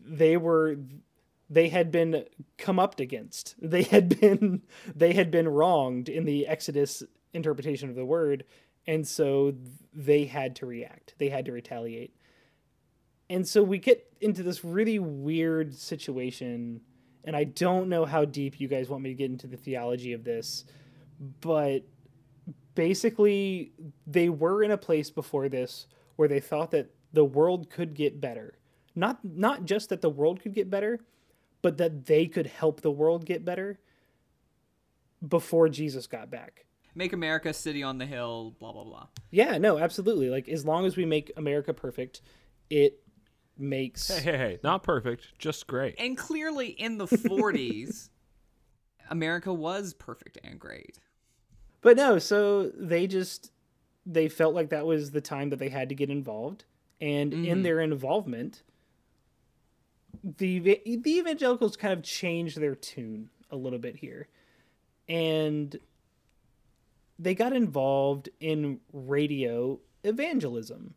They 0.02 0.38
were 0.38 0.78
they 1.50 1.70
had 1.70 1.92
been 1.92 2.26
come 2.58 2.80
up 2.80 3.00
against. 3.00 3.56
They 3.60 3.84
had 3.84 4.20
been 4.20 4.62
they 4.96 5.14
had 5.14 5.32
been 5.32 5.48
wronged 5.48 6.10
in 6.10 6.26
the 6.26 6.48
Exodus 6.48 7.04
interpretation 7.34 7.90
of 7.90 7.96
the 7.96 8.06
word, 8.06 8.44
and 8.86 9.08
so 9.08 9.54
they 9.94 10.26
had 10.26 10.56
to 10.58 10.66
react. 10.66 11.16
They 11.18 11.30
had 11.30 11.46
to 11.46 11.52
retaliate. 11.52 12.16
And 13.30 13.48
so 13.48 13.62
we 13.62 13.78
get 13.78 14.12
into 14.22 14.42
this 14.42 14.64
really 14.64 14.98
weird 14.98 15.76
situation 15.76 16.82
and 17.24 17.36
I 17.36 17.44
don't 17.44 17.90
know 17.90 18.06
how 18.06 18.26
deep 18.26 18.60
you 18.60 18.68
guys 18.68 18.90
want 18.90 19.04
me 19.04 19.10
to 19.10 19.16
get 19.16 19.32
into 19.32 19.48
the 19.48 19.58
theology 19.58 20.14
of 20.14 20.24
this, 20.24 20.66
but 21.42 21.84
basically 22.76 23.74
they 24.08 24.30
were 24.30 24.64
in 24.64 24.72
a 24.72 24.78
place 24.78 25.10
before 25.10 25.50
this 25.50 25.86
where 26.16 26.28
they 26.28 26.40
thought 26.40 26.72
that 26.72 26.92
the 27.14 27.26
world 27.26 27.70
could 27.70 27.94
get 27.94 28.22
better. 28.22 28.56
Not 28.96 29.24
not 29.24 29.66
just 29.66 29.90
that 29.90 30.02
the 30.02 30.10
world 30.10 30.42
could 30.42 30.54
get 30.54 30.70
better, 30.70 31.00
but 31.62 31.78
that 31.78 32.06
they 32.06 32.26
could 32.26 32.48
help 32.48 32.82
the 32.82 32.92
world 32.92 33.26
get 33.26 33.46
better 33.46 33.80
before 35.28 35.70
Jesus 35.70 36.08
got 36.08 36.30
back. 36.30 36.66
Make 36.96 37.14
America 37.14 37.54
city 37.54 37.84
on 37.84 37.98
the 37.98 38.06
hill, 38.06 38.56
blah, 38.60 38.72
blah, 38.72 38.84
blah. 38.84 39.08
Yeah, 39.30 39.58
no, 39.58 39.78
absolutely. 39.78 40.30
Like 40.30 40.50
as 40.50 40.66
long 40.66 40.86
as 40.86 40.98
we 40.98 41.06
make 41.06 41.32
America 41.38 41.74
perfect, 41.74 42.22
it 42.70 43.02
makes 43.60 44.08
Hey, 44.08 44.22
hey, 44.22 44.38
hey, 44.38 44.60
not 44.64 44.84
perfect, 44.84 45.38
just 45.38 45.68
great. 45.68 45.96
And 46.00 46.18
clearly 46.18 46.68
in 46.68 46.98
the 46.98 47.06
40s, 47.08 48.10
America 49.10 49.54
was 49.54 49.94
perfect 49.94 50.38
and 50.44 50.60
great. 50.60 51.00
But 51.82 51.98
no, 51.98 52.20
so 52.20 52.70
they 52.70 53.08
just 53.08 53.52
they 54.06 54.28
felt 54.28 54.56
like 54.56 54.70
that 54.70 54.86
was 54.86 55.12
the 55.12 55.22
time 55.22 55.50
that 55.50 55.60
they 55.60 55.70
had 55.70 55.90
to 55.90 55.96
get 55.96 56.10
involved, 56.10 56.66
and 57.00 57.34
in 57.34 57.44
mm-hmm. 57.44 57.62
their 57.62 57.80
involvement, 57.80 58.64
the 60.24 60.60
the 60.60 61.18
evangelicals 61.20 61.78
kind 61.78 61.94
of 61.94 62.04
changed 62.04 62.60
their 62.60 62.76
tune 62.76 63.30
a 63.50 63.56
little 63.56 63.80
bit 63.80 63.96
here, 63.96 64.28
and 65.08 65.78
they 67.18 67.36
got 67.36 67.54
involved 67.54 68.30
in 68.40 68.80
radio 68.92 69.80
evangelism. 70.04 70.96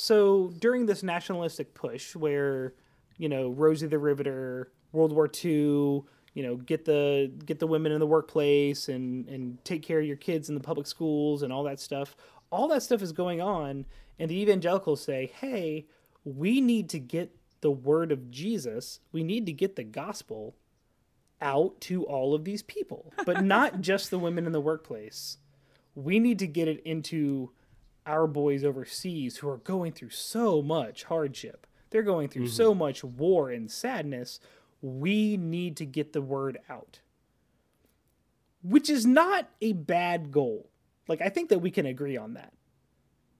So 0.00 0.50
during 0.58 0.86
this 0.86 1.02
nationalistic 1.02 1.74
push, 1.74 2.16
where 2.16 2.72
you 3.18 3.28
know 3.28 3.50
Rosie 3.50 3.86
the 3.86 3.98
Riveter, 3.98 4.72
World 4.92 5.12
War 5.12 5.26
II, 5.26 5.50
you 6.32 6.42
know 6.42 6.56
get 6.56 6.86
the 6.86 7.30
get 7.44 7.58
the 7.58 7.66
women 7.66 7.92
in 7.92 8.00
the 8.00 8.06
workplace 8.06 8.88
and 8.88 9.28
and 9.28 9.62
take 9.62 9.82
care 9.82 10.00
of 10.00 10.06
your 10.06 10.16
kids 10.16 10.48
in 10.48 10.54
the 10.54 10.60
public 10.62 10.86
schools 10.86 11.42
and 11.42 11.52
all 11.52 11.64
that 11.64 11.80
stuff. 11.80 12.16
All 12.50 12.66
that 12.68 12.82
stuff 12.82 13.02
is 13.02 13.12
going 13.12 13.42
on, 13.42 13.84
and 14.18 14.30
the 14.30 14.40
evangelicals 14.40 15.02
say, 15.02 15.32
"Hey, 15.38 15.86
we 16.24 16.62
need 16.62 16.88
to 16.88 16.98
get 16.98 17.36
the 17.60 17.70
word 17.70 18.10
of 18.10 18.30
Jesus. 18.30 19.00
We 19.12 19.22
need 19.22 19.44
to 19.46 19.52
get 19.52 19.76
the 19.76 19.84
gospel 19.84 20.56
out 21.42 21.78
to 21.82 22.04
all 22.04 22.34
of 22.34 22.46
these 22.46 22.62
people, 22.62 23.12
but 23.26 23.44
not 23.44 23.80
just 23.82 24.10
the 24.10 24.18
women 24.18 24.46
in 24.46 24.52
the 24.52 24.62
workplace. 24.62 25.36
We 25.94 26.18
need 26.18 26.38
to 26.38 26.46
get 26.46 26.68
it 26.68 26.80
into 26.86 27.52
our 28.10 28.26
boys 28.26 28.64
overseas 28.64 29.36
who 29.36 29.48
are 29.48 29.58
going 29.58 29.92
through 29.92 30.10
so 30.10 30.60
much 30.60 31.04
hardship. 31.04 31.64
They're 31.90 32.02
going 32.02 32.28
through 32.28 32.48
so 32.48 32.74
much 32.74 33.04
war 33.04 33.50
and 33.50 33.70
sadness. 33.70 34.40
We 34.82 35.36
need 35.36 35.76
to 35.76 35.86
get 35.86 36.12
the 36.12 36.20
word 36.20 36.58
out. 36.68 37.00
Which 38.62 38.90
is 38.90 39.06
not 39.06 39.48
a 39.60 39.72
bad 39.72 40.32
goal. 40.32 40.68
Like, 41.08 41.20
I 41.20 41.28
think 41.28 41.50
that 41.50 41.60
we 41.60 41.70
can 41.70 41.86
agree 41.86 42.16
on 42.16 42.34
that. 42.34 42.52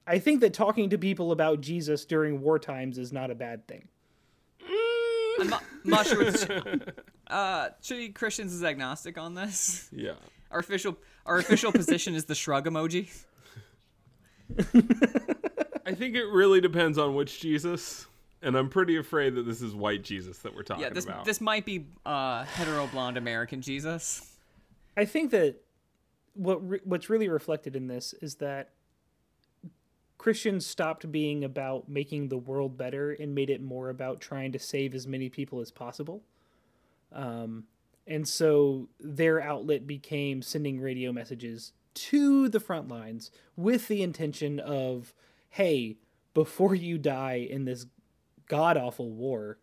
I 0.06 0.18
think 0.18 0.40
that 0.40 0.54
talking 0.54 0.90
to 0.90 0.98
people 0.98 1.32
about 1.32 1.60
Jesus 1.60 2.04
during 2.04 2.40
war 2.40 2.58
times 2.58 2.96
is 2.96 3.12
not 3.12 3.30
a 3.30 3.34
bad 3.34 3.66
thing. 3.66 3.88
I'm 5.40 5.48
not, 5.48 5.64
I'm 5.84 5.90
not 5.90 6.06
sure. 6.06 6.32
Uh, 7.26 7.68
Trinity 7.80 8.08
Christians 8.08 8.52
is 8.52 8.64
agnostic 8.64 9.16
on 9.16 9.34
this. 9.34 9.88
Yeah. 9.92 10.14
Our 10.50 10.58
official 10.58 10.96
our 11.24 11.38
official 11.38 11.70
position 11.70 12.16
is 12.16 12.24
the 12.24 12.34
shrug 12.34 12.66
emoji. 12.66 13.08
I 15.86 15.94
think 15.94 16.14
it 16.16 16.26
really 16.26 16.60
depends 16.60 16.98
on 16.98 17.14
which 17.14 17.40
Jesus, 17.40 18.06
and 18.42 18.56
I'm 18.56 18.68
pretty 18.68 18.96
afraid 18.96 19.34
that 19.34 19.42
this 19.46 19.62
is 19.62 19.74
white 19.74 20.02
Jesus 20.02 20.38
that 20.38 20.54
we're 20.54 20.62
talking 20.62 20.82
Yeah, 20.84 20.90
this 20.90 21.04
about. 21.04 21.24
this 21.24 21.40
might 21.40 21.64
be 21.64 21.86
uh, 22.06 22.44
hetero 22.44 22.86
blonde 22.88 23.16
American 23.16 23.60
Jesus. 23.60 24.36
I 24.96 25.04
think 25.04 25.30
that 25.32 25.56
what 26.34 26.66
re- 26.68 26.80
what's 26.84 27.10
really 27.10 27.28
reflected 27.28 27.74
in 27.76 27.86
this 27.88 28.14
is 28.20 28.36
that 28.36 28.70
Christians 30.18 30.66
stopped 30.66 31.10
being 31.10 31.44
about 31.44 31.88
making 31.88 32.28
the 32.28 32.36
world 32.38 32.76
better 32.76 33.12
and 33.12 33.34
made 33.34 33.48
it 33.50 33.62
more 33.62 33.88
about 33.88 34.20
trying 34.20 34.52
to 34.52 34.58
save 34.58 34.94
as 34.94 35.06
many 35.06 35.28
people 35.30 35.60
as 35.60 35.70
possible. 35.70 36.22
Um, 37.12 37.64
and 38.06 38.28
so 38.28 38.88
their 39.00 39.40
outlet 39.40 39.86
became 39.86 40.42
sending 40.42 40.80
radio 40.80 41.10
messages 41.12 41.72
to 41.94 42.48
the 42.48 42.60
front 42.60 42.88
lines 42.88 43.30
with 43.56 43.88
the 43.88 44.02
intention 44.02 44.60
of, 44.60 45.12
hey, 45.50 45.96
before 46.34 46.74
you 46.74 46.98
die 46.98 47.46
in 47.50 47.64
this 47.64 47.86
god 48.48 48.76
awful 48.76 49.10
war, 49.10 49.58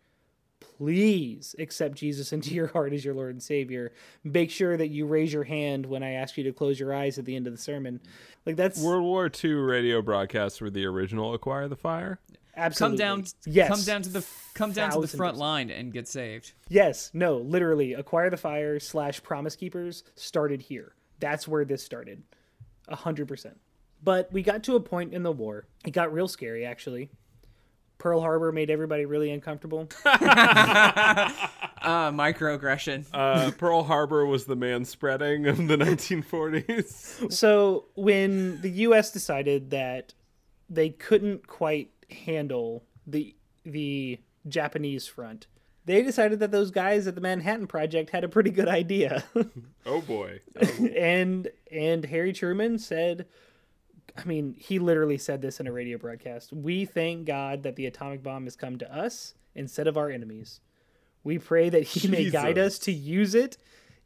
please 0.60 1.56
accept 1.60 1.96
Jesus 1.98 2.34
into 2.34 2.54
your 2.54 2.68
heart 2.68 2.94
as 2.94 3.04
your 3.06 3.14
Lord 3.14 3.32
and 3.32 3.42
Savior. 3.44 3.94
Make 4.24 4.52
sure 4.52 4.78
that 4.78 4.88
you 4.90 5.06
raise 5.06 5.32
your 5.34 5.44
hand 5.44 5.86
when 5.86 6.04
I 6.04 6.12
ask 6.14 6.38
you 6.38 6.44
to 6.46 6.54
close 6.54 6.80
your 6.80 6.94
eyes 6.94 7.18
at 7.18 7.26
the 7.26 7.36
end 7.36 7.48
of 7.48 7.54
the 7.54 7.60
sermon. 7.60 8.00
Like 8.46 8.56
that's 8.56 8.82
World 8.82 9.04
War 9.04 9.30
II 9.44 9.54
radio 9.54 10.02
broadcasts 10.02 10.60
were 10.62 10.70
the 10.70 10.86
original 10.86 11.34
Acquire 11.34 11.68
the 11.68 11.76
Fire. 11.76 12.20
Absolutely. 12.56 12.98
Come 12.98 13.20
down, 13.22 13.26
Yes, 13.46 13.68
come 13.70 13.82
down 13.84 14.02
to 14.02 14.10
the 14.10 14.26
come 14.56 14.72
down 14.72 14.90
to 14.92 15.00
the 15.00 15.08
front 15.08 15.34
percent. 15.34 15.38
line 15.38 15.70
and 15.70 15.94
get 15.94 16.08
saved. 16.08 16.54
Yes, 16.70 17.12
no, 17.14 17.38
literally, 17.38 17.94
acquire 17.94 18.32
the 18.32 18.38
fire 18.38 18.80
slash 18.80 19.22
promise 19.22 19.56
keepers 19.56 20.04
started 20.16 20.62
here. 20.64 20.96
That's 21.20 21.48
where 21.48 21.66
this 21.66 21.84
started, 21.84 22.24
a 22.88 22.96
hundred 22.96 23.28
percent. 23.28 23.60
But 24.04 24.32
we 24.32 24.44
got 24.44 24.64
to 24.64 24.76
a 24.76 24.80
point 24.80 25.14
in 25.14 25.24
the 25.24 25.32
war. 25.32 25.66
It 25.86 25.92
got 25.92 26.14
real 26.14 26.28
scary, 26.28 26.66
actually. 26.66 27.10
Pearl 27.98 28.22
Harbor 28.22 28.52
made 28.52 28.70
everybody 28.70 29.06
really 29.06 29.32
uncomfortable. 29.32 29.90
Uh, 30.06 31.32
microaggression. 32.12 33.06
Uh, 33.12 33.50
Pearl 33.58 33.84
Harbor 33.84 34.26
was 34.26 34.46
the 34.46 34.56
man 34.56 34.86
spreading 34.86 35.48
of 35.48 35.58
the 35.68 35.78
1940s. 35.78 37.32
so 37.32 37.86
when 37.96 38.62
the 38.62 38.70
U.S. 38.70 39.12
decided 39.12 39.72
that 39.72 40.14
they 40.70 40.90
couldn't 40.90 41.48
quite 41.48 41.90
handle 42.12 42.84
the 43.06 43.36
the 43.66 44.20
Japanese 44.48 45.08
front, 45.08 45.48
they 45.88 46.04
decided 46.04 46.40
that 46.42 46.52
those 46.52 46.70
guys 46.70 47.08
at 47.08 47.16
the 47.16 47.22
Manhattan 47.22 47.66
Project 47.66 48.12
had 48.12 48.24
a 48.24 48.30
pretty 48.30 48.52
good 48.52 48.68
idea. 48.68 49.24
Oh 49.90 50.02
boy. 50.02 50.42
and 50.98 51.48
and 51.72 52.04
Harry 52.04 52.34
Truman 52.34 52.78
said 52.78 53.26
I 54.18 54.26
mean, 54.26 54.56
he 54.58 54.80
literally 54.80 55.18
said 55.18 55.42
this 55.42 55.62
in 55.62 55.68
a 55.68 55.72
radio 55.72 55.98
broadcast. 55.98 56.52
We 56.52 56.84
thank 56.84 57.26
God 57.26 57.64
that 57.64 57.78
the 57.78 57.86
atomic 57.86 58.22
bomb 58.22 58.44
has 58.44 58.58
come 58.58 58.78
to 58.80 58.94
us 58.94 59.36
instead 59.56 59.88
of 59.88 59.96
our 59.96 60.10
enemies. 60.10 60.60
We 61.24 61.40
pray 61.40 61.70
that 61.70 61.84
he 61.84 62.08
may 62.10 62.30
guide 62.30 62.58
us 62.58 62.80
to 62.80 62.92
use 62.92 63.34
it 63.34 63.58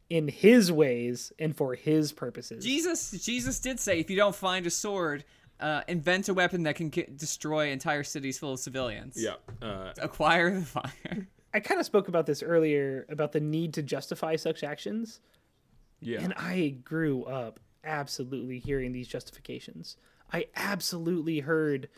in 0.08 0.28
his 0.28 0.70
ways 0.70 1.32
and 1.38 1.56
for 1.56 1.74
his 1.74 2.12
purposes. 2.12 2.64
Jesus, 2.64 3.10
Jesus 3.12 3.58
did 3.58 3.80
say, 3.80 3.98
if 3.98 4.10
you 4.10 4.16
don't 4.16 4.36
find 4.36 4.66
a 4.66 4.70
sword, 4.70 5.24
uh, 5.58 5.82
invent 5.88 6.28
a 6.28 6.34
weapon 6.34 6.64
that 6.64 6.76
can 6.76 6.90
ki- 6.90 7.06
destroy 7.16 7.70
entire 7.70 8.04
cities 8.04 8.38
full 8.38 8.52
of 8.52 8.60
civilians. 8.60 9.16
Yeah. 9.16 9.34
Uh, 9.60 9.92
Acquire 10.00 10.58
the 10.60 10.66
fire. 10.66 11.28
I 11.54 11.60
kind 11.60 11.78
of 11.80 11.86
spoke 11.86 12.08
about 12.08 12.26
this 12.26 12.42
earlier 12.42 13.06
about 13.08 13.32
the 13.32 13.40
need 13.40 13.74
to 13.74 13.82
justify 13.82 14.36
such 14.36 14.62
actions. 14.62 15.20
yeah. 16.00 16.20
And 16.20 16.32
I 16.34 16.76
grew 16.84 17.24
up 17.24 17.60
absolutely 17.84 18.58
hearing 18.58 18.92
these 18.92 19.08
justifications. 19.08 19.96
I 20.32 20.46
absolutely 20.56 21.40
heard, 21.40 21.88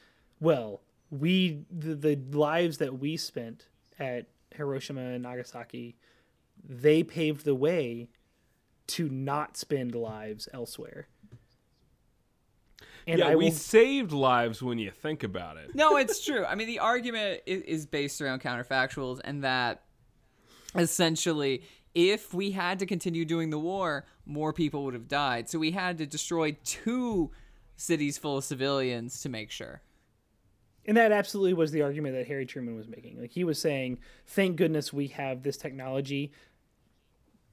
well, 0.41 0.83
we 1.11 1.65
the, 1.71 1.95
the 1.95 2.17
lives 2.37 2.79
that 2.79 2.99
we 2.99 3.17
spent 3.17 3.69
at 3.99 4.27
Hiroshima 4.55 5.01
and 5.01 5.23
Nagasaki, 5.23 5.97
they 6.63 7.03
paved 7.03 7.45
the 7.45 7.55
way 7.55 8.09
to 8.87 9.09
not 9.09 9.57
spend 9.57 9.95
lives 9.95 10.49
elsewhere. 10.53 11.09
And 13.07 13.19
yeah, 13.19 13.29
I 13.29 13.37
we 13.37 13.47
will, 13.47 13.53
saved 13.53 14.13
lives 14.13 14.63
when 14.63 14.79
you 14.79 14.91
think 14.91 15.23
about 15.25 15.57
it. 15.59 15.75
No, 15.75 15.97
it's 15.97 16.25
true. 16.25 16.45
I 16.45 16.55
mean, 16.55 16.67
the 16.67 16.79
argument 16.79 17.43
is, 17.47 17.63
is 17.63 17.87
based 17.87 18.21
around 18.23 18.41
counterfactuals, 18.41 19.21
and 19.25 19.45
that 19.45 19.83
essentially, 20.75 21.63
if 21.95 22.33
we 22.33 22.53
had 22.53 22.79
to 22.79 22.87
continue 22.87 23.25
doing 23.25 23.51
the 23.51 23.59
war, 23.59 24.07
more 24.27 24.53
people 24.53 24.85
would 24.85 24.95
have 24.95 25.07
died. 25.09 25.49
So 25.49 25.59
we 25.59 25.73
had 25.73 25.99
to 25.99 26.07
destroy 26.07 26.57
two 26.65 27.31
cities 27.77 28.19
full 28.19 28.39
of 28.39 28.45
civilians 28.45 29.21
to 29.21 29.29
make 29.29 29.51
sure. 29.51 29.83
and 30.87 30.97
that 30.97 31.13
absolutely 31.13 31.55
was 31.55 31.73
the 31.73 31.83
argument 31.83 32.15
that 32.15 32.27
Harry 32.27 32.45
Truman 32.47 32.77
was 32.77 32.89
making. 32.89 33.21
Like 33.21 33.31
he 33.33 33.45
was 33.45 33.59
saying, 33.59 33.99
"Thank 34.27 34.57
goodness 34.57 34.93
we 34.93 35.09
have 35.09 35.43
this 35.43 35.57
technology." 35.57 36.33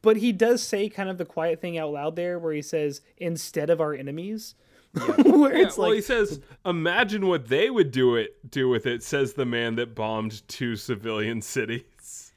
But 0.02 0.18
he 0.18 0.32
does 0.32 0.64
say 0.64 0.90
kind 0.90 1.10
of 1.10 1.18
the 1.18 1.26
quiet 1.26 1.62
thing 1.62 1.78
out 1.78 1.94
loud 1.94 2.16
there, 2.16 2.40
where 2.40 2.54
he 2.54 2.62
says, 2.62 3.02
"Instead 3.18 3.70
of 3.70 3.80
our 3.80 3.94
enemies," 3.94 4.56
where 5.26 5.56
Yeah, 5.56 5.66
it's 5.66 5.78
well, 5.78 5.90
like, 5.90 5.96
he 5.96 6.02
says, 6.02 6.42
"Imagine 6.66 7.28
what 7.28 7.48
they 7.48 7.70
would 7.70 7.92
do 7.92 8.16
it 8.16 8.50
do 8.50 8.68
with 8.68 8.86
it," 8.86 9.04
says 9.04 9.34
the 9.34 9.46
man 9.46 9.76
that 9.76 9.96
bombed 9.96 10.46
two 10.48 10.76
civilian 10.76 11.42
cities. 11.42 12.34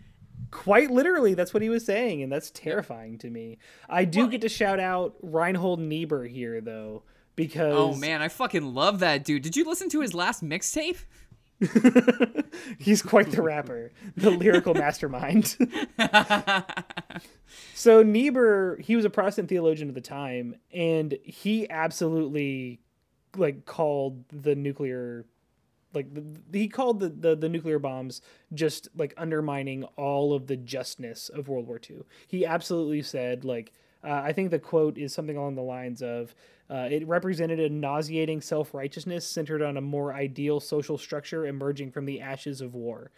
quite 0.50 0.90
literally, 0.90 1.34
that's 1.34 1.52
what 1.52 1.62
he 1.62 1.68
was 1.68 1.84
saying, 1.84 2.22
and 2.22 2.30
that's 2.30 2.50
terrifying 2.52 3.18
to 3.18 3.30
me. 3.30 3.58
I 3.88 4.04
do 4.04 4.28
get 4.28 4.40
to 4.42 4.48
shout 4.48 4.78
out 4.78 5.16
Reinhold 5.20 5.80
Niebuhr 5.80 6.24
here, 6.24 6.60
though, 6.60 7.02
oh, 7.02 7.10
because 7.34 7.74
Oh 7.74 7.94
man, 7.96 8.22
I 8.22 8.28
fucking 8.28 8.74
love 8.74 9.00
that 9.00 9.24
dude. 9.24 9.42
Did 9.42 9.56
you 9.56 9.64
listen 9.64 9.88
to 9.90 10.00
his 10.00 10.14
last 10.14 10.44
mixtape? 10.44 10.98
He's 12.78 13.02
quite 13.02 13.30
the 13.30 13.42
rapper, 13.42 13.92
the 14.16 14.30
lyrical 14.30 14.74
mastermind. 14.74 15.56
So 17.74 18.02
Niebuhr, 18.02 18.78
he 18.80 18.96
was 18.96 19.04
a 19.04 19.10
Protestant 19.10 19.48
theologian 19.48 19.88
at 19.88 19.94
the 19.94 20.00
time, 20.00 20.56
and 20.72 21.18
he 21.24 21.68
absolutely 21.70 22.80
like 23.36 23.66
called 23.66 24.24
the 24.30 24.54
nuclear 24.54 25.26
like 25.94 26.12
the, 26.14 26.24
he 26.58 26.68
called 26.68 27.00
the, 27.00 27.08
the 27.08 27.36
the 27.36 27.48
nuclear 27.48 27.78
bombs 27.78 28.20
just 28.54 28.88
like 28.96 29.14
undermining 29.16 29.84
all 29.96 30.34
of 30.34 30.46
the 30.48 30.56
justness 30.56 31.28
of 31.30 31.48
World 31.48 31.66
War 31.66 31.80
II. 31.88 32.02
He 32.28 32.46
absolutely 32.46 33.02
said 33.02 33.44
like 33.44 33.72
Uh, 34.04 34.22
I 34.24 34.32
think 34.34 34.50
the 34.50 34.58
quote 34.58 34.98
is 34.98 35.14
something 35.14 35.36
along 35.36 35.54
the 35.56 35.62
lines 35.62 36.02
of 36.02 36.34
uh, 36.70 36.88
it 36.90 37.06
represented 37.08 37.60
a 37.60 37.68
nauseating 37.70 38.40
self 38.42 38.74
righteousness 38.74 39.26
centered 39.26 39.62
on 39.62 39.76
a 39.76 39.80
more 39.80 40.14
ideal 40.14 40.60
social 40.60 40.98
structure 40.98 41.46
emerging 41.46 41.90
from 41.92 42.04
the 42.06 42.20
ashes 42.20 42.60
of 42.60 42.74
war. 42.74 43.10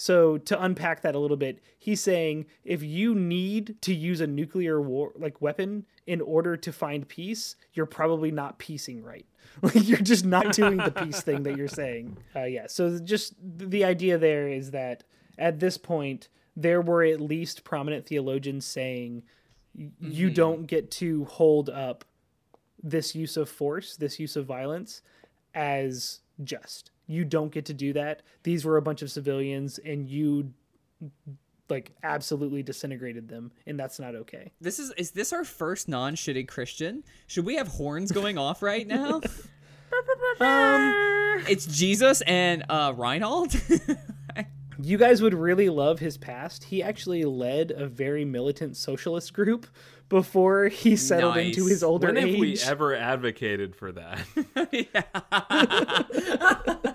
So 0.00 0.38
to 0.38 0.62
unpack 0.62 1.02
that 1.02 1.14
a 1.14 1.18
little 1.18 1.36
bit, 1.36 1.62
he's 1.78 2.00
saying 2.00 2.46
if 2.64 2.82
you 2.82 3.14
need 3.14 3.76
to 3.82 3.94
use 3.94 4.22
a 4.22 4.26
nuclear 4.26 4.80
war 4.80 5.12
like 5.14 5.42
weapon 5.42 5.84
in 6.06 6.22
order 6.22 6.56
to 6.56 6.72
find 6.72 7.06
peace, 7.06 7.54
you're 7.74 7.84
probably 7.84 8.30
not 8.30 8.58
piecing 8.58 9.04
right. 9.04 9.26
Like 9.62 9.86
you're 9.86 9.98
just 9.98 10.24
not 10.24 10.52
doing 10.54 10.78
the 10.78 10.90
peace 10.90 11.20
thing 11.20 11.42
that 11.42 11.56
you're 11.58 11.68
saying. 11.68 12.16
Uh, 12.34 12.44
yeah. 12.44 12.66
So 12.66 12.98
just 12.98 13.34
the 13.42 13.84
idea 13.84 14.16
there 14.16 14.48
is 14.48 14.70
that 14.70 15.04
at 15.36 15.60
this 15.60 15.76
point 15.76 16.28
there 16.56 16.80
were 16.80 17.02
at 17.02 17.20
least 17.20 17.64
prominent 17.64 18.06
theologians 18.06 18.64
saying 18.64 19.24
you 20.00 20.30
don't 20.30 20.66
get 20.66 20.90
to 20.92 21.26
hold 21.26 21.68
up 21.68 22.06
this 22.82 23.14
use 23.14 23.36
of 23.36 23.50
force, 23.50 23.96
this 23.96 24.18
use 24.18 24.36
of 24.36 24.46
violence 24.46 25.02
as 25.54 26.20
just. 26.42 26.90
You 27.10 27.24
don't 27.24 27.50
get 27.50 27.64
to 27.66 27.74
do 27.74 27.92
that. 27.94 28.22
These 28.44 28.64
were 28.64 28.76
a 28.76 28.82
bunch 28.82 29.02
of 29.02 29.10
civilians 29.10 29.78
and 29.78 30.08
you 30.08 30.52
like 31.68 31.92
absolutely 32.02 32.62
disintegrated 32.62 33.28
them 33.28 33.50
and 33.66 33.78
that's 33.78 33.98
not 33.98 34.14
okay. 34.14 34.52
This 34.60 34.78
is 34.78 34.92
is 34.96 35.10
this 35.10 35.32
our 35.32 35.44
first 35.44 35.88
non-shitty 35.88 36.46
Christian? 36.46 37.02
Should 37.26 37.44
we 37.44 37.56
have 37.56 37.66
horns 37.66 38.12
going 38.12 38.38
off 38.38 38.62
right 38.62 38.86
now? 38.86 39.20
Um 40.40 41.42
it's 41.48 41.66
Jesus 41.66 42.22
and 42.22 42.64
uh 42.68 42.94
Reinhold. 42.96 43.60
you 44.82 44.96
guys 44.96 45.20
would 45.20 45.34
really 45.34 45.68
love 45.68 45.98
his 45.98 46.16
past. 46.16 46.64
He 46.64 46.82
actually 46.82 47.24
led 47.24 47.72
a 47.72 47.86
very 47.86 48.24
militant 48.24 48.76
socialist 48.76 49.34
group 49.34 49.66
before 50.08 50.68
he 50.68 50.96
settled 50.96 51.36
into 51.36 51.66
his 51.66 51.82
older 51.82 52.06
When 52.08 52.16
have 52.16 52.38
we 52.38 52.58
ever 52.64 52.94
advocated 52.94 53.74
for 53.74 53.92
that? 53.92 54.20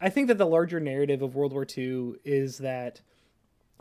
I 0.00 0.08
think 0.10 0.28
that 0.28 0.38
the 0.38 0.46
larger 0.46 0.80
narrative 0.80 1.22
of 1.22 1.34
World 1.34 1.52
War 1.52 1.66
II 1.76 2.14
is 2.24 2.58
that 2.58 3.00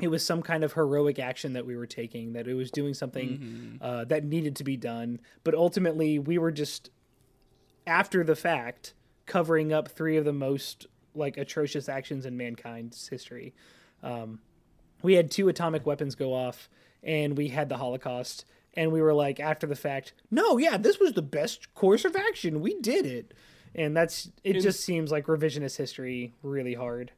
it 0.02 0.08
was 0.08 0.26
some 0.26 0.42
kind 0.42 0.64
of 0.64 0.74
heroic 0.74 1.20
action 1.20 1.54
that 1.54 1.66
we 1.66 1.76
were 1.76 1.86
taking, 1.86 2.34
that 2.34 2.48
it 2.48 2.54
was 2.54 2.72
doing 2.72 2.94
something 2.94 3.80
uh, 3.82 4.06
that 4.06 4.24
needed 4.24 4.56
to 4.58 4.64
be 4.64 4.78
done. 4.78 5.20
But 5.44 5.56
ultimately, 5.56 6.20
we 6.20 6.38
were 6.38 6.52
just, 6.52 6.90
after 7.86 8.24
the 8.24 8.36
fact, 8.36 8.94
covering 9.26 9.74
up 9.74 9.90
three 9.90 10.18
of 10.18 10.26
the 10.26 10.34
most 10.34 10.88
like 11.16 11.38
atrocious 11.38 11.90
actions 11.90 12.26
in 12.26 12.38
mankind's 12.38 13.08
history. 13.08 13.54
Um, 14.04 14.40
we 15.02 15.16
had 15.16 15.32
two 15.32 15.50
atomic 15.50 15.86
weapons 15.86 16.16
go 16.16 16.34
off, 16.34 16.70
and 17.04 17.38
we 17.38 17.50
had 17.50 17.70
the 17.70 17.78
Holocaust. 17.78 18.46
And 18.76 18.92
we 18.92 19.02
were 19.02 19.14
like, 19.14 19.40
after 19.40 19.66
the 19.68 19.76
fact, 19.76 20.14
no, 20.30 20.58
yeah, 20.58 20.78
this 20.78 21.00
was 21.00 21.14
the 21.14 21.22
best 21.22 21.74
course 21.74 22.06
of 22.06 22.16
action. 22.16 22.62
We 22.62 22.80
did 22.80 23.06
it. 23.06 23.34
And 23.76 23.96
that's, 23.96 24.30
it 24.44 24.58
In- 24.58 24.62
just 24.62 24.82
seems 24.82 25.12
like 25.12 25.26
revisionist 25.28 25.78
history 25.78 26.34
really 26.44 26.74
hard. 26.74 27.12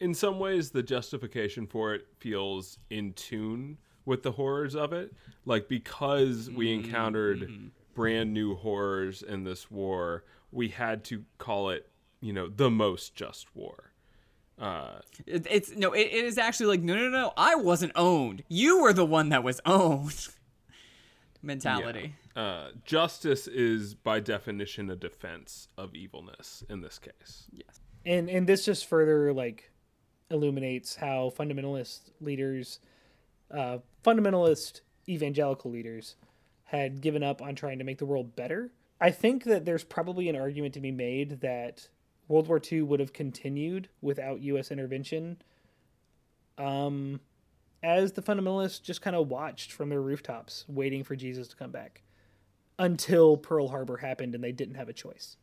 in 0.00 0.14
some 0.14 0.38
ways 0.38 0.70
the 0.70 0.82
justification 0.82 1.66
for 1.66 1.94
it 1.94 2.06
feels 2.18 2.78
in 2.90 3.12
tune 3.14 3.78
with 4.04 4.22
the 4.22 4.32
horrors 4.32 4.74
of 4.76 4.92
it 4.92 5.12
like 5.44 5.68
because 5.68 6.48
we 6.50 6.72
encountered 6.72 7.70
brand 7.94 8.32
new 8.32 8.54
horrors 8.54 9.22
in 9.22 9.42
this 9.44 9.70
war 9.70 10.24
we 10.52 10.68
had 10.68 11.04
to 11.04 11.24
call 11.38 11.70
it 11.70 11.88
you 12.20 12.32
know 12.32 12.48
the 12.48 12.70
most 12.70 13.14
just 13.16 13.54
war 13.56 13.90
uh 14.58 15.00
It- 15.26 15.46
it's 15.50 15.74
no, 15.76 15.92
it, 15.92 16.02
it 16.02 16.24
is 16.24 16.38
actually 16.38 16.66
like 16.66 16.80
no, 16.82 16.94
no, 16.94 17.08
no. 17.08 17.32
I 17.36 17.54
wasn't 17.56 17.92
owned. 17.94 18.42
You 18.48 18.80
were 18.82 18.92
the 18.92 19.04
one 19.04 19.28
that 19.30 19.42
was 19.44 19.60
owned. 19.66 20.28
Mentality. 21.42 22.14
uh 22.36 22.68
justice 22.84 23.46
is 23.46 23.94
by 23.94 24.20
definition 24.20 24.90
a 24.90 24.96
defense 24.96 25.68
of 25.78 25.94
evilness 25.94 26.64
in 26.68 26.80
this 26.80 26.98
case 26.98 27.46
Yes. 27.52 27.80
and 28.04 28.28
and 28.28 28.46
this 28.46 28.64
just 28.64 28.86
further 28.86 29.32
like 29.32 29.70
illuminates 30.30 30.96
how 30.96 31.32
fundamentalist 31.36 32.10
leaders 32.20 32.80
uh 33.50 33.78
fundamentalist 34.04 34.80
evangelical 35.08 35.70
leaders 35.70 36.16
had 36.64 37.00
given 37.00 37.22
up 37.22 37.40
on 37.40 37.54
trying 37.54 37.78
to 37.78 37.84
make 37.84 37.98
the 37.98 38.06
world 38.06 38.34
better 38.36 38.70
i 39.00 39.10
think 39.10 39.44
that 39.44 39.64
there's 39.64 39.84
probably 39.84 40.28
an 40.28 40.36
argument 40.36 40.74
to 40.74 40.80
be 40.80 40.90
made 40.90 41.40
that 41.40 41.88
world 42.26 42.46
war 42.48 42.60
ii 42.72 42.82
would 42.82 43.00
have 43.00 43.12
continued 43.12 43.88
without 44.02 44.40
us 44.40 44.70
intervention 44.70 45.38
um 46.58 47.20
as 47.82 48.12
the 48.12 48.22
fundamentalists 48.22 48.82
just 48.82 49.02
kind 49.02 49.16
of 49.16 49.28
watched 49.28 49.72
from 49.72 49.88
their 49.88 50.00
rooftops 50.00 50.64
waiting 50.68 51.04
for 51.04 51.16
jesus 51.16 51.48
to 51.48 51.56
come 51.56 51.70
back 51.70 52.02
until 52.78 53.36
pearl 53.36 53.68
harbor 53.68 53.98
happened 53.98 54.34
and 54.34 54.42
they 54.42 54.52
didn't 54.52 54.74
have 54.76 54.88
a 54.88 54.92
choice 54.92 55.36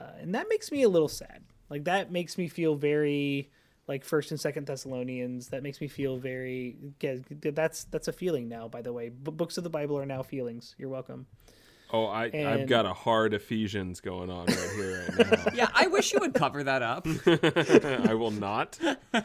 uh, 0.00 0.04
and 0.20 0.34
that 0.34 0.48
makes 0.48 0.70
me 0.70 0.82
a 0.82 0.88
little 0.88 1.08
sad. 1.08 1.42
Like 1.70 1.84
that 1.84 2.12
makes 2.12 2.38
me 2.38 2.48
feel 2.48 2.74
very 2.74 3.50
like 3.88 4.04
First 4.04 4.30
and 4.30 4.40
Second 4.40 4.66
Thessalonians. 4.66 5.48
That 5.48 5.62
makes 5.62 5.80
me 5.80 5.88
feel 5.88 6.16
very. 6.16 6.76
That's 7.00 7.84
that's 7.84 8.08
a 8.08 8.12
feeling 8.12 8.48
now. 8.48 8.68
By 8.68 8.82
the 8.82 8.92
way, 8.92 9.08
books 9.08 9.58
of 9.58 9.64
the 9.64 9.70
Bible 9.70 9.98
are 9.98 10.06
now 10.06 10.22
feelings. 10.22 10.74
You're 10.78 10.88
welcome. 10.88 11.26
Oh 11.92 12.06
i 12.06 12.24
i've 12.24 12.66
got 12.68 12.84
a 12.86 12.92
hard 12.92 13.32
ephesians 13.34 14.00
going 14.00 14.30
on 14.30 14.46
right 14.46 14.70
here 14.76 15.04
right 15.18 15.30
now 15.30 15.42
Yeah, 15.54 15.68
I 15.74 15.86
wish 15.86 16.12
you 16.12 16.18
would 16.20 16.34
cover 16.34 16.64
that 16.64 16.82
up. 16.82 17.06
I 18.10 18.14
will 18.14 18.30
not. 18.32 18.78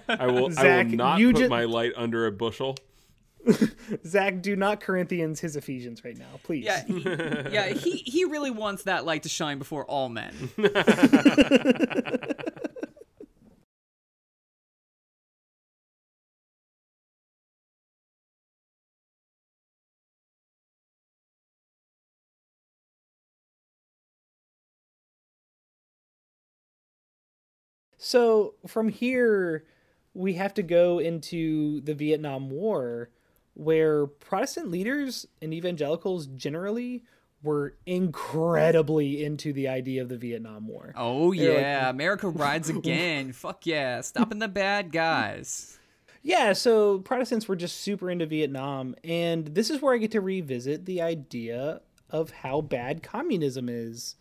I 0.07 0.28
will. 0.28 0.57
I 0.57 0.84
will 0.84 0.84
not 0.86 1.20
you 1.20 1.34
put 1.34 1.39
ju- 1.41 1.49
my 1.49 1.64
light 1.66 1.93
under 1.95 2.26
a 2.28 2.32
bushel. 2.32 2.78
Zach, 4.05 4.41
do 4.41 4.55
not 4.55 4.80
Corinthians 4.82 5.39
his 5.39 5.55
Ephesians 5.55 6.05
right 6.05 6.16
now, 6.18 6.39
please. 6.43 6.64
Yeah, 6.66 6.84
he, 6.86 6.99
yeah, 7.01 7.70
he 7.70 7.97
he 7.97 8.26
really 8.26 8.51
wants 8.51 8.84
that 8.84 9.03
light 9.03 9.24
to 9.24 9.30
shine 9.30 9.57
before 9.57 9.84
all 9.86 10.09
men. 10.09 10.34
So 28.03 28.55
from 28.65 28.89
here, 28.89 29.63
we 30.15 30.33
have 30.33 30.55
to 30.55 30.63
go 30.63 30.97
into 30.97 31.81
the 31.81 31.93
Vietnam 31.93 32.49
War, 32.49 33.11
where 33.53 34.07
Protestant 34.07 34.71
leaders 34.71 35.27
and 35.39 35.53
evangelicals 35.53 36.25
generally 36.25 37.03
were 37.43 37.75
incredibly 37.85 39.23
into 39.23 39.53
the 39.53 39.67
idea 39.67 40.01
of 40.01 40.09
the 40.09 40.17
Vietnam 40.17 40.67
War. 40.67 40.93
Oh 40.95 41.31
They're 41.31 41.53
like- 41.53 41.61
yeah, 41.61 41.89
America 41.91 42.27
rides 42.27 42.69
again. 42.69 43.33
Fuck 43.33 43.67
yeah, 43.67 44.01
stopping 44.01 44.39
the 44.39 44.47
bad 44.47 44.91
guys. 44.91 45.77
Yeah, 46.23 46.53
so 46.53 46.99
Protestants 46.99 47.47
were 47.47 47.55
just 47.55 47.81
super 47.81 48.09
into 48.09 48.25
Vietnam, 48.25 48.95
and 49.03 49.45
this 49.45 49.69
is 49.69 49.79
where 49.79 49.93
I 49.93 49.99
get 49.99 50.11
to 50.11 50.21
revisit 50.21 50.85
the 50.85 51.03
idea 51.03 51.81
of 52.09 52.31
how 52.31 52.61
bad 52.61 53.03
communism 53.03 53.69
is. 53.69 54.15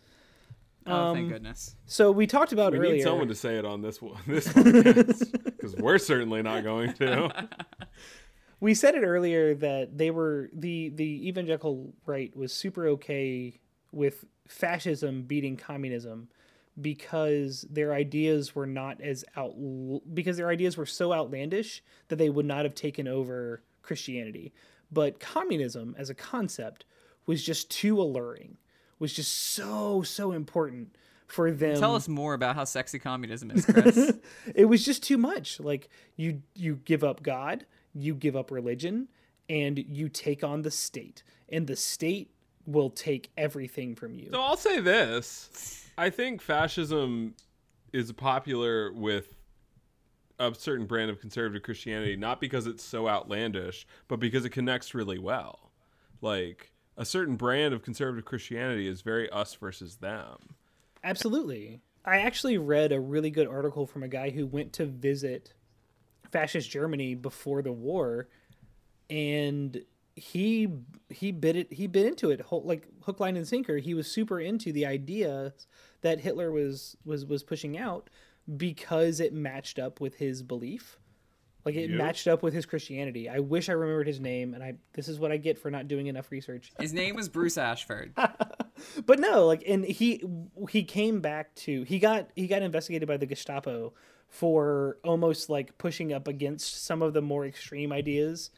Oh, 0.86 1.14
thank 1.14 1.24
um, 1.24 1.28
goodness. 1.28 1.76
So 1.86 2.10
we 2.10 2.26
talked 2.26 2.52
about 2.52 2.72
We 2.72 2.78
earlier. 2.78 2.94
need 2.94 3.02
someone 3.02 3.28
to 3.28 3.34
say 3.34 3.56
it 3.56 3.64
on 3.64 3.82
this 3.82 4.00
one, 4.00 4.20
this 4.26 4.48
podcast, 4.48 5.32
because 5.44 5.76
we're 5.76 5.98
certainly 5.98 6.42
not 6.42 6.64
going 6.64 6.94
to. 6.94 7.48
we 8.60 8.74
said 8.74 8.94
it 8.94 9.02
earlier 9.02 9.54
that 9.56 9.96
they 9.96 10.10
were 10.10 10.50
the 10.52 10.90
the 10.90 11.28
evangelical 11.28 11.92
right 12.06 12.34
was 12.36 12.52
super 12.52 12.88
okay 12.88 13.60
with 13.92 14.24
fascism 14.48 15.22
beating 15.22 15.56
communism 15.56 16.28
because 16.80 17.66
their 17.70 17.92
ideas 17.92 18.54
were 18.54 18.66
not 18.66 19.00
as 19.00 19.24
out 19.36 19.54
because 20.14 20.36
their 20.36 20.48
ideas 20.48 20.76
were 20.76 20.86
so 20.86 21.12
outlandish 21.12 21.82
that 22.08 22.16
they 22.16 22.30
would 22.30 22.46
not 22.46 22.64
have 22.64 22.74
taken 22.74 23.06
over 23.08 23.62
Christianity. 23.82 24.52
But 24.92 25.20
communism 25.20 25.94
as 25.98 26.10
a 26.10 26.14
concept 26.14 26.84
was 27.26 27.44
just 27.44 27.70
too 27.70 28.00
alluring, 28.00 28.56
was 29.00 29.12
just 29.12 29.32
so 29.32 30.02
so 30.02 30.30
important 30.30 30.94
for 31.26 31.50
them. 31.50 31.76
Tell 31.78 31.96
us 31.96 32.06
more 32.08 32.34
about 32.34 32.54
how 32.54 32.64
sexy 32.64 32.98
communism 33.00 33.50
is, 33.50 33.64
Chris. 33.66 34.12
it 34.54 34.66
was 34.66 34.84
just 34.84 35.02
too 35.02 35.18
much 35.18 35.58
like 35.58 35.88
you 36.16 36.42
you 36.54 36.76
give 36.84 37.02
up 37.02 37.22
god 37.22 37.66
you 37.92 38.14
give 38.14 38.36
up 38.36 38.52
religion 38.52 39.08
and 39.48 39.78
you 39.88 40.08
take 40.08 40.44
on 40.44 40.62
the 40.62 40.70
state 40.70 41.24
and 41.48 41.66
the 41.66 41.74
state 41.74 42.30
will 42.66 42.90
take 42.90 43.30
everything 43.36 43.96
from 43.96 44.14
you 44.14 44.28
So 44.30 44.40
I'll 44.40 44.56
say 44.56 44.78
this: 44.78 45.88
I 45.98 46.10
think 46.10 46.40
fascism 46.40 47.34
is 47.92 48.12
popular 48.12 48.92
with 48.92 49.34
a 50.38 50.54
certain 50.54 50.86
brand 50.86 51.10
of 51.10 51.20
conservative 51.20 51.62
Christianity, 51.62 52.16
not 52.16 52.40
because 52.40 52.66
it's 52.66 52.84
so 52.84 53.08
outlandish, 53.08 53.86
but 54.08 54.20
because 54.20 54.44
it 54.44 54.50
connects 54.50 54.94
really 54.94 55.18
well. 55.18 55.72
Like 56.20 56.70
a 57.00 57.04
certain 57.06 57.34
brand 57.34 57.72
of 57.72 57.82
conservative 57.82 58.26
Christianity 58.26 58.86
is 58.86 59.00
very 59.00 59.28
us 59.30 59.54
versus 59.54 59.96
them. 59.96 60.36
absolutely. 61.02 61.80
I 62.04 62.18
actually 62.18 62.58
read 62.58 62.92
a 62.92 63.00
really 63.00 63.30
good 63.30 63.46
article 63.46 63.86
from 63.86 64.02
a 64.02 64.08
guy 64.08 64.30
who 64.30 64.46
went 64.46 64.74
to 64.74 64.86
visit 64.86 65.54
fascist 66.30 66.70
germany 66.70 67.14
before 67.16 67.60
the 67.60 67.72
war 67.72 68.28
and 69.08 69.82
he 70.14 70.68
he 71.08 71.32
bit 71.32 71.56
it 71.56 71.72
he 71.72 71.86
bit 71.86 72.06
into 72.06 72.30
it 72.30 72.40
whole, 72.42 72.62
like 72.62 72.86
hook 73.02 73.18
line 73.18 73.36
and 73.36 73.48
sinker. 73.48 73.78
He 73.78 73.94
was 73.94 74.06
super 74.06 74.38
into 74.38 74.70
the 74.70 74.84
idea 74.84 75.54
that 76.02 76.20
hitler 76.20 76.52
was 76.52 76.96
was 77.04 77.24
was 77.24 77.42
pushing 77.42 77.78
out 77.78 78.10
because 78.56 79.20
it 79.20 79.32
matched 79.32 79.78
up 79.78 80.00
with 80.00 80.16
his 80.16 80.42
belief 80.42 80.98
like 81.64 81.74
it 81.74 81.90
Yep. 81.90 81.98
matched 81.98 82.26
up 82.28 82.42
with 82.42 82.54
his 82.54 82.64
christianity. 82.66 83.28
I 83.28 83.38
wish 83.40 83.68
i 83.68 83.72
remembered 83.72 84.06
his 84.06 84.20
name 84.20 84.54
and 84.54 84.62
i 84.62 84.74
this 84.94 85.08
is 85.08 85.18
what 85.18 85.30
i 85.32 85.36
get 85.36 85.58
for 85.58 85.70
not 85.70 85.88
doing 85.88 86.06
enough 86.06 86.30
research. 86.30 86.72
His 86.80 86.92
name 86.92 87.14
was 87.16 87.28
Bruce 87.28 87.58
Ashford. 87.58 88.14
but 89.06 89.18
no 89.18 89.46
like 89.46 89.62
and 89.66 89.84
he 89.84 90.22
he 90.70 90.84
came 90.84 91.20
back 91.20 91.54
to 91.56 91.82
he 91.82 91.98
got 91.98 92.30
he 92.36 92.46
got 92.46 92.62
investigated 92.62 93.06
by 93.08 93.16
the 93.16 93.26
gestapo 93.26 93.92
for 94.28 94.96
almost 95.04 95.50
like 95.50 95.76
pushing 95.76 96.12
up 96.12 96.28
against 96.28 96.84
some 96.84 97.02
of 97.02 97.12
the 97.14 97.20
more 97.22 97.44
extreme 97.44 97.92
ideas 97.92 98.50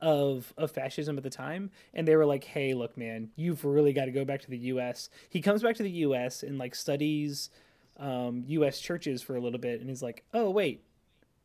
of 0.00 0.54
of 0.56 0.70
fascism 0.70 1.18
at 1.18 1.24
the 1.24 1.30
time. 1.30 1.70
And 1.92 2.08
they 2.08 2.16
were 2.16 2.24
like 2.26 2.44
hey 2.44 2.74
look 2.74 2.96
man 2.96 3.30
you've 3.36 3.64
really 3.64 3.92
got 3.92 4.06
to 4.06 4.10
go 4.12 4.24
back 4.24 4.40
to 4.42 4.50
the 4.50 4.58
us 4.58 5.10
he 5.28 5.40
comes 5.42 5.62
back 5.62 5.76
to 5.76 5.82
the 5.82 5.90
us 5.90 6.42
and 6.42 6.58
like 6.58 6.74
studies 6.74 7.50
um, 7.98 8.44
us 8.48 8.80
churches 8.80 9.20
for 9.20 9.36
a 9.36 9.40
little 9.40 9.58
bit 9.58 9.80
and 9.80 9.90
he's 9.90 10.02
like 10.02 10.24
oh 10.32 10.48
wait 10.50 10.84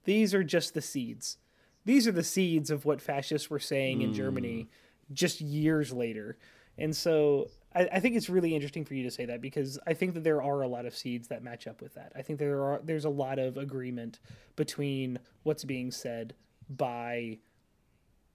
these 0.07 0.33
are 0.33 0.43
just 0.43 0.73
the 0.73 0.81
seeds. 0.81 1.37
These 1.83 2.07
are 2.07 2.13
the 2.13 2.23
seeds 2.23 2.71
of 2.71 2.85
what 2.85 3.01
fascists 3.01 3.49
were 3.49 3.59
saying 3.59 4.01
in 4.01 4.13
germany 4.13 4.61
hmm. 4.61 5.13
just 5.13 5.41
years 5.41 5.91
later. 5.91 6.37
And 6.77 6.95
so 6.95 7.49
I, 7.75 7.89
I 7.93 7.99
think 7.99 8.15
it's 8.15 8.29
really 8.29 8.55
interesting 8.55 8.85
for 8.85 8.93
you 8.93 9.03
to 9.03 9.11
say 9.11 9.25
that 9.25 9.41
because 9.41 9.77
I 9.85 9.93
think 9.93 10.13
that 10.13 10.23
there 10.23 10.41
are 10.41 10.61
a 10.61 10.67
lot 10.67 10.85
of 10.85 10.95
seeds 10.95 11.27
that 11.27 11.43
match 11.43 11.67
up 11.67 11.81
with 11.81 11.93
that. 11.95 12.13
I 12.15 12.21
think 12.21 12.39
there 12.39 12.63
are 12.63 12.79
there's 12.83 13.05
a 13.05 13.09
lot 13.09 13.37
of 13.37 13.57
agreement 13.57 14.19
between 14.55 15.19
what's 15.43 15.65
being 15.65 15.91
said 15.91 16.33
by 16.69 17.39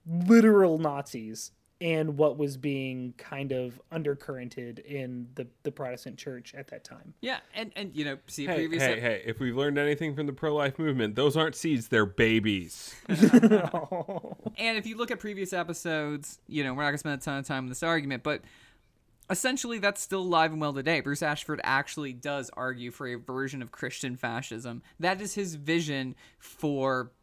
literal 0.05 0.77
Nazis 0.77 1.51
and 1.83 2.17
what 2.17 2.37
was 2.37 2.55
being 2.55 3.13
kind 3.17 3.51
of 3.51 3.79
undercurrented 3.91 4.79
in 4.85 5.27
the, 5.35 5.45
the 5.63 5.71
Protestant 5.71 6.17
church 6.17 6.55
at 6.55 6.69
that 6.69 6.85
time. 6.85 7.13
Yeah, 7.19 7.39
and 7.53 7.73
and 7.75 7.93
you 7.93 8.05
know, 8.05 8.17
see 8.27 8.45
Hey, 8.45 8.55
previous 8.55 8.81
hey, 8.81 8.99
hey! 9.01 9.21
If 9.25 9.39
we've 9.39 9.55
learned 9.55 9.77
anything 9.77 10.15
from 10.15 10.25
the 10.25 10.33
pro-life 10.33 10.79
movement, 10.79 11.15
those 11.15 11.35
aren't 11.35 11.55
seeds; 11.55 11.89
they're 11.89 12.05
babies. 12.05 12.95
And 14.55 14.77
if 14.77 14.85
you 14.85 14.97
look 14.97 15.09
at 15.11 15.19
previous 15.19 15.51
episodes, 15.51 16.39
you 16.47 16.63
know, 16.63 16.73
we're 16.73 16.83
not 16.83 16.89
going 16.89 16.93
to 16.93 16.99
spend 16.99 17.21
a 17.21 17.23
ton 17.23 17.39
of 17.39 17.47
time 17.47 17.63
on 17.63 17.69
this 17.69 17.81
argument, 17.83 18.23
but 18.23 18.41
essentially 19.29 19.79
that's 19.79 20.01
still 20.01 20.21
alive 20.21 20.51
and 20.51 20.61
well 20.61 20.73
today. 20.73 21.01
Bruce 21.01 21.23
Ashford 21.23 21.59
actually 21.63 22.13
does 22.13 22.49
argue 22.53 22.91
for 22.91 23.07
a 23.07 23.15
version 23.15 23.61
of 23.61 23.71
Christian 23.71 24.15
fascism. 24.15 24.83
That 24.99 25.21
is 25.21 25.33
his 25.33 25.55
vision 25.55 26.15
for 26.39 27.11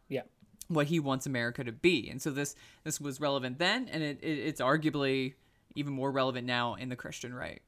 What 0.71 0.87
he 0.87 0.99
wants 0.99 1.25
America 1.25 1.63
to 1.63 1.71
be. 1.71 2.09
And 2.09 2.21
so 2.21 2.31
this 2.31 2.55
this 2.83 2.99
was 2.99 3.19
relevant 3.19 3.59
then, 3.59 3.87
and 3.89 4.01
it, 4.03 4.19
it, 4.21 4.39
it's 4.39 4.61
arguably 4.61 5.33
even 5.75 5.93
more 5.93 6.11
relevant 6.11 6.47
now 6.47 6.75
in 6.75 6.89
the 6.89 6.95
Christian 6.95 7.33
right. 7.33 7.61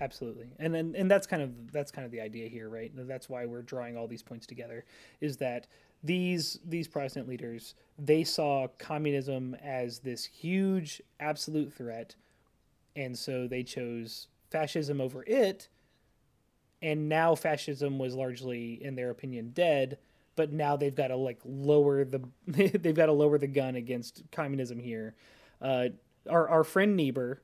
absolutely 0.00 0.46
and 0.58 0.72
then 0.74 0.94
and 0.96 1.10
that's 1.10 1.26
kind 1.26 1.42
of 1.42 1.72
that's 1.72 1.90
kind 1.90 2.04
of 2.04 2.12
the 2.12 2.20
idea 2.20 2.48
here 2.48 2.68
right 2.68 2.92
that's 2.94 3.28
why 3.28 3.46
we're 3.46 3.62
drawing 3.62 3.96
all 3.96 4.06
these 4.06 4.22
points 4.22 4.46
together 4.46 4.84
is 5.20 5.36
that 5.38 5.66
these 6.04 6.60
these 6.64 6.86
protestant 6.86 7.28
leaders 7.28 7.74
they 7.98 8.22
saw 8.22 8.68
communism 8.78 9.56
as 9.56 9.98
this 9.98 10.24
huge 10.24 11.02
absolute 11.18 11.72
threat 11.72 12.14
and 12.94 13.18
so 13.18 13.48
they 13.48 13.62
chose 13.62 14.28
fascism 14.50 15.00
over 15.00 15.24
it 15.24 15.68
and 16.80 17.08
now 17.08 17.34
fascism 17.34 17.98
was 17.98 18.14
largely 18.14 18.82
in 18.84 18.94
their 18.94 19.10
opinion 19.10 19.50
dead 19.50 19.98
but 20.38 20.52
now 20.52 20.76
they've 20.76 20.94
got 20.94 21.08
to 21.08 21.16
like 21.16 21.40
lower 21.44 22.04
the 22.04 22.22
they've 22.46 22.94
got 22.94 23.06
to 23.06 23.12
lower 23.12 23.38
the 23.38 23.48
gun 23.48 23.74
against 23.74 24.22
communism 24.30 24.78
here. 24.78 25.16
Uh, 25.60 25.88
our, 26.30 26.48
our 26.48 26.64
friend 26.64 26.96
niebuhr 26.96 27.42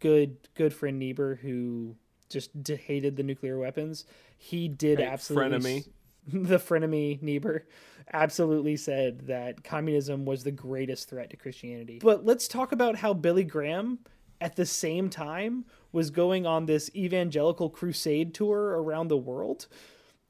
good 0.00 0.36
good 0.54 0.74
friend 0.74 0.98
niebuhr 0.98 1.36
who 1.36 1.94
just 2.28 2.50
hated 2.66 3.14
the 3.16 3.22
nuclear 3.22 3.58
weapons 3.58 4.04
he 4.36 4.66
did 4.66 5.00
absolutely 5.00 5.58
frenemy. 5.60 5.88
the 6.48 6.58
frenemy 6.58 7.22
niebuhr 7.22 7.64
absolutely 8.12 8.76
said 8.76 9.20
that 9.28 9.62
communism 9.62 10.24
was 10.24 10.42
the 10.42 10.50
greatest 10.50 11.08
threat 11.08 11.30
to 11.30 11.36
christianity. 11.36 12.00
But 12.02 12.24
let's 12.26 12.48
talk 12.48 12.72
about 12.72 12.96
how 12.96 13.14
billy 13.14 13.44
graham 13.44 14.00
at 14.40 14.56
the 14.56 14.66
same 14.66 15.08
time 15.08 15.64
was 15.92 16.10
going 16.10 16.44
on 16.44 16.66
this 16.66 16.90
evangelical 16.96 17.70
crusade 17.70 18.34
tour 18.34 18.82
around 18.82 19.06
the 19.06 19.16
world 19.16 19.68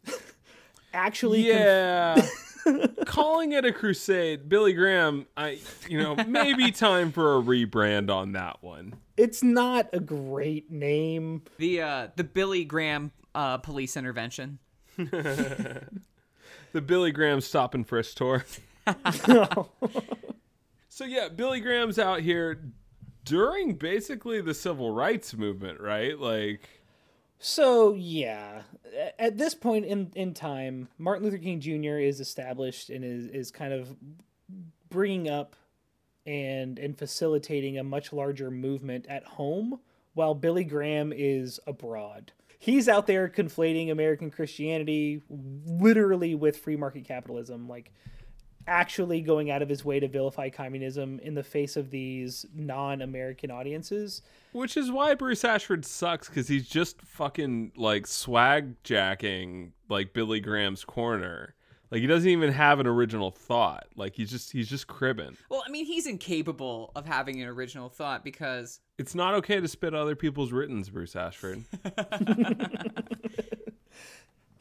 actually 0.93 1.45
conf- 1.45 1.55
Yeah. 1.57 2.27
Calling 3.07 3.53
it 3.53 3.65
a 3.65 3.73
crusade, 3.73 4.49
Billy 4.49 4.73
Graham, 4.73 5.27
I 5.37 5.59
you 5.89 5.99
know, 5.99 6.15
maybe 6.29 6.71
time 6.73 7.11
for 7.11 7.37
a 7.37 7.43
rebrand 7.43 8.09
on 8.09 8.33
that 8.33 8.63
one. 8.63 8.95
it's 9.17 9.43
not 9.43 9.89
a 9.93 9.99
great 10.01 10.71
name 10.71 11.43
The 11.59 11.83
uh, 11.83 12.09
the 12.17 12.23
Billy 12.25 12.65
Graham 12.65 13.11
uh, 13.35 13.59
police 13.59 13.97
intervention. 13.97 14.59
The 16.73 16.81
Billy 16.81 17.13
Graham 17.13 17.43
stop 17.43 17.75
and 17.75 17.87
frisk 17.87 18.17
tour. 18.17 18.47
so 20.89 21.05
yeah, 21.05 21.29
Billy 21.29 21.61
Graham's 21.61 21.99
out 21.99 22.21
here 22.21 22.63
during 23.25 23.75
basically 23.75 24.41
the 24.41 24.55
civil 24.55 24.91
rights 24.91 25.35
movement, 25.35 25.81
right? 25.81 26.19
Like 26.19 26.69
So 27.45 27.95
yeah, 27.95 28.63
at 29.19 29.37
this 29.37 29.53
point 29.53 29.85
in 29.85 30.13
in 30.15 30.33
time, 30.33 30.87
Martin 30.97 31.25
Luther 31.25 31.39
King 31.39 31.59
Jr. 31.59 31.99
is 31.99 32.21
established 32.21 32.89
and 32.89 33.05
is 33.05 33.27
is 33.27 33.51
kind 33.51 33.73
of 33.73 33.97
bringing 34.89 35.29
up 35.29 35.57
and 36.25 36.79
and 36.79 36.97
facilitating 36.97 37.77
a 37.77 37.83
much 37.83 38.13
larger 38.13 38.49
movement 38.49 39.07
at 39.09 39.25
home, 39.25 39.81
while 40.15 40.37
Billy 40.37 40.63
Graham 40.63 41.13
is 41.13 41.59
abroad. 41.67 42.31
He's 42.61 42.89
out 42.89 43.09
there 43.09 43.29
conflating 43.29 43.91
American 43.91 44.31
Christianity 44.31 45.21
literally 45.29 46.37
with 46.37 46.59
free 46.59 46.77
market 46.77 47.05
capitalism, 47.07 47.69
like 47.69 47.93
actually 48.67 49.21
going 49.21 49.51
out 49.51 49.63
of 49.63 49.69
his 49.69 49.85
way 49.85 50.01
to 50.01 50.09
vilify 50.09 50.49
communism 50.51 51.19
in 51.21 51.35
the 51.35 51.43
face 51.43 51.77
of 51.77 51.91
these 51.91 52.47
non-American 52.55 53.51
audiences. 53.51 54.23
which 54.53 54.77
is 54.77 54.91
why 54.91 55.15
Bruce 55.15 55.45
Ashford 55.45 55.85
sucks 55.85 56.29
cuz 56.29 56.49
he's 56.49 56.69
just 56.69 57.01
fucking 57.03 57.73
like 57.77 58.07
swag 58.07 58.75
jacking 58.85 59.73
like 59.89 60.13
Billy 60.13 60.41
Graham's 60.41 60.85
corner. 60.85 61.55
Like 61.91 62.01
he 62.01 62.07
doesn't 62.07 62.29
even 62.29 62.53
have 62.53 62.81
an 62.81 62.87
original 62.87 63.31
thought. 63.31 63.87
Like 63.97 64.15
he's 64.15 64.31
just 64.31 64.51
he's 64.53 64.69
just 64.69 64.87
cribbing. 64.87 65.37
Well, 65.51 65.63
I 65.67 65.71
mean, 65.71 65.85
he's 65.85 66.07
incapable 66.07 66.91
of 66.97 67.05
having 67.05 67.43
an 67.43 67.49
original 67.49 67.91
thought 67.91 68.25
because 68.25 68.81
It's 68.99 69.15
not 69.15 69.35
okay 69.35 69.61
to 69.61 69.69
spit 69.69 69.95
other 69.95 70.17
people's 70.17 70.53
writtens, 70.53 70.89
Bruce 70.89 71.15
Ashford. 71.15 71.65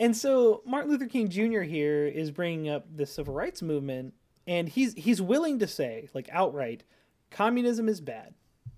And 0.02 0.18
so 0.18 0.64
Martin 0.66 0.90
Luther 0.90 1.06
King 1.06 1.30
Jr. 1.30 1.62
here 1.62 2.08
is 2.08 2.32
bringing 2.32 2.68
up 2.68 2.88
the 2.94 3.06
civil 3.06 3.36
rights 3.36 3.62
movement, 3.62 4.16
and 4.48 4.68
he's 4.68 4.96
he's 4.96 5.22
willing 5.22 5.60
to 5.60 5.68
say, 5.68 6.10
like 6.16 6.28
outright, 6.32 6.84
communism 7.30 7.88
is 7.88 8.02
bad. 8.02 8.34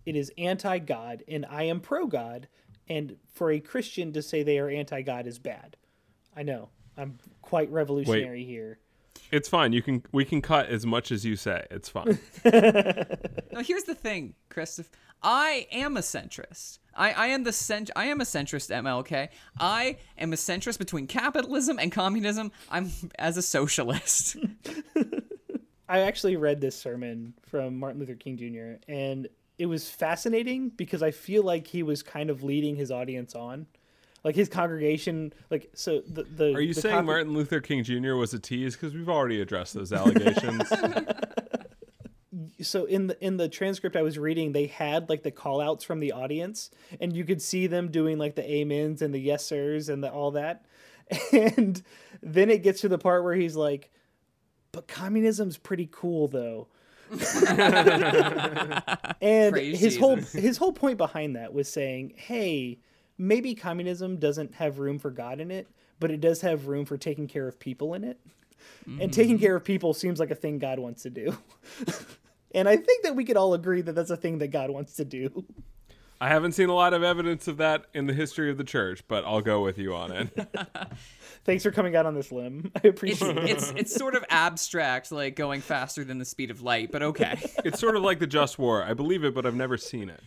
It 0.05 0.17
is 0.17 0.33
anti-God, 0.37 1.23
and 1.29 1.45
I 1.49 1.63
am 1.63 1.79
pro-God. 1.79 2.49
And 2.89 3.15
for 3.31 3.51
a 3.51 3.61
Christian 3.61 4.11
to 4.11 4.21
say 4.21 4.43
they 4.43 4.59
are 4.59 4.67
anti-God 4.67 5.25
is 5.25 5.39
bad. 5.39 5.77
I 6.35 6.43
know 6.43 6.67
I'm 6.97 7.17
quite 7.41 7.71
revolutionary 7.71 8.43
here. 8.43 8.79
It's 9.33 9.49
fine. 9.49 9.73
You 9.73 9.81
can 9.81 10.03
we 10.11 10.25
can 10.25 10.43
cut 10.43 10.67
as 10.67 10.85
much 10.85 11.11
as 11.11 11.25
you 11.25 11.35
say. 11.35 11.65
It's 11.71 11.89
fine. 11.89 12.19
Now, 13.51 13.61
here's 13.61 13.83
the 13.83 13.95
thing, 13.95 14.33
Christoph. 14.49 14.89
I 15.21 15.67
am 15.71 15.95
a 15.95 16.01
centrist. 16.01 16.79
I, 16.95 17.11
I 17.11 17.27
am 17.27 17.43
the 17.43 17.51
cent- 17.51 17.91
I 17.95 18.05
am 18.05 18.19
a 18.21 18.23
centrist 18.23 18.69
MLK. 18.71 19.29
I 19.59 19.97
am 20.17 20.33
a 20.33 20.35
centrist 20.35 20.79
between 20.79 21.07
capitalism 21.07 21.79
and 21.79 21.91
communism. 21.91 22.51
I'm 22.69 22.91
as 23.17 23.37
a 23.37 23.41
socialist. 23.41 24.37
I 25.89 25.99
actually 25.99 26.35
read 26.35 26.61
this 26.61 26.75
sermon 26.75 27.33
from 27.43 27.77
Martin 27.79 27.99
Luther 27.99 28.15
King 28.15 28.37
Jr. 28.37 28.83
and 28.91 29.27
it 29.57 29.65
was 29.67 29.87
fascinating 29.89 30.69
because 30.69 31.03
I 31.03 31.11
feel 31.11 31.43
like 31.43 31.67
he 31.67 31.83
was 31.83 32.01
kind 32.03 32.29
of 32.29 32.43
leading 32.43 32.75
his 32.75 32.91
audience 32.91 33.35
on. 33.35 33.67
Like 34.23 34.35
his 34.35 34.47
congregation, 34.47 35.33
like 35.49 35.69
so 35.73 36.01
the 36.07 36.23
the 36.23 36.53
Are 36.53 36.61
you 36.61 36.73
the 36.73 36.81
saying 36.81 36.95
congre- 36.95 37.05
Martin 37.05 37.33
Luther 37.33 37.59
King 37.59 37.83
Jr. 37.83 38.13
was 38.13 38.33
a 38.33 38.39
tease? 38.39 38.75
Because 38.75 38.93
we've 38.93 39.09
already 39.09 39.41
addressed 39.41 39.73
those 39.73 39.91
allegations. 39.91 40.71
so 42.61 42.85
in 42.85 43.07
the 43.07 43.25
in 43.25 43.37
the 43.37 43.49
transcript 43.49 43.95
I 43.95 44.01
was 44.01 44.17
reading, 44.17 44.51
they 44.51 44.67
had 44.67 45.09
like 45.09 45.23
the 45.23 45.31
call 45.31 45.61
outs 45.61 45.83
from 45.83 45.99
the 45.99 46.11
audience, 46.13 46.69
and 46.99 47.15
you 47.15 47.25
could 47.25 47.41
see 47.41 47.67
them 47.67 47.91
doing 47.91 48.17
like 48.17 48.35
the 48.35 48.61
amens 48.61 49.01
and 49.01 49.13
the 49.13 49.19
yes 49.19 49.45
sirs 49.45 49.89
and 49.89 50.03
the 50.03 50.11
all 50.11 50.31
that. 50.31 50.65
And 51.33 51.83
then 52.21 52.49
it 52.49 52.63
gets 52.63 52.81
to 52.81 52.87
the 52.87 52.97
part 52.97 53.23
where 53.23 53.35
he's 53.35 53.55
like, 53.57 53.91
"But 54.71 54.87
communism's 54.87 55.57
pretty 55.57 55.89
cool, 55.91 56.29
though." 56.29 56.69
and 59.21 59.53
Praise 59.53 59.79
his 59.79 59.97
whole 59.97 60.15
his 60.15 60.57
whole 60.57 60.71
point 60.71 60.97
behind 60.97 61.35
that 61.35 61.53
was 61.53 61.67
saying, 61.67 62.13
"Hey, 62.15 62.79
maybe 63.17 63.55
communism 63.55 64.17
doesn't 64.17 64.55
have 64.55 64.79
room 64.79 64.99
for 64.99 65.11
God 65.11 65.39
in 65.39 65.51
it, 65.51 65.67
but 65.99 66.11
it 66.11 66.21
does 66.21 66.41
have 66.41 66.67
room 66.67 66.85
for 66.85 66.97
taking 66.97 67.27
care 67.27 67.47
of 67.47 67.59
people 67.59 67.93
in 67.93 68.03
it." 68.03 68.19
And 68.85 69.09
mm. 69.09 69.11
taking 69.11 69.39
care 69.39 69.55
of 69.55 69.63
people 69.63 69.93
seems 69.93 70.19
like 70.19 70.31
a 70.31 70.35
thing 70.35 70.57
God 70.57 70.79
wants 70.79 71.03
to 71.03 71.09
do. 71.09 71.37
And 72.53 72.69
I 72.69 72.77
think 72.77 73.03
that 73.03 73.15
we 73.15 73.25
could 73.25 73.37
all 73.37 73.53
agree 73.53 73.81
that 73.81 73.93
that's 73.93 74.11
a 74.11 74.17
thing 74.17 74.37
that 74.39 74.49
God 74.49 74.69
wants 74.69 74.95
to 74.97 75.05
do. 75.05 75.45
I 76.21 76.29
haven't 76.29 76.53
seen 76.53 76.69
a 76.69 76.73
lot 76.73 76.93
of 76.93 77.03
evidence 77.03 77.47
of 77.49 77.57
that 77.57 77.85
in 77.93 78.05
the 78.05 78.13
history 78.13 78.49
of 78.49 78.57
the 78.57 78.63
church, 78.63 79.03
but 79.07 79.25
I'll 79.25 79.41
go 79.41 79.61
with 79.61 79.77
you 79.77 79.93
on 79.93 80.11
it. 80.11 80.49
Thanks 81.43 81.63
for 81.63 81.71
coming 81.71 81.97
out 81.97 82.05
on 82.05 82.13
this 82.13 82.31
limb. 82.31 82.71
I 82.75 82.79
It's, 82.83 82.87
appreciate 82.87 83.37
it. 83.37 83.49
it's 83.49 83.71
it's 83.71 83.93
sort 83.93 84.15
of 84.15 84.23
abstract, 84.29 85.11
like 85.11 85.35
going 85.35 85.59
faster 85.59 86.05
than 86.05 86.19
the 86.19 86.25
speed 86.25 86.49
of 86.49 86.61
light, 86.61 86.91
but 86.91 87.01
okay. 87.01 87.37
it's 87.65 87.79
sort 87.79 87.97
of 87.97 88.03
like 88.03 88.19
the 88.19 88.27
just 88.27 88.57
war. 88.57 88.83
I 88.83 88.93
believe 88.93 89.25
it, 89.25 89.33
but 89.33 89.45
I've 89.45 89.55
never 89.55 89.75
seen 89.75 90.11
it. 90.11 90.21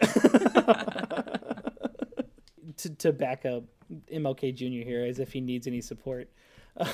To, 2.78 2.90
to 2.96 3.12
back 3.12 3.44
up 3.46 3.64
MLK 4.12 4.54
Jr. 4.54 4.86
here 4.88 5.04
as 5.04 5.18
if 5.18 5.32
he 5.32 5.40
needs 5.40 5.66
any 5.66 5.80
support. 5.80 6.28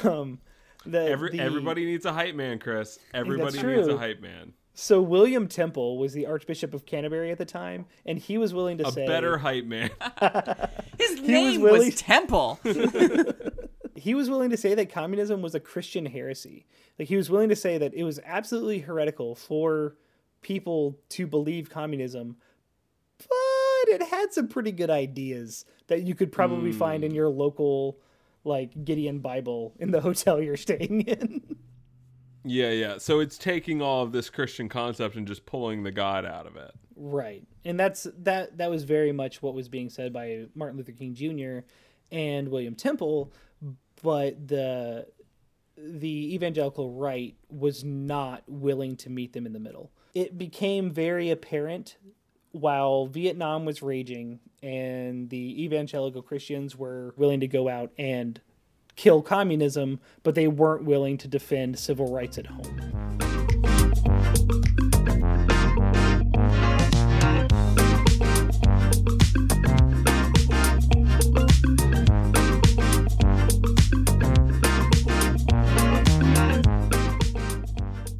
Um, 0.05 0.39
the, 0.87 1.01
Every, 1.09 1.31
the- 1.31 1.41
everybody 1.41 1.85
needs 1.85 2.05
a 2.07 2.13
hype 2.13 2.35
man, 2.37 2.59
Chris. 2.61 2.99
Everybody 3.13 3.61
needs 3.63 3.89
a 3.89 3.97
hype 3.99 4.21
man. 4.21 4.53
So 4.75 5.03
William 5.03 5.49
Temple 5.49 5.99
was 5.99 6.13
the 6.13 6.27
Archbishop 6.27 6.73
of 6.73 6.87
Canterbury 6.87 7.31
at 7.33 7.39
the 7.39 7.45
time, 7.45 7.87
and 8.07 8.17
he 8.19 8.39
was 8.39 8.55
willing 8.55 8.79
to 8.79 8.87
A 8.87 8.93
say 8.93 9.07
better 9.07 9.39
hype 9.39 9.65
man. 9.65 9.91
His 10.99 11.21
name 11.23 11.61
was, 11.61 11.73
willing- 11.73 11.93
Temple. 11.93 12.61
he 13.97 14.15
was 14.15 14.31
willing 14.31 14.51
to 14.51 14.57
say 14.57 14.75
that 14.75 14.91
communism 14.93 15.43
was 15.43 15.55
a 15.55 15.61
Christian 15.61 16.07
heresy. 16.07 16.67
Like 16.99 17.09
he 17.09 17.17
was 17.17 17.29
willing 17.31 17.49
to 17.49 17.57
say 17.57 17.79
that 17.79 17.93
it 17.95 18.05
was 18.05 18.21
absolutely 18.25 18.79
heretical 18.81 19.35
for 19.35 19.97
people 20.43 20.99
to 21.11 21.27
believe 21.27 21.71
communism, 21.71 22.37
but 22.37 22.52
it 23.89 24.03
had 24.03 24.33
some 24.33 24.49
pretty 24.49 24.73
good 24.73 24.91
ideas 24.91 25.65
that 25.89 26.03
you 26.03 26.15
could 26.15 26.33
probably 26.33 26.73
find 26.73 27.05
in 27.05 27.11
hmm. 27.11 27.17
your 27.17 27.29
local 27.29 27.99
like 28.45 28.85
Gideon 28.85 29.21
Bible 29.21 29.75
in 29.79 29.91
the 29.91 30.01
hotel 30.09 30.41
you're 30.41 30.57
staying 30.57 31.03
in. 31.03 31.57
yeah, 32.45 32.71
yeah. 32.71 32.99
So 32.99 33.21
it's 33.21 33.39
taking 33.39 33.81
all 33.81 34.03
of 34.03 34.13
this 34.13 34.31
Christian 34.31 34.69
concept 34.69 35.17
and 35.17 35.27
just 35.27 35.47
pulling 35.47 35.83
the 35.83 35.93
God 35.93 36.25
out 36.25 36.47
of 36.47 36.57
it. 36.57 36.73
Right. 36.97 37.43
And 37.65 37.79
that's 37.79 38.07
that 38.19 38.59
that 38.59 38.71
was 38.71 38.85
very 38.85 39.13
much 39.13 39.43
what 39.43 39.55
was 39.55 39.69
being 39.69 39.89
said 39.89 40.13
by 40.13 40.47
Martin 40.55 40.77
Luther 40.77 40.93
King 40.93 41.15
Jr. 41.15 41.67
and 42.11 42.49
William 42.49 42.75
Temple, 42.75 43.33
but 44.03 44.49
the 44.49 45.07
the 45.77 46.35
evangelical 46.35 46.91
right 46.93 47.35
was 47.49 47.83
not 47.83 48.43
willing 48.47 48.97
to 48.97 49.11
meet 49.11 49.33
them 49.33 49.47
in 49.47 49.53
the 49.53 49.59
middle. 49.59 49.91
It 50.15 50.37
became 50.37 50.91
very 50.91 51.31
apparent 51.31 51.97
while 52.53 53.07
Vietnam 53.07 53.65
was 53.65 53.83
raging 53.83 54.41
and 54.63 55.29
the 55.31 55.65
evangelical 55.65 56.23
Christians 56.23 56.77
were 56.77 57.15
willing 57.17 57.41
to 57.41 57.49
go 57.49 57.69
out 57.69 57.91
and 57.99 58.41
kill 58.95 59.23
communism, 59.23 60.01
but 60.23 60.35
they 60.35 60.49
weren't 60.49 60.85
willing 60.85 61.19
to 61.19 61.29
defend 61.29 61.79
civil 61.79 62.13
rights 62.13 62.39
at 62.39 62.47
home. 62.47 62.93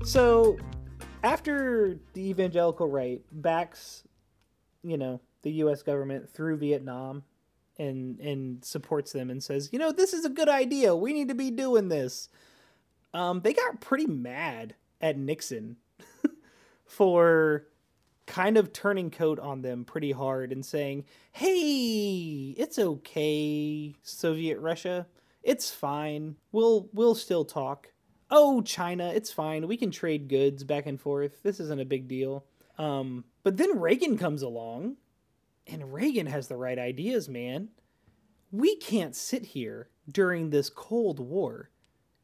So, 0.05 0.59
after 1.23 1.99
the 2.13 2.29
evangelical 2.29 2.87
right 2.87 3.23
backs, 3.33 4.05
you 4.83 4.97
know, 4.97 5.21
the 5.43 5.53
U.S. 5.53 5.83
government 5.83 6.31
through 6.31 6.57
Vietnam, 6.59 7.25
and 7.79 8.19
and 8.21 8.65
supports 8.65 9.13
them 9.13 9.31
and 9.31 9.43
says, 9.43 9.71
you 9.73 9.79
know, 9.79 9.93
this 9.93 10.13
is 10.13 10.25
a 10.25 10.31
good 10.31 10.49
idea. 10.49 10.95
We 10.95 11.13
need 11.13 11.29
to 11.29 11.35
be 11.35 11.51
doing 11.51 11.89
this. 11.89 12.29
Um, 13.15 13.41
they 13.41 13.53
got 13.53 13.81
pretty 13.81 14.07
mad 14.07 14.75
at 15.01 15.19
Nixon 15.19 15.77
for 16.85 17.67
kind 18.27 18.57
of 18.57 18.73
turning 18.73 19.11
coat 19.11 19.39
on 19.39 19.63
them 19.63 19.85
pretty 19.85 20.13
hard 20.13 20.53
and 20.53 20.65
saying, 20.65 21.05
"Hey, 21.33 22.55
it's 22.57 22.79
okay, 22.79 23.95
Soviet 24.03 24.59
Russia. 24.61 25.07
It's 25.43 25.71
fine. 25.71 26.37
We'll 26.53 26.89
we'll 26.93 27.15
still 27.15 27.45
talk." 27.45 27.89
Oh, 28.31 28.63
China, 28.63 29.13
it's 29.15 29.31
fine. 29.31 29.69
We 29.69 29.77
can 29.77 29.91
trade 29.91 30.29
goods 30.29 30.65
back 30.65 30.87
and 30.87 30.99
forth. 30.99 31.43
This 31.43 31.61
isn't 31.61 31.81
a 31.81 31.85
big 31.85 32.09
deal. 32.09 32.47
Um, 32.79 33.25
but 33.43 33.57
then 33.57 33.79
Reagan 33.79 34.17
comes 34.19 34.43
along, 34.43 34.97
and 35.67 35.93
Reagan 35.93 36.27
has 36.27 36.49
the 36.49 36.57
right 36.57 36.79
ideas, 36.79 37.29
man. 37.29 37.69
We 38.51 38.77
can't 38.77 39.17
sit 39.17 39.47
here 39.47 39.89
during 40.11 40.51
this 40.51 40.69
Cold 40.69 41.19
War 41.19 41.71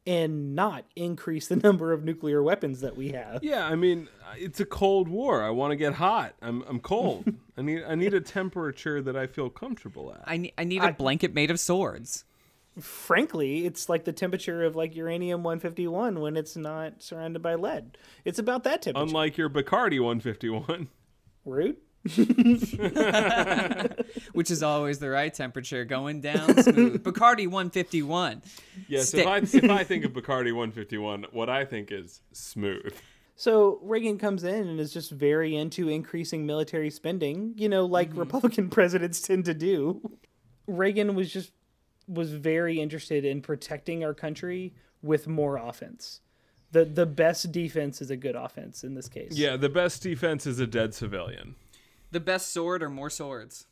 and 0.05 0.55
not 0.55 0.85
increase 0.95 1.47
the 1.47 1.55
number 1.63 1.93
of 1.93 2.03
nuclear 2.03 2.41
weapons 2.41 2.81
that 2.81 2.97
we 2.97 3.09
have. 3.09 3.43
Yeah, 3.43 3.65
I 3.65 3.75
mean, 3.75 4.09
it's 4.37 4.59
a 4.59 4.65
cold 4.65 5.07
war. 5.07 5.43
I 5.43 5.51
want 5.51 5.71
to 5.71 5.75
get 5.75 5.93
hot. 5.93 6.33
I'm 6.41 6.63
I'm 6.67 6.79
cold. 6.79 7.31
I 7.57 7.61
need 7.61 7.83
I 7.83 7.95
need 7.95 8.13
a 8.13 8.21
temperature 8.21 9.01
that 9.01 9.15
I 9.15 9.27
feel 9.27 9.49
comfortable 9.49 10.11
at. 10.13 10.23
I 10.25 10.37
need, 10.37 10.53
I 10.57 10.63
need 10.63 10.83
a 10.83 10.93
blanket 10.93 11.33
made 11.33 11.51
of 11.51 11.59
swords. 11.59 12.25
Frankly, 12.79 13.65
it's 13.65 13.89
like 13.89 14.05
the 14.05 14.13
temperature 14.13 14.63
of 14.63 14.75
like 14.75 14.95
uranium 14.95 15.43
151 15.43 16.19
when 16.19 16.37
it's 16.37 16.55
not 16.55 17.03
surrounded 17.03 17.41
by 17.41 17.55
lead. 17.55 17.97
It's 18.23 18.39
about 18.39 18.63
that 18.63 18.81
temperature. 18.81 19.05
Unlike 19.05 19.37
your 19.37 19.49
Bacardi 19.49 19.99
151. 19.99 20.87
Rude. 21.45 21.77
which 24.31 24.49
is 24.49 24.63
always 24.63 24.99
the 24.99 25.09
right 25.09 25.33
temperature, 25.33 25.83
going 25.83 26.21
down 26.21 26.63
smooth. 26.63 27.03
Bacardi 27.05 27.45
151. 27.45 28.41
Yes, 28.87 29.09
Stay- 29.09 29.19
if 29.19 29.27
I 29.27 29.37
if 29.39 29.69
I 29.69 29.83
think 29.83 30.05
of 30.05 30.13
Bacardi 30.13 30.53
151, 30.53 31.25
what 31.31 31.49
I 31.49 31.65
think 31.65 31.91
is 31.91 32.21
smooth. 32.31 32.93
So 33.35 33.79
Reagan 33.81 34.17
comes 34.17 34.43
in 34.43 34.67
and 34.67 34.79
is 34.79 34.93
just 34.93 35.11
very 35.11 35.55
into 35.55 35.87
increasing 35.87 36.45
military 36.45 36.89
spending, 36.89 37.53
you 37.55 37.69
know, 37.69 37.85
like 37.85 38.09
mm-hmm. 38.09 38.19
Republican 38.19 38.69
presidents 38.71 39.21
tend 39.21 39.45
to 39.45 39.53
do. 39.53 40.01
Reagan 40.67 41.15
was 41.15 41.31
just 41.31 41.51
was 42.07 42.33
very 42.33 42.81
interested 42.81 43.23
in 43.23 43.41
protecting 43.41 44.03
our 44.03 44.13
country 44.13 44.73
with 45.01 45.27
more 45.27 45.57
offense. 45.57 46.21
The 46.71 46.85
the 46.85 47.05
best 47.05 47.51
defense 47.51 48.01
is 48.01 48.11
a 48.11 48.17
good 48.17 48.35
offense 48.35 48.83
in 48.83 48.93
this 48.93 49.09
case. 49.09 49.33
Yeah, 49.33 49.57
the 49.57 49.69
best 49.69 50.03
defense 50.03 50.45
is 50.45 50.59
a 50.59 50.67
dead 50.67 50.93
civilian. 50.93 51.55
The 52.11 52.19
best 52.19 52.51
sword 52.51 52.81
or 52.81 52.89
more 52.89 53.09
swords? 53.09 53.67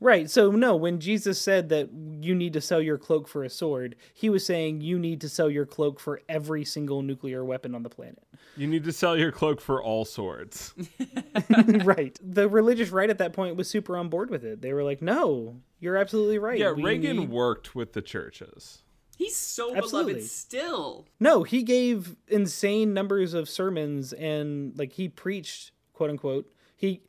Right. 0.00 0.28
So 0.28 0.50
no, 0.50 0.76
when 0.76 1.00
Jesus 1.00 1.40
said 1.40 1.68
that 1.70 1.88
you 1.92 2.34
need 2.34 2.52
to 2.52 2.60
sell 2.60 2.80
your 2.80 2.98
cloak 2.98 3.28
for 3.28 3.44
a 3.44 3.50
sword, 3.50 3.96
he 4.12 4.28
was 4.28 4.44
saying 4.44 4.80
you 4.80 4.98
need 4.98 5.20
to 5.22 5.28
sell 5.28 5.48
your 5.48 5.64
cloak 5.64 5.98
for 6.00 6.20
every 6.28 6.64
single 6.64 7.02
nuclear 7.02 7.44
weapon 7.44 7.74
on 7.74 7.82
the 7.82 7.88
planet. 7.88 8.22
You 8.56 8.66
need 8.66 8.84
to 8.84 8.92
sell 8.92 9.16
your 9.16 9.32
cloak 9.32 9.60
for 9.60 9.82
all 9.82 10.04
swords. 10.04 10.74
right. 11.84 12.18
The 12.22 12.48
religious 12.48 12.90
right 12.90 13.08
at 13.08 13.18
that 13.18 13.32
point 13.32 13.56
was 13.56 13.68
super 13.68 13.96
on 13.96 14.08
board 14.08 14.30
with 14.30 14.44
it. 14.44 14.60
They 14.60 14.72
were 14.72 14.84
like, 14.84 15.00
"No, 15.00 15.56
you're 15.80 15.96
absolutely 15.96 16.38
right." 16.38 16.58
Yeah, 16.58 16.72
We 16.72 16.84
Reagan 16.84 17.16
need-" 17.16 17.30
worked 17.30 17.74
with 17.74 17.92
the 17.92 18.02
churches. 18.02 18.82
He's 19.16 19.36
so 19.36 19.74
Absolutely. 19.74 20.14
beloved 20.14 20.28
still. 20.30 21.06
No, 21.20 21.42
he 21.42 21.62
gave 21.62 22.16
insane 22.28 22.92
numbers 22.94 23.34
of 23.34 23.48
sermons 23.48 24.12
and 24.12 24.76
like 24.78 24.92
he 24.92 25.08
preached, 25.08 25.72
quote 25.92 26.10
unquote. 26.10 26.50
He 26.76 27.02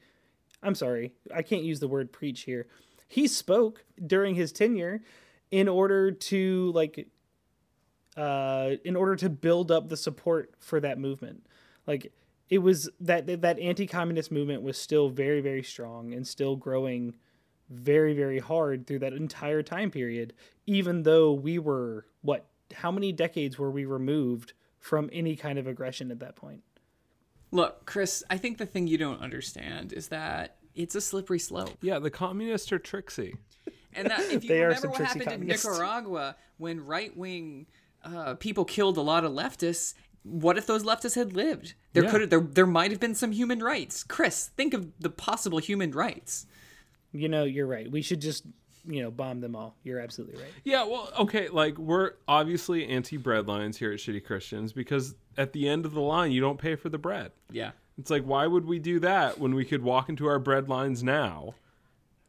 I'm 0.62 0.76
sorry, 0.76 1.14
I 1.34 1.42
can't 1.42 1.64
use 1.64 1.80
the 1.80 1.88
word 1.88 2.12
preach 2.12 2.42
here. 2.42 2.68
He 3.08 3.28
spoke 3.28 3.84
during 4.06 4.36
his 4.36 4.52
tenure 4.52 5.02
in 5.52 5.68
order 5.68 6.12
to 6.12 6.72
like 6.74 7.08
uh 8.18 8.72
in 8.84 8.96
order 8.96 9.16
to 9.16 9.30
build 9.30 9.72
up 9.72 9.90
the 9.90 9.98
support 9.98 10.54
for 10.60 10.80
that 10.80 10.98
movement. 11.00 11.46
Like 11.88 12.12
it 12.50 12.60
was 12.60 12.90
that 13.00 13.42
that 13.42 13.60
anti-communist 13.60 14.32
movement 14.32 14.62
was 14.62 14.78
still 14.78 15.10
very 15.10 15.42
very 15.42 15.64
strong 15.64 16.14
and 16.14 16.28
still 16.28 16.56
growing 16.56 17.16
very 17.70 18.14
very 18.14 18.40
hard 18.40 18.86
through 18.86 19.00
that 19.00 19.14
entire 19.14 19.64
time 19.64 19.90
period 19.92 20.34
even 20.68 21.04
though 21.04 21.32
we 21.34 21.58
were 21.60 22.06
what 22.22 22.46
how 22.74 22.92
many 22.92 23.12
decades 23.12 23.58
were 23.58 23.72
we 23.72 23.86
removed 23.86 24.54
from 24.80 25.10
any 25.12 25.36
kind 25.36 25.58
of 25.58 25.66
aggression 25.68 26.12
at 26.12 26.20
that 26.20 26.36
point 26.36 26.62
Look, 27.52 27.86
Chris, 27.86 28.22
I 28.30 28.38
think 28.38 28.58
the 28.58 28.66
thing 28.66 28.88
you 28.88 28.98
don't 28.98 29.22
understand 29.22 29.94
is 29.94 30.10
that 30.10 30.58
it's 30.74 30.94
a 30.94 31.00
slippery 31.00 31.40
slope. 31.40 31.78
Yeah, 31.82 32.00
the 32.00 32.10
communists 32.10 32.70
are 32.74 32.80
tricksy. 32.80 33.36
And 33.94 34.10
that 34.10 34.20
if 34.32 34.32
you 34.44 34.50
They 34.50 34.62
remember 34.62 34.90
what 34.90 34.98
tricksy 34.98 35.20
happened 35.20 35.44
in. 35.44 35.48
Nicaragua 35.48 36.36
when 36.58 36.86
right 36.86 37.16
wing 37.16 37.68
uh, 38.04 38.34
people 38.36 38.66
killed 38.66 38.98
a 38.98 39.02
lot 39.02 39.24
of 39.24 39.32
leftists, 39.32 39.94
what 40.24 40.58
if 40.58 40.68
those 40.68 40.84
leftists 40.84 41.16
had 41.16 41.34
lived? 41.34 41.76
There 41.94 42.04
Yeah. 42.04 42.12
could 42.12 42.30
there 42.30 42.42
there 42.42 42.66
might 42.66 42.92
have 42.92 43.00
been 43.00 43.16
some 43.16 43.32
human 43.32 43.60
rights. 43.60 44.04
Chris, 44.04 44.50
think 44.58 44.74
of 44.74 44.92
the 45.00 45.10
possible 45.10 45.60
human 45.60 45.92
rights. 45.92 46.48
You 47.16 47.30
know 47.30 47.44
you're 47.44 47.68
right 47.68 47.90
we 47.90 48.02
should 48.02 48.22
just 48.22 48.44
you 48.88 49.02
know 49.02 49.10
bomb 49.10 49.42
them 49.42 49.56
all 49.56 49.76
you're 49.84 50.00
absolutely 50.00 50.40
right 50.40 50.52
Yeah, 50.64 50.84
well, 50.86 51.10
okay, 51.20 51.48
like 51.50 51.78
we're 51.78 52.12
obviously 52.28 52.86
anti 52.88 53.18
bread 53.18 53.48
lines 53.48 53.78
here 53.78 53.92
at 53.92 54.00
Shitty 54.00 54.24
Christians 54.24 54.74
because 54.74 55.16
at 55.38 55.54
the 55.54 55.68
end 55.68 55.86
of 55.86 55.94
the 55.94 56.02
line, 56.02 56.32
you 56.32 56.40
don't 56.40 56.60
pay 56.60 56.76
for 56.76 56.90
the 56.90 56.98
bread. 57.00 57.32
Yeah. 57.52 57.72
It's 57.98 58.12
like, 58.12 58.24
why 58.24 58.46
would 58.46 58.66
we 58.66 58.78
do 58.80 59.00
that 59.00 59.40
when 59.40 59.56
we 59.56 59.66
could 59.66 59.82
walk 59.82 60.08
into 60.10 60.28
our 60.28 60.38
bread 60.40 60.70
lines 60.70 61.04
now 61.04 61.56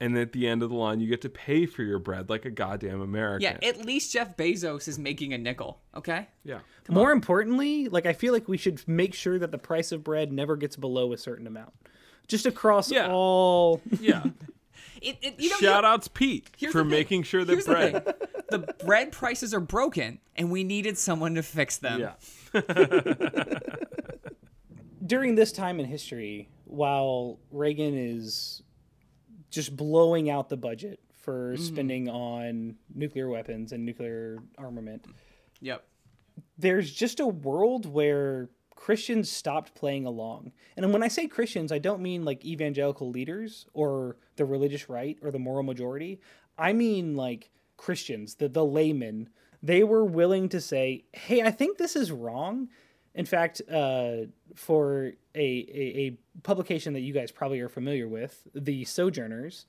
and 0.00 0.16
at 0.16 0.32
the 0.32 0.46
end 0.48 0.62
of 0.62 0.70
the 0.70 0.76
line, 0.76 1.00
you 1.00 1.08
get 1.08 1.20
to 1.22 1.28
pay 1.28 1.66
for 1.66 1.82
your 1.82 1.98
bread 1.98 2.28
like 2.30 2.44
a 2.46 2.50
goddamn 2.50 3.00
American. 3.00 3.58
Yeah, 3.60 3.68
at 3.68 3.84
least 3.84 4.12
Jeff 4.12 4.36
Bezos 4.36 4.88
is 4.88 4.98
making 4.98 5.32
a 5.34 5.38
nickel. 5.38 5.80
Okay. 5.94 6.26
yeah. 6.44 6.60
More 6.88 7.12
importantly, 7.12 7.88
like 7.88 8.06
I 8.06 8.12
feel 8.14 8.32
like 8.32 8.48
we 8.48 8.56
should 8.56 8.86
make 8.88 9.12
sure 9.14 9.38
that 9.38 9.52
the 9.52 9.58
price 9.58 9.92
of 9.92 10.02
bread 10.04 10.32
never 10.32 10.56
gets 10.56 10.76
below 10.76 11.12
a 11.12 11.18
certain 11.18 11.46
amount. 11.46 11.72
Just 12.28 12.46
across 12.46 12.90
Yeah. 12.90 13.08
all 13.10 13.80
Yeah. 14.00 14.24
It, 15.06 15.18
it, 15.22 15.34
you 15.38 15.50
know, 15.50 15.56
Shout 15.56 15.84
outs 15.84 16.08
Pete 16.08 16.50
for 16.72 16.84
making 16.84 17.22
sure 17.22 17.44
that 17.44 17.52
Here's 17.52 17.64
the 17.64 17.72
bread. 17.72 18.04
thing. 18.04 18.14
The 18.50 18.58
bread 18.84 19.12
prices 19.12 19.54
are 19.54 19.60
broken, 19.60 20.18
and 20.34 20.50
we 20.50 20.64
needed 20.64 20.98
someone 20.98 21.34
to 21.36 21.42
fix 21.42 21.78
them. 21.78 22.00
Yeah. 22.52 22.60
during 25.06 25.34
this 25.34 25.52
time 25.52 25.80
in 25.80 25.86
history, 25.86 26.48
while 26.64 27.38
Reagan 27.50 27.96
is 27.96 28.62
just 29.50 29.76
blowing 29.76 30.28
out 30.28 30.48
the 30.48 30.56
budget 30.56 31.00
for 31.22 31.54
mm-hmm. 31.54 31.62
spending 31.62 32.08
on 32.08 32.76
nuclear 32.94 33.28
weapons 33.28 33.72
and 33.72 33.84
nuclear 33.84 34.38
armament, 34.58 35.04
Yep. 35.60 35.84
there's 36.58 36.92
just 36.92 37.20
a 37.20 37.26
world 37.26 37.86
where 37.86 38.50
Christians 38.76 39.30
stopped 39.30 39.74
playing 39.74 40.06
along. 40.06 40.52
And 40.76 40.92
when 40.92 41.02
I 41.02 41.08
say 41.08 41.26
Christians, 41.26 41.72
I 41.72 41.78
don't 41.78 42.00
mean 42.00 42.24
like 42.24 42.44
evangelical 42.44 43.10
leaders 43.10 43.66
or 43.72 44.16
the 44.36 44.44
religious 44.44 44.88
right 44.88 45.18
or 45.22 45.32
the 45.32 45.40
moral 45.40 45.64
majority. 45.64 46.20
I 46.56 46.72
mean 46.72 47.16
like 47.16 47.50
Christians, 47.76 48.36
the, 48.36 48.48
the 48.48 48.64
laymen. 48.64 49.30
They 49.62 49.82
were 49.82 50.04
willing 50.04 50.48
to 50.50 50.60
say, 50.60 51.04
hey, 51.12 51.42
I 51.42 51.50
think 51.50 51.78
this 51.78 51.96
is 51.96 52.12
wrong. 52.12 52.68
In 53.14 53.24
fact, 53.24 53.62
uh, 53.72 54.26
for 54.54 55.12
a, 55.34 55.40
a, 55.40 55.82
a 55.98 56.18
publication 56.42 56.92
that 56.92 57.00
you 57.00 57.14
guys 57.14 57.32
probably 57.32 57.60
are 57.60 57.68
familiar 57.70 58.06
with, 58.06 58.46
The 58.54 58.84
Sojourners, 58.84 59.64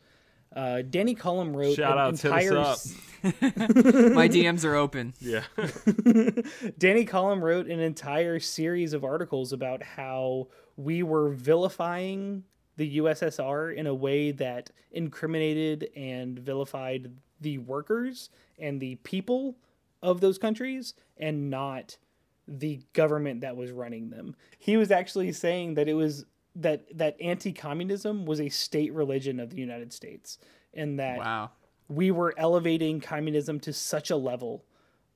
uh, 0.56 0.82
Danny 0.82 1.14
Collum 1.16 1.56
wrote 1.56 1.76
Shout 1.76 1.94
an 1.94 2.00
outs, 2.00 2.22
hit 2.22 2.32
us 2.32 2.44
entire 2.46 2.58
up. 2.58 2.74
s- 2.74 2.96
My 4.14 4.28
DMs 4.30 4.64
are 4.64 4.76
open. 4.76 5.14
Yeah. 5.20 5.44
Danny 6.78 7.06
Collum 7.06 7.44
wrote 7.44 7.68
an 7.68 7.80
entire 7.80 8.40
series 8.40 8.94
of 8.94 9.04
articles 9.04 9.54
about 9.54 9.84
how 9.84 10.48
we 10.76 11.04
were 11.04 11.30
vilifying 11.30 12.44
the 12.78 12.98
USSR 13.00 13.76
in 13.76 13.88
a 13.88 13.94
way 13.94 14.32
that 14.32 14.70
incriminated 14.92 15.90
and 15.96 16.38
vilified 16.40 17.12
the 17.42 17.58
workers 17.58 18.30
and 18.60 18.80
the 18.80 18.96
people 19.04 19.58
of 20.04 20.22
those 20.22 20.38
countries 20.38 20.94
and 21.18 21.50
not 21.50 21.98
the 22.48 22.80
government 22.94 23.42
that 23.42 23.58
was 23.58 23.72
running 23.72 24.10
them. 24.12 24.36
He 24.58 24.78
was 24.78 24.92
actually 24.92 25.32
saying 25.34 25.74
that 25.74 25.90
it 25.90 25.96
was 25.96 26.26
that 26.62 26.98
that 26.98 27.16
anti-communism 27.22 28.26
was 28.26 28.42
a 28.42 28.50
state 28.50 28.94
religion 28.94 29.40
of 29.40 29.50
the 29.52 29.58
United 29.58 29.94
States 29.94 30.38
and 30.74 31.00
that 31.00 31.18
Wow. 31.20 31.52
we 31.88 32.12
were 32.12 32.34
elevating 32.38 33.00
communism 33.00 33.60
to 33.62 33.74
such 33.74 34.10
a 34.10 34.16
level 34.18 34.66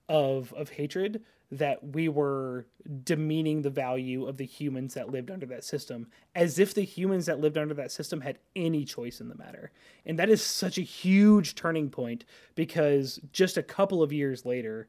of 0.08 0.54
of 0.54 0.70
hatred 0.70 1.22
that 1.54 1.84
we 1.84 2.08
were 2.08 2.66
demeaning 3.04 3.62
the 3.62 3.70
value 3.70 4.26
of 4.26 4.38
the 4.38 4.46
humans 4.46 4.94
that 4.94 5.10
lived 5.12 5.30
under 5.30 5.46
that 5.46 5.66
system 5.66 6.08
as 6.34 6.58
if 6.60 6.74
the 6.74 6.82
humans 6.84 7.26
that 7.26 7.42
lived 7.42 7.58
under 7.58 7.74
that 7.74 7.92
system 7.92 8.22
had 8.22 8.40
any 8.56 8.86
choice 8.86 9.20
in 9.20 9.28
the 9.28 9.36
matter 9.36 9.72
and 10.06 10.18
that 10.18 10.30
is 10.30 10.42
such 10.42 10.78
a 10.78 10.82
huge 10.82 11.56
turning 11.56 11.90
point 11.90 12.24
because 12.56 13.20
just 13.34 13.58
a 13.58 13.64
couple 13.64 14.02
of 14.02 14.14
years 14.14 14.46
later 14.46 14.88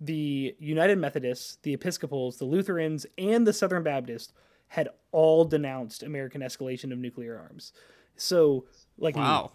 the 0.00 0.54
united 0.58 0.98
methodists 0.98 1.58
the 1.62 1.72
episcopals 1.74 2.38
the 2.38 2.44
lutherans 2.44 3.06
and 3.18 3.46
the 3.46 3.52
southern 3.52 3.82
baptists 3.84 4.32
had 4.70 4.88
all 5.12 5.44
denounced 5.44 6.02
american 6.02 6.40
escalation 6.40 6.92
of 6.92 6.98
nuclear 6.98 7.38
arms 7.38 7.72
so 8.16 8.64
like 8.98 9.16
Wow. 9.16 9.52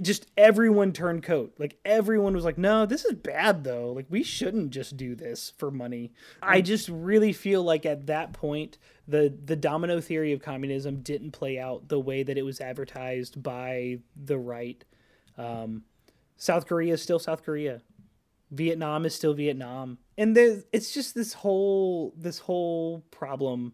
just 0.00 0.26
everyone 0.36 0.92
turned 0.92 1.24
coat. 1.24 1.54
Like 1.58 1.78
everyone 1.84 2.34
was 2.34 2.44
like, 2.44 2.56
"No, 2.58 2.86
this 2.86 3.04
is 3.04 3.14
bad 3.14 3.64
though. 3.64 3.92
Like 3.92 4.06
we 4.08 4.22
shouldn't 4.22 4.70
just 4.70 4.96
do 4.96 5.14
this 5.16 5.52
for 5.58 5.70
money." 5.70 6.12
I 6.40 6.60
just 6.60 6.88
really 6.88 7.32
feel 7.32 7.62
like 7.64 7.84
at 7.84 8.06
that 8.06 8.32
point 8.32 8.78
the 9.08 9.36
the 9.44 9.56
domino 9.56 10.00
theory 10.00 10.32
of 10.32 10.40
communism 10.40 11.00
didn't 11.00 11.32
play 11.32 11.58
out 11.58 11.88
the 11.88 11.98
way 11.98 12.22
that 12.22 12.38
it 12.38 12.42
was 12.42 12.60
advertised 12.60 13.42
by 13.42 13.98
the 14.14 14.38
right. 14.38 14.84
Um, 15.36 15.82
South 16.36 16.66
Korea 16.66 16.94
is 16.94 17.02
still 17.02 17.18
South 17.18 17.42
Korea. 17.42 17.82
Vietnam 18.52 19.04
is 19.06 19.14
still 19.14 19.34
Vietnam. 19.34 19.98
And 20.16 20.36
there's 20.36 20.64
it's 20.72 20.94
just 20.94 21.14
this 21.16 21.32
whole 21.32 22.14
this 22.16 22.38
whole 22.38 23.00
problem 23.10 23.72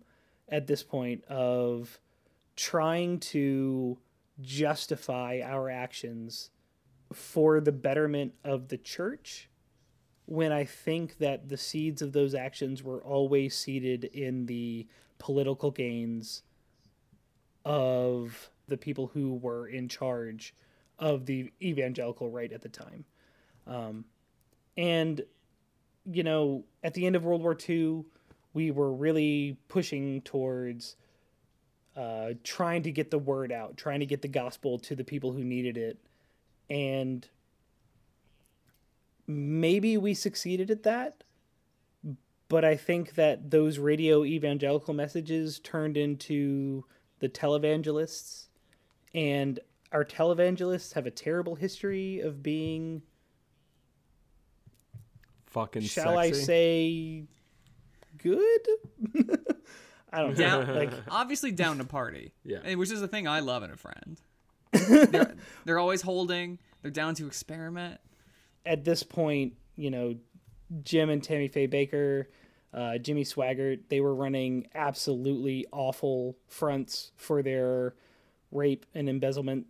at 0.48 0.66
this 0.66 0.82
point 0.82 1.24
of 1.24 2.00
trying 2.56 3.20
to 3.20 3.98
justify 4.40 5.40
our 5.44 5.68
actions 5.68 6.50
for 7.12 7.60
the 7.60 7.72
betterment 7.72 8.34
of 8.44 8.68
the 8.68 8.76
church 8.76 9.48
when 10.26 10.52
I 10.52 10.64
think 10.64 11.18
that 11.18 11.48
the 11.48 11.56
seeds 11.56 12.02
of 12.02 12.12
those 12.12 12.34
actions 12.34 12.82
were 12.82 13.02
always 13.02 13.56
seeded 13.56 14.04
in 14.04 14.46
the 14.46 14.86
political 15.18 15.70
gains 15.70 16.42
of 17.64 18.50
the 18.68 18.76
people 18.76 19.06
who 19.08 19.36
were 19.36 19.66
in 19.66 19.88
charge 19.88 20.54
of 20.98 21.26
the 21.26 21.50
evangelical 21.62 22.30
right 22.30 22.52
at 22.52 22.60
the 22.60 22.68
time. 22.68 23.04
Um, 23.66 24.04
and, 24.76 25.22
you 26.04 26.22
know, 26.22 26.64
at 26.82 26.94
the 26.94 27.06
end 27.06 27.16
of 27.16 27.24
World 27.24 27.42
War 27.42 27.56
II, 27.68 28.04
we 28.58 28.72
were 28.72 28.92
really 28.92 29.56
pushing 29.68 30.20
towards 30.22 30.96
uh, 31.96 32.30
trying 32.42 32.82
to 32.82 32.90
get 32.90 33.08
the 33.08 33.18
word 33.18 33.52
out, 33.52 33.76
trying 33.76 34.00
to 34.00 34.06
get 34.06 34.20
the 34.20 34.26
gospel 34.26 34.80
to 34.80 34.96
the 34.96 35.04
people 35.04 35.30
who 35.30 35.44
needed 35.44 35.76
it. 35.76 35.96
And 36.68 37.24
maybe 39.28 39.96
we 39.96 40.12
succeeded 40.12 40.72
at 40.72 40.82
that. 40.82 41.22
But 42.48 42.64
I 42.64 42.74
think 42.74 43.14
that 43.14 43.48
those 43.48 43.78
radio 43.78 44.24
evangelical 44.24 44.92
messages 44.92 45.60
turned 45.60 45.96
into 45.96 46.84
the 47.20 47.28
televangelists. 47.28 48.48
And 49.14 49.60
our 49.92 50.04
televangelists 50.04 50.94
have 50.94 51.06
a 51.06 51.12
terrible 51.12 51.54
history 51.54 52.18
of 52.18 52.42
being, 52.42 53.02
Fucking 55.46 55.82
shall 55.82 56.18
I 56.18 56.32
say, 56.32 57.28
good? 58.18 58.68
I 60.12 60.20
don't 60.20 60.30
know. 60.30 60.34
Down, 60.36 60.74
like, 60.74 60.92
obviously 61.10 61.52
down 61.52 61.78
to 61.78 61.84
party. 61.84 62.32
Yeah. 62.44 62.74
Which 62.74 62.90
is 62.90 63.00
the 63.00 63.08
thing 63.08 63.28
I 63.28 63.40
love 63.40 63.62
in 63.62 63.70
a 63.70 63.76
friend. 63.76 64.20
they're, 65.10 65.34
they're 65.64 65.78
always 65.78 66.02
holding. 66.02 66.58
They're 66.82 66.90
down 66.90 67.14
to 67.16 67.26
experiment. 67.26 68.00
at 68.64 68.84
this 68.84 69.02
point, 69.02 69.54
you 69.76 69.90
know, 69.90 70.14
Jim 70.82 71.08
and 71.10 71.22
Tammy 71.22 71.48
Faye 71.48 71.66
Bakker, 71.68 72.26
uh, 72.74 72.98
Jimmy 72.98 73.24
Swaggart, 73.24 73.80
they 73.88 74.00
were 74.00 74.14
running 74.14 74.66
absolutely 74.74 75.66
awful 75.72 76.36
fronts 76.46 77.12
for 77.16 77.42
their 77.42 77.94
rape 78.52 78.84
and 78.94 79.08
embezzlement 79.08 79.66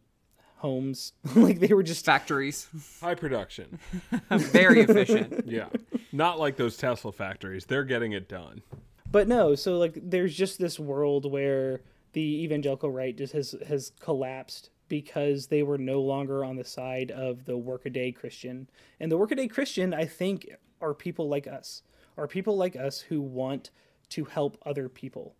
homes. 0.59 1.13
like 1.35 1.61
they 1.61 1.73
were 1.75 1.83
just 1.83 2.05
Factories. 2.05 2.69
High 3.01 3.15
production. 3.15 3.79
Very 4.31 4.81
efficient. 4.81 5.45
Yeah. 5.49 5.69
Not 6.13 6.39
like 6.39 6.57
those 6.57 6.77
Tesla 6.77 7.13
factories. 7.13 7.67
They're 7.67 7.85
getting 7.85 8.13
it 8.13 8.29
done. 8.29 8.63
but 9.11 9.29
no, 9.29 9.55
so 9.55 9.79
like 9.79 9.99
there's 10.03 10.35
just 10.37 10.59
this 10.59 10.79
world 10.79 11.31
where 11.31 11.83
the 12.13 12.43
evangelical 12.45 12.91
right 12.91 13.17
just 13.17 13.33
has 13.33 13.55
has 13.67 13.93
collapsed 14.01 14.71
because 14.89 15.47
they 15.49 15.63
were 15.63 15.79
no 15.79 16.01
longer 16.01 16.45
on 16.45 16.57
the 16.57 16.65
side 16.65 17.11
of 17.11 17.45
the 17.45 17.57
workaday 17.57 18.11
Christian. 18.11 18.69
And 19.01 19.13
the 19.13 19.19
workaday 19.19 19.47
Christian, 19.49 19.93
I 19.93 20.07
think, 20.07 20.49
are 20.81 20.95
people 20.95 21.29
like 21.29 21.47
us. 21.47 21.83
Are 22.17 22.27
people 22.27 22.57
like 22.57 22.75
us 22.75 23.01
who 23.01 23.21
want 23.21 23.71
to 24.11 24.25
help 24.25 24.59
other 24.65 24.89
people. 24.89 25.35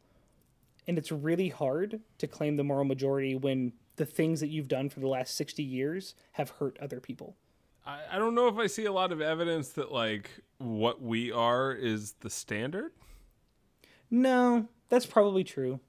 And 0.87 0.99
it's 0.99 1.13
really 1.13 1.49
hard 1.49 2.01
to 2.19 2.27
claim 2.27 2.57
the 2.57 2.65
moral 2.65 2.85
majority 2.85 3.35
when 3.35 3.73
the 3.99 4.07
things 4.07 4.41
that 4.41 4.49
you've 4.49 4.69
done 4.69 4.89
for 4.89 5.01
the 5.01 5.09
last 5.09 5.35
60 5.37 5.63
years 5.63 6.15
have 6.33 6.51
hurt 6.51 6.79
other 6.81 7.01
people. 7.01 7.37
I, 7.87 8.01
I 8.13 8.19
don't 8.19 8.35
know 8.35 8.49
if 8.49 8.57
I 8.57 8.67
see 8.67 8.87
a 8.87 8.93
lot 8.93 9.13
of 9.13 9.21
evidence 9.21 9.71
that 9.71 9.93
like 9.93 10.31
what 10.59 11.03
we 11.03 11.31
are 11.31 11.73
is 11.73 12.13
the 12.21 12.31
standard. 12.31 12.93
No, 14.11 14.69
that's 14.89 15.07
probably 15.07 15.45
true. 15.45 15.81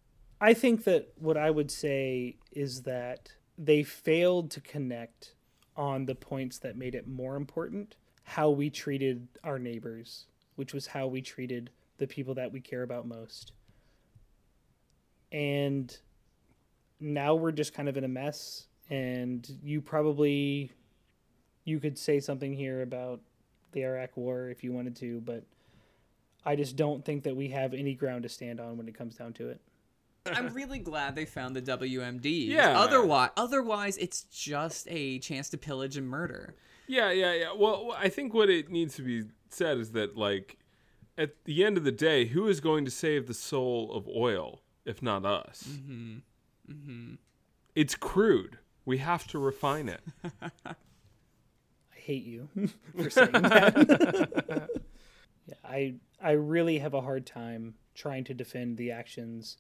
I 0.42 0.54
think 0.54 0.84
that 0.84 1.14
what 1.18 1.38
I 1.38 1.50
would 1.50 1.72
say 1.72 2.38
is 2.52 2.84
that 2.84 3.34
they 3.58 3.84
failed 3.84 4.52
to 4.52 4.62
connect 4.62 5.34
on 5.76 6.06
the 6.06 6.16
points 6.16 6.58
that 6.60 6.78
made 6.78 6.96
it 6.96 7.08
more 7.08 7.36
important 7.36 7.96
how 8.24 8.50
we 8.50 8.70
treated 8.70 9.28
our 9.44 9.58
neighbors, 9.58 10.28
which 10.56 10.74
was 10.74 10.88
how 10.88 11.08
we 11.08 11.22
treated 11.22 11.72
the 11.98 12.08
people 12.08 12.34
that 12.36 12.52
we 12.52 12.62
care 12.62 12.84
about 12.84 13.08
most. 13.08 13.54
And 15.32 15.98
now 17.00 17.36
we're 17.36 17.52
just 17.52 17.74
kind 17.74 17.88
of 17.88 17.98
in 17.98 18.04
a 18.04 18.08
mess 18.08 18.68
and 18.90 19.50
you 19.64 19.82
probably 19.82 20.72
you 21.66 21.80
could 21.80 21.98
say 21.98 22.20
something 22.20 22.54
here 22.54 22.82
about 22.82 23.22
the 23.72 23.84
Iraq 23.84 24.18
war 24.18 24.50
if 24.50 24.64
you 24.64 24.74
wanted 24.74 24.96
to, 24.98 25.22
but 25.22 25.44
I 26.46 26.56
just 26.56 26.76
don't 26.76 27.06
think 27.06 27.24
that 27.24 27.36
we 27.36 27.50
have 27.50 27.74
any 27.74 27.94
ground 27.94 28.24
to 28.24 28.30
stand 28.30 28.60
on 28.60 28.78
when 28.78 28.88
it 28.88 28.98
comes 28.98 29.16
down 29.16 29.34
to 29.34 29.50
it. 29.50 29.62
I'm 30.26 30.54
really 30.54 30.80
glad 30.80 31.16
they 31.16 31.26
found 31.26 31.56
the 31.56 31.62
WMD. 31.62 32.48
Yeah. 32.48 32.80
Otherwise, 32.80 33.30
otherwise, 33.38 33.98
it's 33.98 34.24
just 34.24 34.88
a 34.90 35.20
chance 35.20 35.50
to 35.50 35.58
pillage 35.58 35.98
and 35.98 36.08
murder. 36.08 36.56
Yeah, 36.88 37.12
yeah, 37.12 37.34
yeah. 37.34 37.54
Well, 37.56 37.96
I 37.98 38.10
think 38.10 38.34
what 38.34 38.50
it 38.50 38.70
needs 38.70 38.96
to 38.96 39.04
be 39.04 39.24
said 39.50 39.78
is 39.78 39.92
that, 39.92 40.18
like, 40.18 40.58
at 41.18 41.46
the 41.46 41.64
end 41.64 41.78
of 41.78 41.84
the 41.84 41.92
day, 41.92 42.26
who 42.26 42.48
is 42.48 42.60
going 42.60 42.86
to 42.86 42.92
save 42.92 43.28
the 43.28 43.34
soul 43.34 43.92
of 43.94 44.08
oil 44.08 44.62
if 44.86 45.02
not 45.02 45.26
us? 45.26 45.66
Mm-hmm. 45.70 46.18
Mm-hmm. 46.70 47.16
It's 47.76 47.96
crude. 47.96 48.58
We 48.86 48.98
have 49.00 49.28
to 49.28 49.40
refine 49.40 49.90
it. 49.90 50.02
I 50.42 50.76
hate 51.94 52.26
you 52.26 52.50
for 52.98 53.10
saying 53.10 53.32
that. 53.32 54.70
yeah, 55.48 55.54
I 55.64 55.96
I 56.22 56.32
really 56.32 56.80
have 56.80 56.94
a 56.94 57.02
hard 57.02 57.26
time 57.26 57.76
trying 57.96 58.24
to 58.26 58.34
defend 58.34 58.78
the 58.78 58.92
actions 58.92 59.58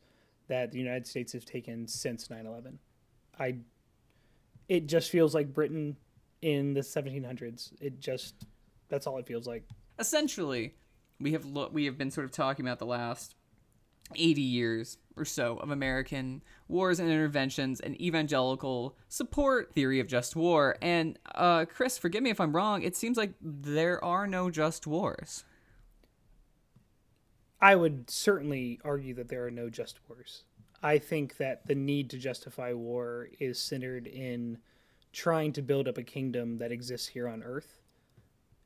that 0.47 0.71
the 0.71 0.79
United 0.79 1.05
States 1.07 1.33
have 1.33 1.45
taken 1.45 1.87
since 1.87 2.27
9/11. 2.27 2.77
I 3.39 3.57
it 4.67 4.87
just 4.87 5.09
feels 5.09 5.33
like 5.33 5.53
Britain 5.53 5.97
in 6.41 6.73
the 6.73 6.81
1700s. 6.81 7.73
It 7.81 7.99
just 7.99 8.35
that's 8.87 9.07
all 9.07 9.17
it 9.17 9.27
feels 9.27 9.47
like. 9.47 9.63
Essentially, 9.97 10.75
we 11.19 11.33
have 11.33 11.45
lo- 11.45 11.69
we 11.71 11.85
have 11.85 11.97
been 11.97 12.11
sort 12.11 12.25
of 12.25 12.31
talking 12.31 12.65
about 12.65 12.79
the 12.79 12.85
last 12.85 13.35
80 14.15 14.41
years 14.41 14.97
or 15.15 15.25
so 15.25 15.57
of 15.57 15.69
American 15.69 16.41
wars 16.67 16.99
and 16.99 17.09
interventions 17.09 17.79
and 17.79 17.99
evangelical 18.01 18.95
support 19.07 19.73
theory 19.73 19.99
of 19.99 20.07
just 20.07 20.35
war. 20.35 20.77
And 20.81 21.19
uh, 21.35 21.65
Chris, 21.65 21.97
forgive 21.97 22.23
me 22.23 22.29
if 22.29 22.39
I'm 22.39 22.55
wrong. 22.55 22.81
It 22.81 22.95
seems 22.95 23.17
like 23.17 23.33
there 23.41 24.03
are 24.03 24.27
no 24.27 24.49
just 24.49 24.87
wars. 24.87 25.43
I 27.61 27.75
would 27.75 28.09
certainly 28.09 28.79
argue 28.85 29.13
that 29.15 29.27
there 29.27 29.45
are 29.45 29.51
no 29.51 29.69
just 29.69 29.99
wars. 30.07 30.43
I 30.81 30.97
think 30.97 31.37
that 31.37 31.67
the 31.67 31.75
need 31.75 32.09
to 32.11 32.17
justify 32.17 32.71
war 32.71 33.27
is 33.39 33.59
centered 33.59 34.07
in 34.07 34.59
trying 35.11 35.51
to 35.53 35.61
build 35.61 35.87
up 35.87 35.97
a 35.97 36.03
kingdom 36.03 36.57
that 36.59 36.71
exists 36.71 37.07
here 37.07 37.27
on 37.27 37.43
earth. 37.43 37.81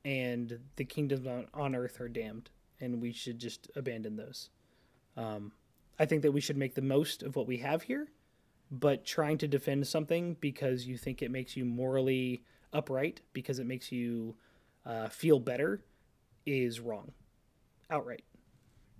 And 0.05 0.59
the 0.75 0.85
kingdoms 0.85 1.25
on, 1.25 1.47
on 1.53 1.75
earth 1.75 1.99
are 2.01 2.09
damned, 2.09 2.51
and 2.79 3.01
we 3.01 3.13
should 3.13 3.39
just 3.39 3.71
abandon 3.75 4.17
those. 4.17 4.49
Um, 5.17 5.51
I 5.99 6.05
think 6.05 6.21
that 6.23 6.31
we 6.31 6.41
should 6.41 6.57
make 6.57 6.75
the 6.75 6.81
most 6.81 7.23
of 7.23 7.35
what 7.35 7.47
we 7.47 7.57
have 7.57 7.83
here, 7.83 8.07
but 8.71 9.05
trying 9.05 9.37
to 9.39 9.47
defend 9.47 9.87
something 9.87 10.35
because 10.39 10.87
you 10.87 10.97
think 10.97 11.21
it 11.21 11.31
makes 11.31 11.55
you 11.55 11.65
morally 11.65 12.43
upright, 12.71 13.21
because 13.33 13.59
it 13.59 13.65
makes 13.65 13.91
you 13.91 14.35
uh, 14.85 15.07
feel 15.09 15.39
better, 15.39 15.83
is 16.45 16.79
wrong. 16.79 17.11
Outright. 17.89 18.23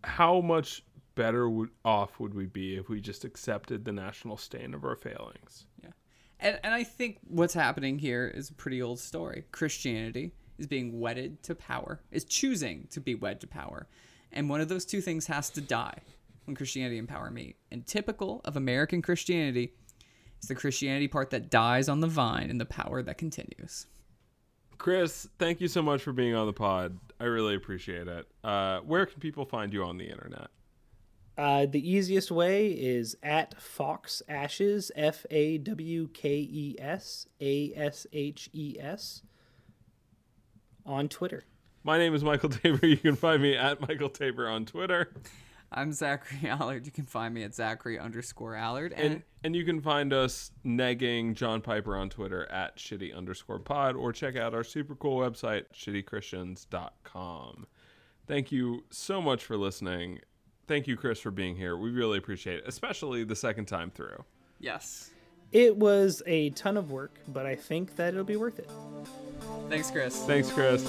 How 0.03 0.41
much 0.41 0.83
better 1.15 1.49
would, 1.49 1.69
off 1.83 2.19
would 2.19 2.33
we 2.33 2.45
be 2.45 2.75
if 2.75 2.89
we 2.89 3.01
just 3.01 3.25
accepted 3.25 3.85
the 3.85 3.91
national 3.91 4.37
stain 4.37 4.73
of 4.73 4.83
our 4.83 4.95
failings? 4.95 5.65
Yeah. 5.81 5.89
And, 6.39 6.59
and 6.63 6.73
I 6.73 6.83
think 6.83 7.19
what's 7.27 7.53
happening 7.53 7.97
here 7.99 8.27
is 8.27 8.49
a 8.49 8.53
pretty 8.53 8.81
old 8.81 8.99
story. 8.99 9.45
Christianity 9.51 10.33
is 10.57 10.67
being 10.67 10.99
wedded 10.99 11.41
to 11.43 11.55
power, 11.55 12.01
is 12.11 12.25
choosing 12.25 12.87
to 12.91 12.99
be 12.99 13.15
wed 13.15 13.41
to 13.41 13.47
power. 13.47 13.87
And 14.33 14.49
one 14.49 14.61
of 14.61 14.69
those 14.69 14.85
two 14.85 15.01
things 15.01 15.27
has 15.27 15.49
to 15.51 15.61
die 15.61 15.99
when 16.45 16.55
Christianity 16.55 16.97
and 16.97 17.07
power 17.07 17.31
meet. 17.31 17.55
And 17.71 17.85
typical 17.85 18.41
of 18.45 18.57
American 18.57 19.01
Christianity 19.01 19.73
is 20.41 20.47
the 20.49 20.55
Christianity 20.55 21.07
part 21.07 21.29
that 21.29 21.49
dies 21.49 21.87
on 21.87 22.01
the 22.01 22.07
vine 22.07 22.49
and 22.49 22.59
the 22.59 22.65
power 22.65 23.01
that 23.03 23.17
continues. 23.17 23.87
Chris, 24.77 25.27
thank 25.39 25.61
you 25.61 25.67
so 25.67 25.81
much 25.81 26.01
for 26.01 26.11
being 26.11 26.35
on 26.35 26.45
the 26.45 26.53
pod. 26.53 26.97
I 27.19 27.25
really 27.25 27.55
appreciate 27.55 28.07
it. 28.07 28.27
Uh, 28.43 28.79
where 28.79 29.05
can 29.05 29.19
people 29.21 29.45
find 29.45 29.71
you 29.71 29.83
on 29.83 29.97
the 29.97 30.09
internet? 30.09 30.47
Uh, 31.37 31.65
the 31.65 31.89
easiest 31.89 32.29
way 32.29 32.67
is 32.67 33.15
at 33.23 33.59
Fawkes 33.59 34.21
Ashes, 34.27 34.91
F 34.95 35.25
A 35.31 35.57
W 35.59 36.07
K 36.09 36.29
E 36.29 36.75
S 36.79 37.27
A 37.41 37.73
S 37.75 38.05
H 38.11 38.49
E 38.53 38.77
S, 38.79 39.23
on 40.85 41.07
Twitter. 41.09 41.45
My 41.83 41.97
name 41.97 42.13
is 42.15 42.23
Michael 42.23 42.49
Tabor. 42.49 42.85
You 42.87 42.97
can 42.97 43.15
find 43.15 43.41
me 43.41 43.55
at 43.57 43.81
Michael 43.81 44.09
Tabor 44.09 44.47
on 44.47 44.65
Twitter. 44.65 45.11
I'm 45.71 45.91
Zachary 45.91 46.49
Allard. 46.49 46.85
You 46.85 46.91
can 46.91 47.05
find 47.05 47.33
me 47.33 47.43
at 47.43 47.53
Zachary 47.55 47.97
underscore 47.99 48.55
Allard. 48.55 48.93
And 48.93 49.13
And, 49.15 49.23
and 49.43 49.55
you 49.55 49.65
can 49.65 49.81
find 49.81 50.13
us 50.13 50.51
negging 50.65 51.33
John 51.33 51.61
Piper 51.61 51.95
on 51.97 52.09
Twitter 52.09 52.49
at 52.51 52.77
shitty 52.77 53.15
underscore 53.15 53.59
pod 53.59 53.95
or 53.95 54.13
check 54.13 54.35
out 54.37 54.53
our 54.53 54.63
super 54.63 54.95
cool 54.95 55.19
website, 55.19 55.65
shittychristians.com. 55.73 57.65
Thank 58.27 58.51
you 58.51 58.83
so 58.89 59.21
much 59.21 59.43
for 59.43 59.57
listening. 59.57 60.19
Thank 60.67 60.87
you, 60.87 60.95
Chris, 60.95 61.19
for 61.19 61.31
being 61.31 61.55
here. 61.57 61.75
We 61.75 61.91
really 61.91 62.17
appreciate 62.17 62.59
it, 62.59 62.63
especially 62.67 63.25
the 63.25 63.35
second 63.35 63.65
time 63.65 63.91
through. 63.91 64.23
yes. 64.59 65.09
It 65.53 65.77
was 65.77 66.23
a 66.25 66.49
ton 66.49 66.77
of 66.77 66.91
work, 66.91 67.11
but 67.27 67.45
I 67.45 67.55
think 67.55 67.95
that 67.95 68.13
it'll 68.13 68.25
be 68.25 68.37
worth 68.37 68.57
it. 68.57 68.69
Thanks, 69.69 69.91
Chris. 69.91 70.17
Thanks, 70.25 70.51
Chris. 70.51 70.83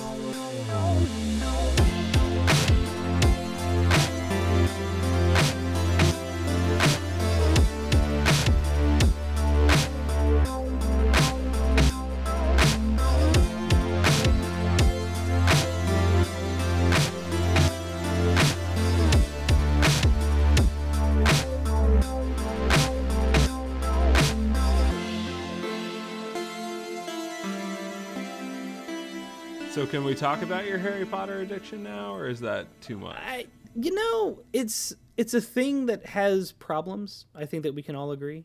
Can 29.95 30.03
we 30.03 30.13
talk 30.13 30.43
about 30.43 30.67
your 30.67 30.77
Harry 30.77 31.07
Potter 31.07 31.43
addiction 31.43 31.85
now, 31.85 32.13
or 32.13 32.27
is 32.27 32.41
that 32.41 32.67
too 32.81 32.99
much? 32.99 33.17
I, 33.17 33.47
you 33.77 33.95
know, 33.95 34.41
it's 34.53 34.93
it's 35.17 35.35
a 35.35 35.41
thing 35.41 35.87
that 35.87 36.05
has 36.05 36.51
problems. 36.51 37.27
I 37.33 37.47
think 37.47 37.63
that 37.63 37.77
we 37.77 37.83
can 37.83 37.95
all 37.95 38.11
agree. 38.11 38.45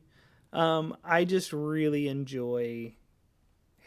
Um, 0.53 0.95
I 1.03 1.25
just 1.25 1.51
really 1.51 2.07
enjoy 2.07 2.93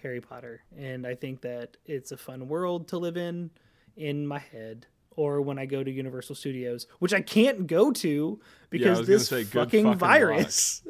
Harry 0.02 0.20
Potter, 0.20 0.64
and 0.76 1.06
I 1.06 1.14
think 1.14 1.42
that 1.42 1.76
it's 1.86 2.10
a 2.10 2.16
fun 2.16 2.48
world 2.48 2.88
to 2.88 2.98
live 2.98 3.16
in 3.16 3.50
in 3.96 4.26
my 4.26 4.40
head. 4.40 4.86
Or 5.14 5.40
when 5.40 5.56
I 5.56 5.66
go 5.66 5.84
to 5.84 5.90
Universal 5.90 6.34
Studios, 6.34 6.88
which 6.98 7.14
I 7.14 7.20
can't 7.20 7.68
go 7.68 7.92
to 7.92 8.40
because 8.70 8.98
gonna 8.98 9.06
this 9.06 9.28
say, 9.28 9.44
fucking, 9.44 9.84
fucking 9.84 9.98
virus. 9.98 10.82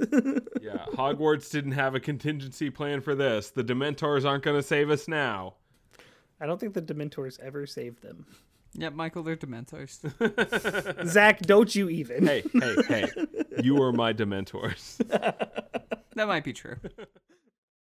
yeah, 0.62 0.86
Hogwarts 0.94 1.50
didn't 1.50 1.72
have 1.72 1.94
a 1.94 2.00
contingency 2.00 2.70
plan 2.70 3.02
for 3.02 3.14
this. 3.14 3.50
The 3.50 3.64
Dementors 3.64 4.24
aren't 4.24 4.44
going 4.44 4.56
to 4.56 4.62
save 4.62 4.88
us 4.88 5.06
now. 5.06 5.56
I 6.42 6.46
don't 6.46 6.58
think 6.58 6.74
the 6.74 6.82
Dementors 6.82 7.38
ever 7.38 7.66
saved 7.66 8.02
them. 8.02 8.26
Yeah, 8.72 8.88
Michael, 8.88 9.22
they're 9.22 9.36
Dementors. 9.36 10.00
Zach, 11.06 11.40
don't 11.42 11.72
you 11.72 11.88
even? 11.88 12.26
Hey, 12.26 12.42
hey, 12.52 12.76
hey. 12.88 13.08
You 13.62 13.80
are 13.80 13.92
my 13.92 14.12
Dementors. 14.12 14.96
that 15.08 16.26
might 16.26 16.42
be 16.42 16.52
true. 16.52 16.76